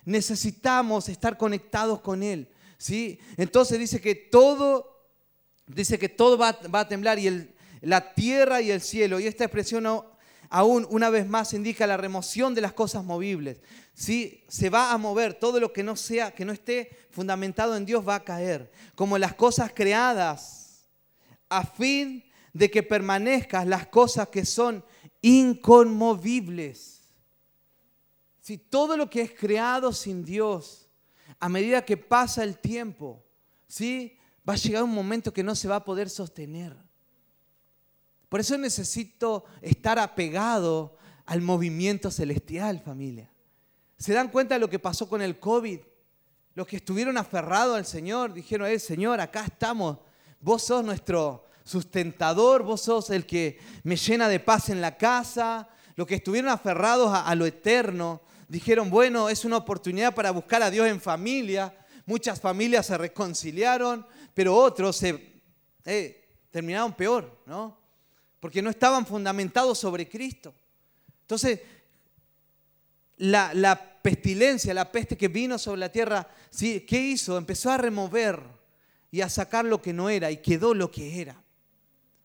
Necesitamos 0.05 1.09
estar 1.09 1.37
conectados 1.37 2.01
con 2.01 2.23
Él. 2.23 2.49
¿sí? 2.79 3.19
Entonces 3.37 3.81
dice 3.81 4.01
que 4.01 4.15
todo, 4.15 5.05
dice 5.67 5.99
que 5.99 6.09
todo 6.09 6.39
va, 6.39 6.57
a 6.73 6.89
temblar 6.89 7.19
y 7.19 7.53
la 7.81 8.15
tierra 8.15 8.61
y 8.61 8.71
el 8.71 8.81
cielo. 8.81 9.19
Y 9.19 9.27
esta 9.27 9.43
expresión 9.43 9.85
aún 10.49 10.87
una 10.89 11.11
vez 11.11 11.27
más 11.27 11.55
indica 11.55 11.89
la 11.89 11.97
remoción 11.97 12.55
de 12.55 12.61
las 12.61 12.73
cosas 12.73 13.03
movibles. 13.03 13.59
¿sí? 13.95 14.45
Se 14.47 14.71
va 14.71 14.93
a 14.93 14.99
mover, 14.99 15.35
todo 15.35 15.59
lo 15.59 15.73
que 15.73 15.83
no 15.83 15.97
sea, 15.97 16.31
que 16.31 16.45
no 16.45 16.53
esté 16.53 17.09
fundamentado 17.11 17.77
en 17.77 17.85
Dios 17.85 18.07
va 18.07 18.15
a 18.15 18.25
caer. 18.25 18.71
Como 18.95 19.19
las 19.19 19.35
cosas 19.35 19.73
creadas 19.75 20.66
a 21.49 21.64
fin 21.64 22.24
de 22.53 22.70
que 22.70 22.82
permanezcan 22.82 23.68
las 23.68 23.86
cosas 23.88 24.28
que 24.28 24.44
son 24.44 24.84
inconmovibles. 25.22 27.03
Si 28.40 28.59
todo 28.59 28.97
lo 28.97 29.11
que 29.11 29.22
es 29.22 29.32
creado 29.32 29.92
sin 29.92 30.24
Dios, 30.24 30.88
a 31.38 31.49
medida 31.49 31.84
que 31.84 31.97
pasa 31.97 32.44
el 32.44 32.59
tiempo, 32.59 33.24
¿sí? 33.66 34.16
va 34.49 34.55
a 34.55 34.57
llegar 34.57 34.84
un 34.84 34.94
momento 34.94 35.32
que 35.32 35.42
no 35.42 35.55
se 35.55 35.68
va 35.68 35.76
a 35.76 35.84
poder 35.84 36.09
sostener. 36.09 36.76
Por 38.28 38.40
eso 38.40 38.57
necesito 38.57 39.44
estar 39.61 39.99
apegado 39.99 40.97
al 41.26 41.42
movimiento 41.42 42.11
celestial, 42.11 42.80
familia. 42.80 43.30
¿Se 43.99 44.12
dan 44.12 44.28
cuenta 44.28 44.55
de 44.55 44.61
lo 44.61 44.70
que 44.70 44.78
pasó 44.78 45.09
con 45.09 45.22
el 45.22 45.38
COVID? 45.38 45.80
los 46.57 46.66
que 46.66 46.76
estuvieron 46.76 47.18
aferrados 47.18 47.76
al 47.76 47.84
Señor, 47.84 48.32
dijeron, 48.32 48.66
eh, 48.68 48.78
Señor, 48.78 49.20
acá 49.20 49.44
estamos, 49.44 49.99
vos 50.47 50.62
sos 50.62 50.84
nuestro 50.84 51.44
sustentador, 51.64 52.62
vos 52.62 52.80
sos 52.80 53.11
el 53.11 53.26
que 53.26 53.59
me 53.82 53.97
llena 53.97 54.28
de 54.28 54.38
paz 54.38 54.68
en 54.68 54.80
la 54.80 54.97
casa, 54.97 55.68
los 55.97 56.07
que 56.07 56.14
estuvieron 56.14 56.53
aferrados 56.53 57.11
a, 57.12 57.34
lo 57.34 57.47
eterno, 57.47 58.22
dijeron, 58.47 58.88
bueno, 58.88 59.28
es 59.28 59.44
una 59.44 59.57
oportunidad 59.57 60.14
para 60.14 60.30
buscar 60.30 60.62
a 60.62 60.70
Dios 60.70 60.86
en 60.86 61.01
familia, 61.01 61.76
muchas 62.05 62.40
familias 62.40 62.86
se 62.86 62.97
reconciliaron, 62.97 64.07
pero 64.34 64.55
otros 64.55 64.97
se 64.97 65.42
eh, 65.84 66.28
terminaron 66.53 66.92
peor, 66.92 67.42
¿no? 67.44 67.76
Porque 68.38 68.62
no 68.62 68.70
estaban 68.70 69.05
fundamentados 69.05 69.80
sobre 69.80 70.09
Cristo. 70.09 70.55
Entonces, 71.22 71.59
la, 73.16 73.99
pestilencia, 74.01 74.72
la 74.72 74.92
peste 74.92 75.16
que 75.16 75.26
vino 75.26 75.59
sobre 75.59 75.80
la 75.80 75.90
tierra, 75.90 76.28
¿sí? 76.51 76.82
¿qué 76.82 77.01
hizo? 77.01 77.36
Empezó 77.36 77.72
a 77.72 77.78
remover 77.78 78.55
y 79.11 79.21
a 79.21 79.29
sacar 79.29 79.65
lo 79.65 79.81
que 79.81 79.93
no 79.93 80.09
era 80.09 80.31
y 80.31 80.39
quedó 80.39 80.75
lo 80.75 80.91
que 80.91 81.21
era. 81.21 81.43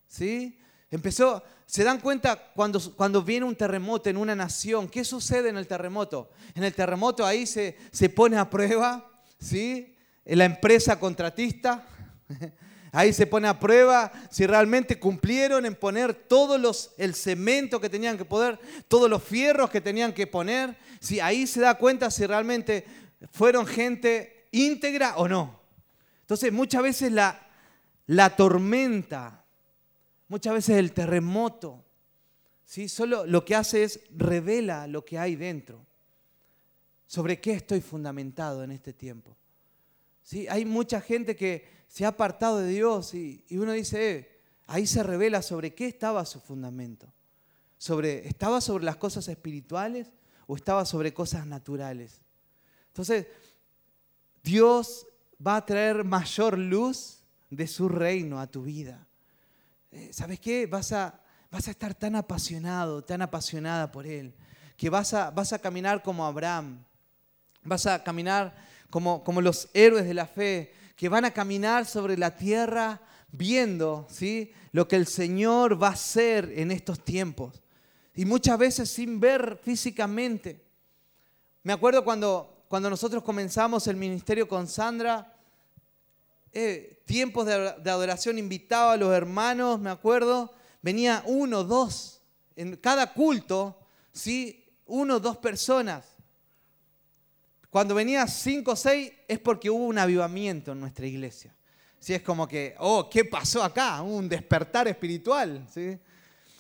¿Sí? 0.08 0.60
Empezó, 0.90 1.44
se 1.66 1.84
dan 1.84 2.00
cuenta 2.00 2.52
cuando, 2.54 2.80
cuando 2.96 3.24
viene 3.24 3.46
un 3.46 3.56
terremoto 3.56 4.10
en 4.10 4.18
una 4.18 4.36
nación, 4.36 4.90
¿qué 4.90 5.06
sucede 5.06 5.50
en 5.50 5.58
el 5.58 5.68
terremoto? 5.68 6.32
En 6.54 6.64
el 6.64 6.74
terremoto 6.74 7.26
ahí 7.26 7.46
se, 7.46 7.78
se 7.92 8.10
pone 8.10 8.38
a 8.38 8.50
prueba, 8.50 9.10
¿sí? 9.40 9.96
La 10.26 10.46
empresa 10.46 11.00
contratista, 11.00 11.88
Ahí 12.94 13.14
se 13.14 13.26
pone 13.26 13.48
a 13.48 13.58
prueba 13.58 14.12
si 14.30 14.46
realmente 14.46 15.00
cumplieron 15.00 15.66
en 15.66 15.76
poner 15.76 16.14
todos 16.14 16.60
los, 16.60 16.92
el 16.98 17.16
cemento 17.16 17.80
que 17.80 17.90
tenían 17.90 18.18
que 18.18 18.26
poner, 18.26 18.60
todos 18.90 19.10
los 19.10 19.24
fierros 19.24 19.70
que 19.70 19.80
tenían 19.80 20.14
que 20.14 20.28
poner. 20.28 20.76
Si 21.00 21.22
ahí 21.22 21.48
se 21.48 21.62
da 21.62 21.76
cuenta 21.76 22.12
si 22.12 22.26
realmente 22.26 22.86
fueron 23.32 23.66
gente 23.66 24.48
íntegra 24.52 25.16
o 25.16 25.30
no. 25.30 25.61
Entonces 26.32 26.54
muchas 26.54 26.82
veces 26.82 27.12
la, 27.12 27.46
la 28.06 28.38
tormenta, 28.38 29.44
muchas 30.30 30.54
veces 30.54 30.78
el 30.78 30.94
terremoto, 30.94 31.84
¿sí? 32.64 32.88
solo 32.88 33.26
lo 33.26 33.44
que 33.44 33.54
hace 33.54 33.84
es 33.84 34.00
revela 34.16 34.88
lo 34.88 35.04
que 35.04 35.20
hay 35.20 35.36
dentro. 35.36 35.86
¿Sobre 37.06 37.42
qué 37.42 37.52
estoy 37.52 37.82
fundamentado 37.82 38.64
en 38.64 38.72
este 38.72 38.94
tiempo? 38.94 39.36
¿Sí? 40.24 40.48
Hay 40.48 40.64
mucha 40.64 41.02
gente 41.02 41.36
que 41.36 41.68
se 41.90 42.06
ha 42.06 42.08
apartado 42.08 42.60
de 42.60 42.70
Dios 42.70 43.14
y, 43.14 43.44
uno 43.50 43.74
dice, 43.74 44.12
eh, 44.12 44.42
ahí 44.68 44.88
se 44.88 45.04
revela 45.04 45.42
sobre 45.42 45.76
qué 45.76 45.88
estaba 45.88 46.26
su 46.26 46.40
fundamento. 46.40 47.12
Sobre, 47.78 48.26
¿Estaba 48.26 48.62
sobre 48.62 48.86
las 48.86 48.96
cosas 48.96 49.28
espirituales 49.28 50.08
o 50.48 50.56
estaba 50.56 50.86
sobre 50.86 51.14
cosas 51.14 51.46
naturales? 51.46 52.22
Entonces, 52.88 53.28
Dios 54.42 55.08
va 55.46 55.58
a 55.58 55.66
traer 55.66 56.04
mayor 56.04 56.58
luz 56.58 57.24
de 57.50 57.68
su 57.68 57.90
reino 57.90 58.40
a 58.40 58.48
tu 58.48 58.64
vida. 58.64 59.08
Eh, 59.92 60.10
¿Sabes 60.14 60.40
qué? 60.40 60.68
Vas 60.68 60.92
a, 60.92 61.20
vas 61.50 61.68
a 61.68 61.72
estar 61.72 61.94
tan 61.94 62.16
apasionado, 62.16 63.04
tan 63.04 63.22
apasionada 63.22 63.92
por 63.92 64.06
Él, 64.06 64.34
que 64.78 64.90
vas 64.90 65.14
a, 65.14 65.32
vas 65.32 65.52
a 65.54 65.60
caminar 65.60 66.02
como 66.02 66.26
Abraham, 66.26 66.84
vas 67.64 67.86
a 67.86 68.04
caminar 68.04 68.56
como, 68.90 69.24
como 69.24 69.42
los 69.42 69.70
héroes 69.74 70.06
de 70.06 70.14
la 70.14 70.26
fe, 70.26 70.74
que 70.96 71.10
van 71.10 71.26
a 71.26 71.32
caminar 71.32 71.86
sobre 71.86 72.18
la 72.18 72.36
tierra 72.36 73.02
viendo 73.32 74.08
¿sí? 74.10 74.52
lo 74.72 74.88
que 74.88 74.96
el 74.96 75.08
Señor 75.08 75.82
va 75.82 75.88
a 75.88 75.92
hacer 75.92 76.54
en 76.56 76.72
estos 76.72 77.04
tiempos. 77.04 77.62
Y 78.14 78.26
muchas 78.26 78.58
veces 78.58 78.90
sin 78.90 79.20
ver 79.20 79.60
físicamente. 79.64 80.64
Me 81.64 81.74
acuerdo 81.74 82.04
cuando, 82.04 82.66
cuando 82.68 82.90
nosotros 82.90 83.24
comenzamos 83.24 83.88
el 83.88 83.96
ministerio 83.96 84.48
con 84.48 84.68
Sandra, 84.68 85.31
eh, 86.54 87.02
tiempos 87.06 87.46
de, 87.46 87.54
adoración 87.54 88.38
invitaba 88.38 88.94
a 88.94 88.98
los 88.98 89.14
hermanos, 89.14 89.80
me 89.80 89.90
acuerdo, 89.90 90.54
venía 90.82 91.24
uno, 91.26 91.64
dos, 91.64 92.22
en 92.56 92.76
cada 92.76 93.14
culto, 93.14 93.80
¿sí? 94.12 94.66
uno, 94.86 95.20
dos 95.20 95.38
personas. 95.38 96.06
Cuando 97.70 97.96
venía 97.96 98.28
cinco 98.28 98.72
o 98.72 98.76
seis 98.76 99.12
es 99.28 99.40
porque 99.40 99.70
hubo 99.70 99.86
un 99.86 99.98
avivamiento 99.98 100.74
en 100.74 100.82
nuestra 100.82 101.08
iglesia. 101.08 101.56
Si 102.00 102.14
es 102.14 102.22
como 102.22 102.48
que, 102.48 102.76
oh, 102.80 103.10
¿qué 103.10 103.24
pasó 103.24 103.64
acá? 103.64 104.02
Un 104.02 104.28
despertar 104.28 104.88
espiritual. 104.88 105.66
¿sí? 105.74 105.98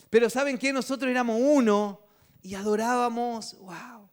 Pero 0.09 0.29
¿saben 0.29 0.57
qué? 0.57 0.71
Nosotros 0.71 1.11
éramos 1.11 1.37
uno 1.41 1.99
y 2.41 2.55
adorábamos, 2.55 3.57
wow. 3.59 4.09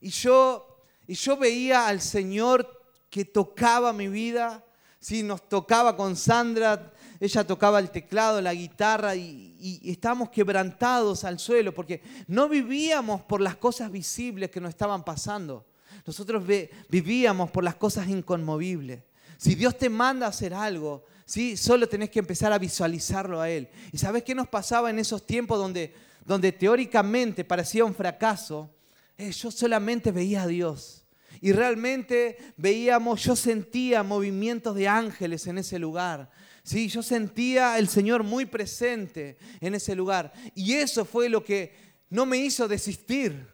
Y 0.00 0.10
yo, 0.10 0.84
y 1.06 1.14
yo 1.14 1.36
veía 1.36 1.86
al 1.86 2.00
Señor 2.00 2.82
que 3.08 3.24
tocaba 3.24 3.92
mi 3.92 4.08
vida, 4.08 4.64
¿sí? 5.02 5.22
nos 5.22 5.46
tocaba 5.48 5.96
con 5.96 6.16
Sandra, 6.16 6.92
ella 7.20 7.44
tocaba 7.46 7.78
el 7.80 7.90
teclado, 7.90 8.40
la 8.40 8.54
guitarra 8.54 9.14
y, 9.14 9.56
y, 9.60 9.90
estábamos 9.90 10.30
quebrantados 10.30 11.24
al 11.24 11.38
suelo 11.38 11.74
porque 11.74 12.00
no 12.28 12.48
vivíamos 12.48 13.20
por 13.22 13.40
las 13.40 13.56
cosas 13.56 13.90
visibles 13.90 14.50
que 14.50 14.60
nos 14.60 14.70
estaban 14.70 15.04
pasando. 15.04 15.66
Nosotros 16.06 16.42
vivíamos 16.88 17.50
por 17.50 17.62
las 17.62 17.74
cosas 17.74 18.08
inconmovibles. 18.08 19.02
Si 19.36 19.54
Dios 19.54 19.76
te 19.76 19.90
manda 19.90 20.26
a 20.26 20.30
hacer 20.30 20.54
algo, 20.54 21.04
¿sí? 21.26 21.56
solo 21.56 21.88
tenés 21.88 22.10
que 22.10 22.20
empezar 22.20 22.52
a 22.52 22.58
visualizarlo 22.58 23.40
a 23.40 23.50
Él. 23.50 23.68
¿Y 23.92 23.98
sabes 23.98 24.22
qué 24.22 24.34
nos 24.34 24.48
pasaba 24.48 24.88
en 24.88 24.98
esos 24.98 25.26
tiempos 25.26 25.58
donde, 25.58 25.94
donde 26.24 26.52
teóricamente 26.52 27.44
parecía 27.44 27.84
un 27.84 27.94
fracaso? 27.94 28.70
Eh, 29.18 29.32
yo 29.32 29.50
solamente 29.50 30.12
veía 30.12 30.42
a 30.42 30.46
Dios. 30.46 31.01
Y 31.42 31.50
realmente 31.50 32.38
veíamos, 32.56 33.24
yo 33.24 33.34
sentía 33.34 34.04
movimientos 34.04 34.76
de 34.76 34.86
ángeles 34.86 35.48
en 35.48 35.58
ese 35.58 35.76
lugar. 35.76 36.30
Sí, 36.62 36.86
yo 36.88 37.02
sentía 37.02 37.78
el 37.78 37.88
Señor 37.88 38.22
muy 38.22 38.46
presente 38.46 39.36
en 39.60 39.74
ese 39.74 39.96
lugar. 39.96 40.32
Y 40.54 40.74
eso 40.74 41.04
fue 41.04 41.28
lo 41.28 41.44
que 41.44 41.74
no 42.08 42.26
me 42.26 42.38
hizo 42.38 42.68
desistir 42.68 43.48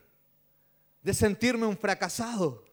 de 1.00 1.14
sentirme 1.14 1.64
un 1.64 1.78
fracasado. 1.78 2.67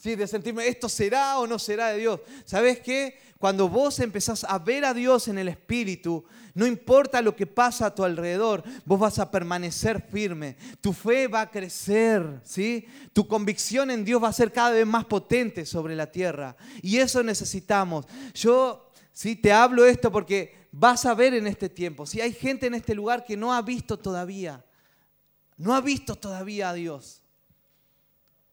Sí, 0.00 0.16
de 0.16 0.26
sentirme, 0.26 0.66
esto 0.66 0.88
será 0.88 1.38
o 1.38 1.46
no 1.46 1.58
será 1.58 1.88
de 1.88 1.98
Dios. 1.98 2.20
¿Sabes 2.46 2.80
qué? 2.80 3.18
Cuando 3.38 3.68
vos 3.68 4.00
empezás 4.00 4.44
a 4.44 4.58
ver 4.58 4.84
a 4.86 4.94
Dios 4.94 5.28
en 5.28 5.36
el 5.36 5.48
Espíritu, 5.48 6.24
no 6.54 6.66
importa 6.66 7.20
lo 7.20 7.36
que 7.36 7.46
pasa 7.46 7.86
a 7.86 7.94
tu 7.94 8.02
alrededor, 8.02 8.64
vos 8.86 8.98
vas 8.98 9.18
a 9.18 9.30
permanecer 9.30 10.00
firme. 10.10 10.56
Tu 10.80 10.94
fe 10.94 11.28
va 11.28 11.42
a 11.42 11.50
crecer, 11.50 12.40
¿sí? 12.44 12.86
Tu 13.12 13.26
convicción 13.28 13.90
en 13.90 14.04
Dios 14.04 14.22
va 14.22 14.28
a 14.28 14.32
ser 14.32 14.52
cada 14.52 14.70
vez 14.70 14.86
más 14.86 15.04
potente 15.04 15.66
sobre 15.66 15.94
la 15.94 16.10
tierra. 16.10 16.56
Y 16.80 16.96
eso 16.96 17.22
necesitamos. 17.22 18.06
Yo, 18.32 18.90
sí, 19.12 19.36
te 19.36 19.52
hablo 19.52 19.84
esto 19.84 20.10
porque 20.10 20.68
vas 20.72 21.04
a 21.04 21.14
ver 21.14 21.34
en 21.34 21.46
este 21.46 21.68
tiempo. 21.68 22.06
Si 22.06 22.22
hay 22.22 22.32
gente 22.32 22.66
en 22.66 22.74
este 22.74 22.94
lugar 22.94 23.24
que 23.24 23.36
no 23.36 23.52
ha 23.52 23.60
visto 23.60 23.98
todavía 23.98 24.64
no 25.60 25.74
ha 25.74 25.82
visto 25.82 26.16
todavía 26.16 26.70
a 26.70 26.72
Dios. 26.74 27.20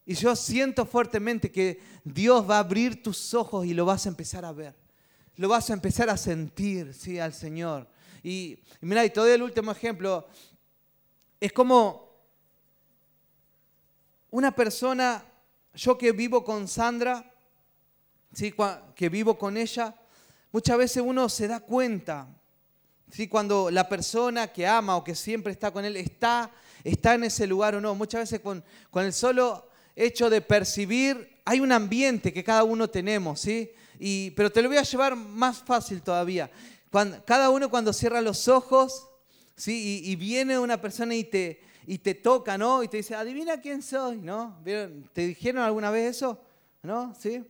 Y 0.09 0.13
yo 0.13 0.37
siento 0.37 0.85
fuertemente 0.85 1.51
que 1.51 1.81
Dios 2.05 2.49
va 2.49 2.55
a 2.55 2.59
abrir 2.59 3.03
tus 3.03 3.33
ojos 3.33 3.65
y 3.65 3.73
lo 3.73 3.83
vas 3.83 4.05
a 4.05 4.09
empezar 4.09 4.45
a 4.45 4.53
ver. 4.53 4.73
Lo 5.35 5.49
vas 5.49 5.69
a 5.69 5.73
empezar 5.73 6.09
a 6.09 6.15
sentir, 6.15 6.93
sí, 6.93 7.19
al 7.19 7.33
Señor. 7.33 7.85
Y, 8.23 8.57
mira, 8.79 9.03
y 9.03 9.09
todavía 9.09 9.35
el 9.35 9.43
último 9.43 9.69
ejemplo 9.69 10.25
es 11.41 11.51
como 11.51 12.09
una 14.31 14.55
persona, 14.55 15.25
yo 15.73 15.97
que 15.97 16.13
vivo 16.13 16.41
con 16.41 16.69
Sandra, 16.69 17.29
¿sí? 18.31 18.55
que 18.95 19.09
vivo 19.09 19.37
con 19.37 19.57
ella, 19.57 19.93
muchas 20.53 20.77
veces 20.77 21.03
uno 21.05 21.27
se 21.27 21.49
da 21.49 21.59
cuenta, 21.59 22.29
¿sí? 23.11 23.27
cuando 23.27 23.69
la 23.69 23.89
persona 23.89 24.47
que 24.53 24.65
ama 24.65 24.95
o 24.95 25.03
que 25.03 25.15
siempre 25.15 25.51
está 25.51 25.69
con 25.71 25.83
él 25.83 25.97
está 25.97 26.49
está 26.83 27.15
en 27.15 27.25
ese 27.25 27.45
lugar 27.45 27.75
o 27.75 27.81
no. 27.81 27.93
Muchas 27.95 28.21
veces 28.21 28.39
con, 28.39 28.63
con 28.89 29.03
el 29.03 29.11
solo 29.11 29.66
hecho 29.97 30.29
de 30.29 30.41
percibir, 30.41 31.41
hay 31.43 31.59
un 31.59 31.71
ambiente 31.71 32.31
que 32.31 32.43
cada 32.43 32.63
uno 32.63 32.87
tenemos, 32.87 33.41
¿sí? 33.41 33.71
Y, 33.99 34.31
pero 34.31 34.51
te 34.51 34.61
lo 34.61 34.69
voy 34.69 34.77
a 34.77 34.83
llevar 34.83 35.15
más 35.15 35.57
fácil 35.57 36.03
todavía. 36.03 36.51
Cuando, 36.91 37.23
cada 37.25 37.49
uno 37.49 37.69
cuando 37.69 37.91
cierra 37.91 38.21
los 38.21 38.47
ojos, 38.47 39.07
¿sí? 39.55 40.03
Y, 40.05 40.15
viene 40.15 40.59
una 40.59 40.79
persona 40.79 41.15
y 41.15 41.23
te, 41.23 41.61
y 41.87 41.97
te 41.97 42.13
toca, 42.13 42.57
¿no? 42.57 42.83
Y 42.83 42.87
te 42.87 42.97
dice, 42.97 43.15
adivina 43.15 43.59
quién 43.59 43.81
soy, 43.81 44.17
¿no? 44.17 44.61
¿Te 44.63 45.27
dijeron 45.27 45.63
alguna 45.63 45.89
vez 45.89 46.17
eso? 46.17 46.39
¿No? 46.83 47.15
¿Sí? 47.19 47.43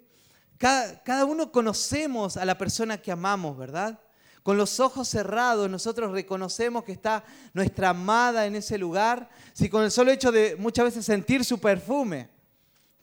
Cada, 0.58 1.04
cada 1.04 1.26
uno 1.26 1.52
conocemos 1.52 2.38
a 2.38 2.46
la 2.46 2.58
persona 2.58 2.98
que 3.02 3.12
amamos, 3.12 3.58
¿verdad? 3.58 4.00
Con 4.42 4.56
los 4.56 4.80
ojos 4.80 5.10
cerrados 5.10 5.70
nosotros 5.70 6.14
reconocemos 6.14 6.86
que 6.86 6.94
está 6.94 7.26
nuestra 7.54 7.90
amada 7.90 8.46
en 8.46 8.56
ese 8.56 8.78
lugar. 8.78 9.30
Si 9.52 9.68
con 9.68 9.84
el 9.84 9.92
solo 9.92 10.12
hecho 10.12 10.32
de 10.32 10.56
muchas 10.56 10.86
veces 10.86 11.06
sentir 11.06 11.44
su 11.44 11.60
perfume, 11.60 12.37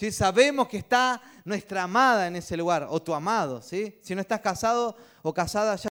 si 0.04 0.12
sabemos 0.12 0.68
que 0.68 0.76
está 0.76 1.20
nuestra 1.44 1.84
amada 1.84 2.26
en 2.26 2.36
ese 2.36 2.56
lugar, 2.56 2.86
o 2.90 3.00
tu 3.00 3.14
amado, 3.14 3.62
¿sí? 3.62 3.98
si 4.02 4.14
no 4.14 4.20
estás 4.20 4.40
casado 4.40 4.96
o 5.22 5.32
casada, 5.32 5.76
ya 5.76 5.88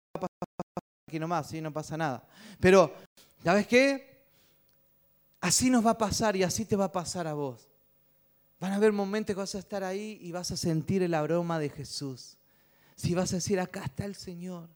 aquí 1.06 1.18
nomás, 1.18 1.48
¿sí? 1.48 1.60
no 1.60 1.72
pasa 1.72 1.96
nada. 1.96 2.26
Pero, 2.58 2.94
¿sabes 3.44 3.66
qué? 3.66 4.26
Así 5.40 5.68
nos 5.68 5.84
va 5.84 5.90
a 5.90 5.98
pasar 5.98 6.36
y 6.36 6.42
así 6.42 6.64
te 6.64 6.74
va 6.74 6.86
a 6.86 6.92
pasar 6.92 7.26
a 7.26 7.34
vos. 7.34 7.68
Van 8.58 8.72
a 8.72 8.76
haber 8.76 8.92
momentos 8.92 9.34
que 9.34 9.40
vas 9.40 9.54
a 9.54 9.58
estar 9.58 9.84
ahí 9.84 10.18
y 10.22 10.32
vas 10.32 10.50
a 10.50 10.56
sentir 10.56 11.02
el 11.02 11.12
aroma 11.12 11.58
de 11.58 11.68
Jesús. 11.68 12.38
Si 12.96 13.14
vas 13.14 13.32
a 13.32 13.36
decir, 13.36 13.60
acá 13.60 13.84
está 13.84 14.04
el 14.04 14.16
Señor. 14.16 14.68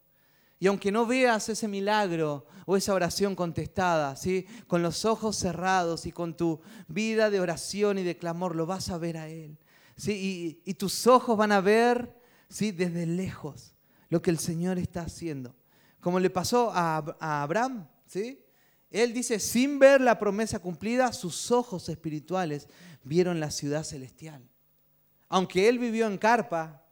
Y 0.63 0.69
aunque 0.69 0.93
no 0.93 1.07
veas 1.07 1.49
ese 1.49 1.67
milagro 1.67 2.47
o 2.67 2.77
esa 2.77 2.95
oración 2.95 3.35
contestada, 3.35 4.15
¿sí? 4.15 4.47
con 4.69 4.81
los 4.81 5.05
ojos 5.05 5.35
cerrados 5.35 6.07
y 6.07 6.13
con 6.13 6.37
tu 6.37 6.61
vida 6.87 7.31
de 7.31 7.41
oración 7.41 7.99
y 7.99 8.05
de 8.05 8.17
clamor, 8.17 8.55
lo 8.55 8.65
vas 8.65 8.89
a 8.89 8.97
ver 8.97 9.17
a 9.17 9.29
Él. 9.29 9.59
¿sí? 9.97 10.63
Y, 10.65 10.75
tus 10.75 11.09
ojos 11.09 11.37
van 11.37 11.51
a 11.51 11.61
ver 11.61 12.17
¿sí? 12.49 12.71
desde 12.71 13.07
lejos 13.07 13.75
lo 14.09 14.23
que 14.23 14.31
el 14.31 14.39
Señor 14.39 14.79
está 14.79 15.01
haciendo. 15.03 15.57
Como 15.99 16.21
le 16.21 16.31
pasó 16.31 16.71
a, 16.73 17.17
a 17.19 17.43
Abraham. 17.43 17.89
¿sí? 18.07 18.41
Él 18.89 19.13
dice, 19.13 19.41
sin 19.41 19.81
ver 19.81 20.01
la 20.01 20.17
promesa 20.17 20.61
cumplida, 20.61 21.13
sus 21.13 21.51
ojos 21.51 21.89
espirituales 21.89 22.69
vieron 23.03 23.41
la 23.41 23.51
ciudad 23.51 23.83
celestial. 23.83 24.49
Aunque 25.29 25.69
él 25.69 25.81
vivió 25.81 26.07
en 26.07 26.19
carpa, 26.19 26.87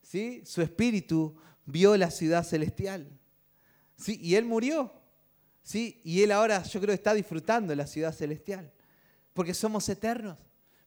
¿sí? 0.00 0.40
su 0.46 0.62
espíritu 0.62 1.36
vio 1.66 1.96
la 1.96 2.10
ciudad 2.10 2.44
celestial. 2.44 3.08
¿sí? 3.96 4.18
Y 4.22 4.34
él 4.34 4.44
murió. 4.44 4.92
¿sí? 5.62 6.00
Y 6.04 6.22
él 6.22 6.32
ahora 6.32 6.62
yo 6.62 6.80
creo 6.80 6.94
está 6.94 7.14
disfrutando 7.14 7.74
la 7.74 7.86
ciudad 7.86 8.14
celestial. 8.14 8.72
Porque 9.32 9.54
somos 9.54 9.88
eternos. 9.88 10.38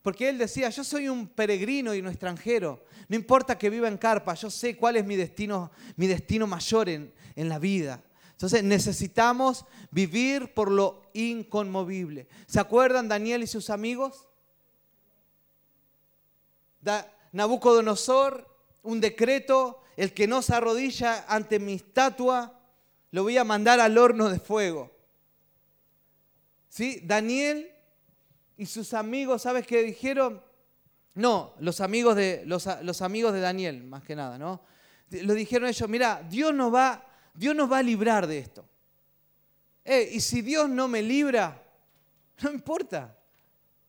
Porque 0.02 0.28
él 0.28 0.38
decía, 0.38 0.70
yo 0.70 0.84
soy 0.84 1.08
un 1.08 1.28
peregrino 1.28 1.96
y 1.96 2.00
un 2.00 2.08
extranjero. 2.08 2.84
No 3.08 3.16
importa 3.16 3.58
que 3.58 3.70
viva 3.70 3.88
en 3.88 3.98
carpa, 3.98 4.34
yo 4.34 4.50
sé 4.50 4.76
cuál 4.76 4.98
es 4.98 5.06
mi 5.06 5.16
destino, 5.16 5.72
mi 5.96 6.08
destino 6.08 6.46
mayor 6.46 6.90
en, 6.90 7.14
en 7.36 7.48
la 7.48 7.58
vida. 7.58 8.04
Entonces 8.32 8.64
necesitamos 8.64 9.66
vivir 9.92 10.54
por 10.54 10.70
lo 10.70 11.04
inconmovible. 11.14 12.28
¿Se 12.46 12.60
acuerdan 12.60 13.08
Daniel 13.08 13.44
y 13.44 13.48
sus 13.48 13.70
amigos? 13.70 14.28
Nabucodonosor, 17.32 18.48
un 18.82 19.00
decreto, 19.00 19.83
el 19.98 20.14
que 20.14 20.28
no 20.28 20.42
se 20.42 20.56
arrodilla 20.56 21.26
ante 21.28 21.60
mi 21.60 21.74
estatua, 21.74 22.60
lo 23.12 23.24
voy 23.24 23.38
a 23.38 23.44
mandar 23.44 23.80
al 23.80 23.98
horno 23.98 24.30
de 24.30 24.40
fuego. 24.40 24.92
¿Sí? 26.70 27.02
Daniel 27.04 27.70
y 28.58 28.66
sus 28.66 28.94
amigos, 28.94 29.44
¿sabes 29.44 29.68
qué 29.68 29.84
dijeron? 29.84 30.42
No, 31.16 31.54
los 31.60 31.80
amigos 31.80 32.16
de, 32.16 32.44
los, 32.46 32.68
amigos 33.02 33.34
de 33.34 33.40
Daniel, 33.40 33.84
más 33.84 34.04
que 34.04 34.16
nada, 34.16 34.38
¿no? 34.38 34.62
Lo 35.12 35.34
dijeron 35.34 35.70
ellos, 35.70 35.88
mira, 35.88 36.26
Dios 36.28 36.54
nos 36.54 36.74
va, 36.74 37.06
Dios 37.36 37.56
nos 37.56 37.72
va 37.72 37.78
a 37.78 37.84
librar 37.84 38.26
de 38.26 38.40
esto. 38.40 38.68
Eh, 39.86 40.10
y 40.14 40.20
si 40.22 40.42
Dios 40.42 40.68
no 40.70 40.88
me 40.88 41.04
libra, 41.04 41.62
no 42.42 42.52
importa. 42.52 43.16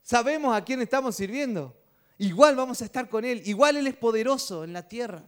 Sabemos 0.03 0.55
a 0.55 0.63
quién 0.63 0.83
estamos 0.83 1.17
sirviendo. 1.17 1.75
Igual 2.19 2.57
vamos 2.57 2.83
a 2.83 2.85
estar 2.85 3.09
con 3.09 3.25
Él. 3.25 3.43
Igual 3.47 3.77
Él 3.77 3.87
es 3.87 3.97
poderoso 3.97 4.65
en 4.65 4.75
la 4.75 4.87
tierra. 4.87 5.25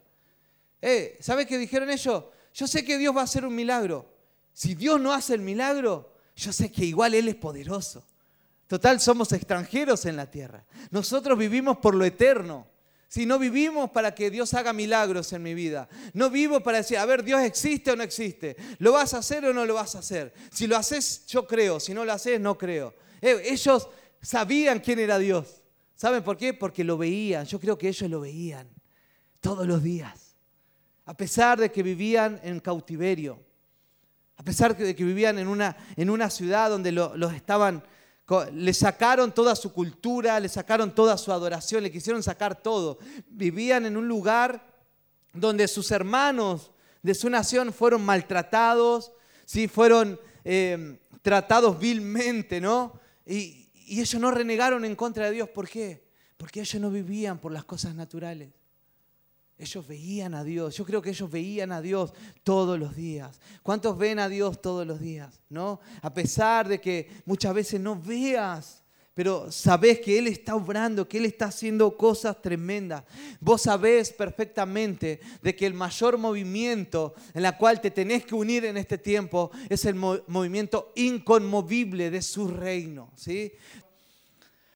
Eh, 0.80 1.16
¿Sabes 1.20 1.46
qué 1.46 1.58
dijeron 1.58 1.90
ellos? 1.90 2.24
Yo 2.54 2.66
sé 2.66 2.84
que 2.84 2.98
Dios 2.98 3.14
va 3.14 3.22
a 3.22 3.24
hacer 3.24 3.44
un 3.44 3.54
milagro. 3.54 4.14
Si 4.52 4.74
Dios 4.74 5.00
no 5.00 5.12
hace 5.12 5.34
el 5.34 5.40
milagro, 5.40 6.14
yo 6.34 6.52
sé 6.52 6.70
que 6.72 6.84
igual 6.84 7.14
Él 7.14 7.28
es 7.28 7.34
poderoso. 7.34 8.06
Total, 8.66 9.00
somos 9.00 9.32
extranjeros 9.32 10.06
en 10.06 10.16
la 10.16 10.30
tierra. 10.30 10.64
Nosotros 10.90 11.38
vivimos 11.38 11.78
por 11.78 11.94
lo 11.94 12.04
eterno. 12.04 12.66
Si 13.08 13.24
no 13.24 13.38
vivimos 13.38 13.90
para 13.90 14.14
que 14.14 14.30
Dios 14.30 14.52
haga 14.54 14.72
milagros 14.72 15.32
en 15.32 15.42
mi 15.42 15.54
vida. 15.54 15.88
No 16.12 16.28
vivo 16.28 16.60
para 16.60 16.78
decir, 16.78 16.98
a 16.98 17.06
ver, 17.06 17.22
Dios 17.22 17.40
existe 17.42 17.92
o 17.92 17.96
no 17.96 18.02
existe. 18.02 18.56
¿Lo 18.78 18.92
vas 18.92 19.14
a 19.14 19.18
hacer 19.18 19.44
o 19.44 19.52
no 19.52 19.64
lo 19.64 19.74
vas 19.74 19.94
a 19.94 20.00
hacer? 20.00 20.34
Si 20.50 20.66
lo 20.66 20.76
haces, 20.76 21.24
yo 21.26 21.46
creo. 21.46 21.78
Si 21.78 21.94
no 21.94 22.04
lo 22.04 22.12
haces, 22.12 22.40
no 22.40 22.58
creo. 22.58 22.94
Eh, 23.20 23.42
ellos 23.44 23.88
sabían 24.20 24.80
quién 24.80 24.98
era 24.98 25.18
Dios. 25.18 25.62
¿Saben 25.94 26.24
por 26.24 26.36
qué? 26.36 26.52
Porque 26.52 26.82
lo 26.82 26.98
veían. 26.98 27.46
Yo 27.46 27.60
creo 27.60 27.78
que 27.78 27.88
ellos 27.88 28.10
lo 28.10 28.20
veían 28.20 28.68
todos 29.40 29.66
los 29.66 29.82
días. 29.82 30.25
A 31.06 31.16
pesar 31.16 31.58
de 31.58 31.72
que 31.72 31.82
vivían 31.82 32.40
en 32.42 32.60
cautiverio. 32.60 33.38
A 34.36 34.42
pesar 34.42 34.76
de 34.76 34.94
que 34.94 35.04
vivían 35.04 35.38
en 35.38 35.48
una, 35.48 35.76
en 35.96 36.10
una 36.10 36.28
ciudad 36.28 36.68
donde 36.68 36.92
los 36.92 37.32
estaban 37.32 37.82
le 38.52 38.74
sacaron 38.74 39.32
toda 39.32 39.54
su 39.54 39.72
cultura, 39.72 40.40
le 40.40 40.48
sacaron 40.48 40.94
toda 40.94 41.16
su 41.16 41.32
adoración, 41.32 41.84
le 41.84 41.92
quisieron 41.92 42.22
sacar 42.22 42.60
todo. 42.60 42.98
Vivían 43.28 43.86
en 43.86 43.96
un 43.96 44.08
lugar 44.08 44.74
donde 45.32 45.68
sus 45.68 45.90
hermanos 45.92 46.72
de 47.02 47.14
su 47.14 47.30
nación 47.30 47.72
fueron 47.72 48.04
maltratados, 48.04 49.12
¿sí? 49.44 49.68
fueron 49.68 50.18
eh, 50.44 50.98
tratados 51.22 51.78
vilmente, 51.78 52.60
¿no? 52.60 52.98
Y 53.24 53.68
ellos 53.86 54.20
no 54.20 54.32
renegaron 54.32 54.84
en 54.84 54.96
contra 54.96 55.26
de 55.26 55.30
Dios. 55.30 55.48
¿Por 55.50 55.68
qué? 55.68 56.04
Porque 56.36 56.60
ellos 56.60 56.80
no 56.80 56.90
vivían 56.90 57.38
por 57.38 57.52
las 57.52 57.64
cosas 57.64 57.94
naturales. 57.94 58.50
Ellos 59.58 59.86
veían 59.86 60.34
a 60.34 60.44
Dios. 60.44 60.76
Yo 60.76 60.84
creo 60.84 61.00
que 61.00 61.10
ellos 61.10 61.30
veían 61.30 61.72
a 61.72 61.80
Dios 61.80 62.12
todos 62.42 62.78
los 62.78 62.94
días. 62.94 63.40
¿Cuántos 63.62 63.96
ven 63.96 64.18
a 64.18 64.28
Dios 64.28 64.60
todos 64.60 64.86
los 64.86 65.00
días? 65.00 65.40
¿No? 65.48 65.80
A 66.02 66.12
pesar 66.12 66.68
de 66.68 66.80
que 66.80 67.10
muchas 67.24 67.54
veces 67.54 67.80
no 67.80 68.00
veas 68.00 68.82
pero 69.16 69.50
sabés 69.50 70.00
que 70.00 70.18
Él 70.18 70.26
está 70.26 70.54
obrando, 70.54 71.08
que 71.08 71.16
Él 71.16 71.24
está 71.24 71.46
haciendo 71.46 71.96
cosas 71.96 72.42
tremendas. 72.42 73.02
Vos 73.40 73.62
sabés 73.62 74.12
perfectamente 74.12 75.20
de 75.40 75.56
que 75.56 75.64
el 75.64 75.72
mayor 75.72 76.18
movimiento 76.18 77.14
en 77.32 77.40
la 77.40 77.56
cual 77.56 77.80
te 77.80 77.90
tenés 77.90 78.26
que 78.26 78.34
unir 78.34 78.66
en 78.66 78.76
este 78.76 78.98
tiempo 78.98 79.50
es 79.70 79.86
el 79.86 79.94
movimiento 79.94 80.92
inconmovible 80.96 82.10
de 82.10 82.20
su 82.20 82.48
reino. 82.48 83.10
¿sí? 83.16 83.52